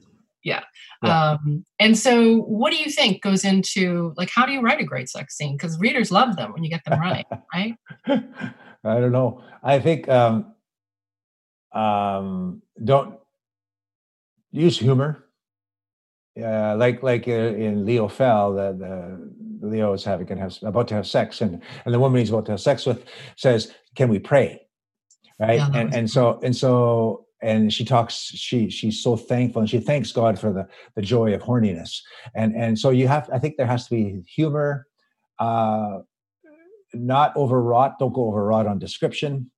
yeah. 0.45 0.62
yeah. 1.03 1.33
Um, 1.33 1.65
and 1.79 1.99
so, 1.99 2.39
what 2.43 2.73
do 2.73 2.79
you 2.79 2.91
think 2.91 3.23
goes 3.23 3.45
into 3.45 4.15
like 4.16 4.31
how 4.31 4.47
do 4.47 4.53
you 4.53 4.61
write 4.61 4.81
a 4.81 4.85
great 4.85 5.09
sex 5.09 5.37
scene? 5.37 5.57
Because 5.57 5.79
readers 5.79 6.11
love 6.11 6.37
them 6.37 6.53
when 6.53 6.62
you 6.62 6.71
get 6.71 6.85
them 6.85 7.01
right, 7.01 7.27
right? 7.55 7.75
I 8.07 9.01
don't 9.01 9.12
know. 9.12 9.43
I 9.62 9.81
think 9.81 10.09
um, 10.09 10.55
um, 11.73 12.62
don't 12.83 13.19
use 14.53 14.79
humor 14.79 15.25
uh, 16.43 16.75
like 16.77 17.03
like 17.03 17.29
uh, 17.29 17.31
in 17.31 17.85
Leo 17.87 18.09
fell, 18.09 18.55
the, 18.55 18.77
the 19.61 19.66
Leo 19.66 19.93
is 19.93 20.05
having 20.05 20.27
can 20.27 20.39
have 20.39 20.57
about 20.62 20.89
to 20.89 20.95
have 20.95 21.07
sex, 21.07 21.41
and 21.41 21.62
and 21.85 21.95
the 21.95 22.01
woman 22.01 22.19
he's 22.19 22.31
about 22.31 22.47
to 22.47 22.53
have 22.53 22.61
sex 22.61 22.87
with 22.87 23.05
says, 23.37 23.73
"Can 23.95 24.09
we 24.09 24.19
pray?" 24.19 24.66
Right, 25.39 25.59
yeah, 25.59 25.71
and 25.75 25.95
and 25.95 26.11
so 26.11 26.41
and 26.43 26.55
so 26.55 27.27
and 27.43 27.73
she 27.73 27.85
talks. 27.85 28.15
She 28.15 28.70
she's 28.70 29.02
so 29.02 29.16
thankful, 29.16 29.61
and 29.61 29.70
she 29.70 29.81
thanks 29.81 30.12
God 30.12 30.39
for 30.39 30.52
the 30.52 30.66
the 30.97 31.02
joy 31.02 31.35
of 31.35 31.43
horniness, 31.43 32.01
and 32.35 32.55
and 32.55 32.78
so 32.78 32.90
you 32.90 33.09
have. 33.09 33.28
I 33.32 33.39
think 33.39 33.56
there 33.56 33.66
has 33.66 33.85
to 33.89 33.94
be 33.94 34.23
humor, 34.27 34.86
uh, 35.39 35.98
not 36.93 37.36
overwrought. 37.36 37.98
Don't 37.98 38.12
go 38.12 38.28
overwrought 38.28 38.66
on 38.66 38.78
description 38.78 39.51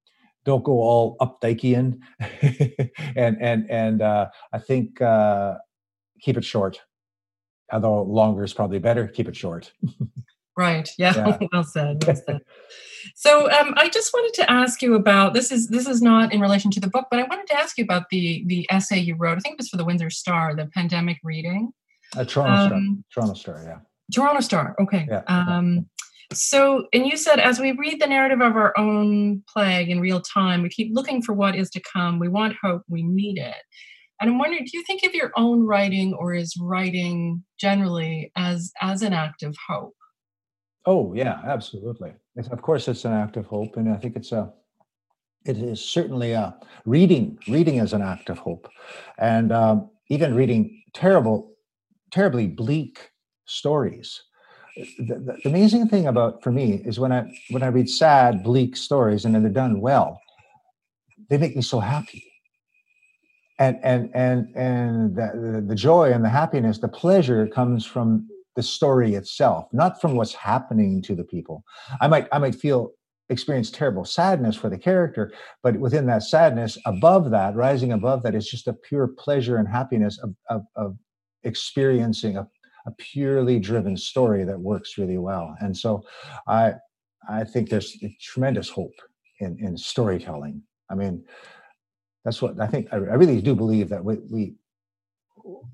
don't 0.46 0.64
go 0.64 0.74
all 0.74 1.16
Updikean, 1.20 1.98
and 3.16 3.36
and 3.42 3.68
and 3.68 4.00
uh, 4.00 4.28
I 4.52 4.58
think 4.58 5.02
uh, 5.02 5.56
keep 6.20 6.38
it 6.38 6.44
short. 6.44 6.80
Although 7.70 8.02
longer 8.02 8.44
is 8.44 8.54
probably 8.54 8.78
better, 8.78 9.08
keep 9.08 9.28
it 9.28 9.36
short. 9.36 9.72
Right. 10.56 10.90
Yeah. 10.98 11.14
yeah. 11.16 11.38
well 11.52 11.64
said. 11.64 12.04
Well 12.06 12.16
said. 12.16 12.40
so 13.14 13.50
um, 13.50 13.74
I 13.76 13.88
just 13.88 14.12
wanted 14.12 14.34
to 14.34 14.50
ask 14.50 14.80
you 14.82 14.94
about 14.94 15.34
this 15.34 15.52
is 15.52 15.68
this 15.68 15.86
is 15.86 16.00
not 16.00 16.32
in 16.32 16.40
relation 16.40 16.70
to 16.72 16.80
the 16.80 16.88
book, 16.88 17.06
but 17.10 17.20
I 17.20 17.24
wanted 17.24 17.46
to 17.48 17.58
ask 17.58 17.76
you 17.78 17.84
about 17.84 18.04
the 18.10 18.44
the 18.46 18.66
essay 18.70 18.98
you 18.98 19.16
wrote. 19.16 19.36
I 19.38 19.40
think 19.40 19.54
it 19.54 19.58
was 19.58 19.68
for 19.68 19.76
the 19.76 19.84
Windsor 19.84 20.10
Star, 20.10 20.54
the 20.54 20.66
pandemic 20.66 21.18
reading. 21.22 21.72
A 22.16 22.24
Toronto 22.24 22.76
um, 22.76 23.04
Star. 23.10 23.22
Toronto 23.22 23.38
Star. 23.38 23.62
Yeah. 23.64 23.78
Toronto 24.14 24.40
Star. 24.40 24.76
Okay. 24.80 25.06
Yeah. 25.08 25.22
Um, 25.26 25.86
so, 26.32 26.86
and 26.92 27.06
you 27.06 27.16
said 27.16 27.38
as 27.38 27.60
we 27.60 27.72
read 27.72 28.00
the 28.00 28.06
narrative 28.06 28.40
of 28.40 28.56
our 28.56 28.76
own 28.76 29.42
plague 29.52 29.90
in 29.90 30.00
real 30.00 30.20
time, 30.20 30.62
we 30.62 30.68
keep 30.68 30.88
looking 30.92 31.22
for 31.22 31.32
what 31.32 31.54
is 31.54 31.70
to 31.70 31.80
come. 31.80 32.18
We 32.18 32.28
want 32.28 32.56
hope. 32.62 32.82
We 32.88 33.02
need 33.02 33.38
it. 33.38 33.62
And 34.20 34.30
I'm 34.30 34.38
wondering, 34.38 34.64
do 34.64 34.76
you 34.76 34.82
think 34.84 35.04
of 35.04 35.14
your 35.14 35.30
own 35.36 35.66
writing 35.66 36.14
or 36.14 36.34
is 36.34 36.54
writing 36.60 37.44
generally 37.60 38.32
as 38.36 38.72
as 38.80 39.02
an 39.02 39.12
act 39.12 39.42
of 39.42 39.54
hope? 39.68 39.94
Oh 40.86 41.12
yeah, 41.14 41.40
absolutely. 41.44 42.12
It's, 42.36 42.48
of 42.48 42.62
course, 42.62 42.88
it's 42.88 43.04
an 43.04 43.12
act 43.12 43.36
of 43.36 43.46
hope, 43.46 43.76
and 43.76 43.92
I 43.92 43.96
think 43.96 44.16
it's 44.16 44.32
a 44.32 44.52
it 45.44 45.58
is 45.58 45.80
certainly 45.80 46.32
a 46.32 46.56
reading. 46.84 47.38
Reading 47.48 47.76
is 47.76 47.92
an 47.92 48.02
act 48.02 48.30
of 48.30 48.38
hope, 48.38 48.68
and 49.18 49.52
um, 49.52 49.90
even 50.08 50.34
reading 50.34 50.82
terrible, 50.94 51.52
terribly 52.12 52.46
bleak 52.46 53.10
stories. 53.46 54.22
The, 54.76 55.38
the, 55.42 55.48
amazing 55.48 55.88
thing 55.88 56.06
about 56.06 56.42
for 56.42 56.52
me 56.52 56.82
is 56.84 57.00
when 57.00 57.12
I 57.12 57.30
when 57.50 57.62
I 57.62 57.68
read 57.68 57.88
sad, 57.88 58.44
bleak 58.44 58.76
stories 58.76 59.24
and 59.24 59.34
then 59.34 59.42
they're 59.42 59.52
done 59.52 59.80
well, 59.80 60.20
they 61.30 61.38
make 61.38 61.56
me 61.56 61.62
so 61.62 61.80
happy 61.80 62.24
and 63.58 63.78
and 63.82 64.10
and 64.14 64.54
and 64.54 65.16
the, 65.16 65.64
the 65.66 65.74
joy 65.74 66.12
and 66.12 66.24
the 66.24 66.28
happiness 66.28 66.78
the 66.78 66.88
pleasure 66.88 67.46
comes 67.46 67.84
from 67.84 68.28
the 68.56 68.62
story 68.62 69.14
itself 69.14 69.66
not 69.72 70.00
from 70.00 70.14
what's 70.16 70.34
happening 70.34 71.00
to 71.02 71.14
the 71.14 71.24
people 71.24 71.62
i 72.00 72.08
might 72.08 72.26
i 72.32 72.38
might 72.38 72.54
feel 72.54 72.90
experience 73.28 73.70
terrible 73.70 74.04
sadness 74.04 74.56
for 74.56 74.70
the 74.70 74.78
character 74.78 75.32
but 75.62 75.78
within 75.78 76.06
that 76.06 76.22
sadness 76.22 76.78
above 76.86 77.30
that 77.30 77.54
rising 77.54 77.92
above 77.92 78.22
that 78.22 78.34
is 78.34 78.48
just 78.48 78.68
a 78.68 78.72
pure 78.72 79.08
pleasure 79.08 79.56
and 79.56 79.68
happiness 79.68 80.18
of, 80.22 80.34
of, 80.48 80.62
of 80.76 80.96
experiencing 81.42 82.36
a, 82.36 82.46
a 82.86 82.90
purely 82.98 83.58
driven 83.58 83.96
story 83.96 84.44
that 84.44 84.58
works 84.58 84.96
really 84.96 85.18
well 85.18 85.54
and 85.60 85.76
so 85.76 86.02
i 86.46 86.72
i 87.28 87.42
think 87.44 87.68
there's 87.68 87.96
tremendous 88.20 88.68
hope 88.68 88.94
in 89.40 89.56
in 89.60 89.76
storytelling 89.76 90.62
i 90.90 90.94
mean 90.94 91.24
that's 92.26 92.42
what 92.42 92.60
I 92.60 92.66
think. 92.66 92.88
I, 92.92 92.96
I 92.96 93.14
really 93.14 93.40
do 93.40 93.54
believe 93.54 93.88
that 93.90 94.04
we, 94.04 94.16
we, 94.30 94.54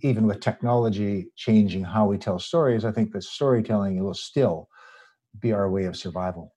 even 0.02 0.26
with 0.26 0.40
technology 0.40 1.28
changing 1.36 1.84
how 1.84 2.06
we 2.06 2.18
tell 2.18 2.38
stories, 2.38 2.84
I 2.84 2.92
think 2.92 3.12
that 3.12 3.22
storytelling 3.22 4.02
will 4.02 4.14
still 4.14 4.68
be 5.38 5.52
our 5.52 5.70
way 5.70 5.84
of 5.84 5.96
survival. 5.96 6.52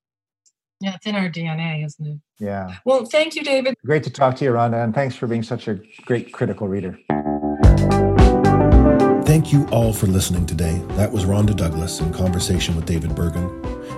Yeah, 0.82 0.96
it's 0.96 1.06
in 1.06 1.16
our 1.16 1.30
DNA, 1.30 1.86
isn't 1.86 2.06
it? 2.06 2.20
Yeah. 2.40 2.76
Well, 2.86 3.06
thank 3.06 3.36
you, 3.36 3.44
David. 3.44 3.76
Great 3.86 4.04
to 4.04 4.10
talk 4.10 4.36
to 4.38 4.46
you, 4.46 4.52
Rhonda, 4.52 4.84
and 4.84 4.94
thanks 4.94 5.16
for 5.16 5.26
being 5.26 5.44
such 5.44 5.68
a 5.68 5.80
great 6.06 6.34
critical 6.34 6.68
reader. 6.68 7.00
Thank 9.26 9.52
you 9.52 9.68
all 9.72 9.94
for 9.94 10.08
listening 10.08 10.46
today. 10.46 10.82
That 10.90 11.12
was 11.12 11.26
Rhonda 11.26 11.56
Douglas 11.56 12.00
in 12.00 12.14
conversation 12.14 12.76
with 12.76 12.86
David 12.86 13.16
Bergen. 13.16 13.50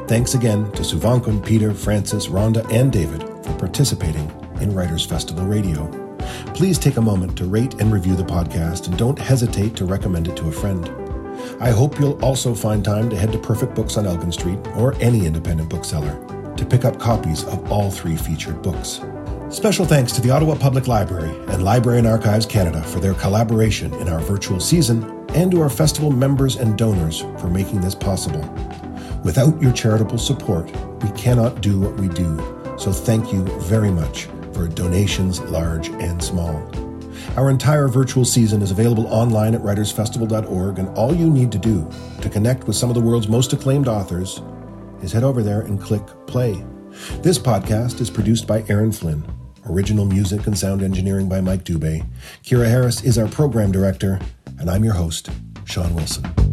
Thanks 0.08 0.36
again 0.36 0.72
to 0.72 0.84
Souvankham, 0.84 1.46
Peter, 1.46 1.74
Francis, 1.74 2.28
Rhonda, 2.28 2.66
and 2.72 2.94
David 2.94 3.22
for 3.22 3.54
participating 3.58 4.32
in 4.62 4.74
Writers 4.74 5.06
Festival 5.06 5.46
Radio. 5.46 6.07
Please 6.54 6.80
take 6.80 6.98
a 6.98 7.02
moment 7.02 7.38
to 7.38 7.46
rate 7.46 7.76
and 7.76 7.92
review 7.92 8.16
the 8.16 8.24
podcast 8.24 8.88
and 8.88 8.98
don't 8.98 9.20
hesitate 9.20 9.76
to 9.76 9.86
recommend 9.86 10.28
it 10.28 10.36
to 10.38 10.48
a 10.48 10.52
friend. 10.52 10.90
I 11.60 11.70
hope 11.70 12.00
you'll 12.00 12.24
also 12.24 12.54
find 12.54 12.84
time 12.84 13.10
to 13.10 13.18
head 13.18 13.32
to 13.32 13.38
Perfect 13.38 13.76
Books 13.76 13.98
on 13.98 14.06
Elgin 14.06 14.32
Street 14.32 14.60
or 14.76 14.96
any 14.96 15.26
independent 15.26 15.70
bookseller 15.70 16.18
to 16.56 16.66
pick 16.66 16.86
up 16.86 17.00
copies 17.00 17.44
of 17.44 17.72
all 17.72 17.92
three 17.92 18.18
featured 18.18 18.62
books. 18.62 19.02
Special 19.50 19.86
thanks 19.86 20.12
to 20.12 20.22
the 20.22 20.30
Ottawa 20.30 20.56
Public 20.56 20.88
Library 20.88 21.30
and 21.48 21.64
Library 21.64 22.00
and 22.00 22.08
Archives 22.08 22.46
Canada 22.46 22.84
for 22.84 23.00
their 23.00 23.14
collaboration 23.14 23.94
in 23.96 24.10
our 24.10 24.20
virtual 24.20 24.60
season 24.60 25.26
and 25.30 25.52
to 25.52 25.62
our 25.62 25.70
festival 25.70 26.12
members 26.12 26.58
and 26.58 26.78
donors 26.78 27.22
for 27.40 27.48
making 27.50 27.82
this 27.82 27.96
possible. 27.96 28.42
Without 29.24 29.62
your 29.62 29.72
charitable 29.72 30.18
support, 30.18 30.66
we 31.02 31.10
cannot 31.12 31.62
do 31.62 31.80
what 31.80 31.96
we 31.96 32.08
do, 32.10 32.38
so 32.78 32.92
thank 32.92 33.32
you 33.32 33.44
very 33.62 33.92
much 33.92 34.28
for 34.58 34.68
donations 34.68 35.40
large 35.42 35.90
and 35.90 36.22
small. 36.22 36.68
Our 37.38 37.52
entire 37.52 37.88
virtual 37.88 38.26
season 38.26 38.64
is 38.64 38.72
available 38.72 39.06
online 39.08 39.54
at 39.54 39.62
writersfestival.org, 39.62 40.80
and 40.80 40.90
all 40.98 41.14
you 41.14 41.30
need 41.30 41.52
to 41.52 41.60
do 41.60 41.88
to 42.22 42.30
connect 42.30 42.66
with 42.66 42.76
some 42.76 42.90
of 42.90 42.96
the 42.96 43.02
world's 43.02 43.28
most 43.28 43.54
acclaimed 43.54 43.88
authors 43.88 44.42
is 45.04 45.12
head 45.12 45.24
over 45.24 45.44
there 45.44 45.62
and 45.62 45.80
click 45.80 46.02
play. 46.26 46.66
This 47.22 47.38
podcast 47.38 48.02
is 48.02 48.10
produced 48.10 48.48
by 48.48 48.66
Aaron 48.68 48.92
Flynn. 48.92 49.24
Original 49.68 50.06
music 50.06 50.48
and 50.48 50.58
sound 50.58 50.82
engineering 50.82 51.30
by 51.30 51.40
Mike 51.40 51.64
Dubé. 51.64 52.04
Kira 52.44 52.68
Harris 52.68 53.04
is 53.04 53.20
our 53.20 53.28
program 53.28 53.72
director, 53.72 54.20
and 54.60 54.72
I'm 54.72 54.84
your 54.84 54.96
host, 54.96 55.30
Sean 55.66 55.94
Wilson. 55.94 56.47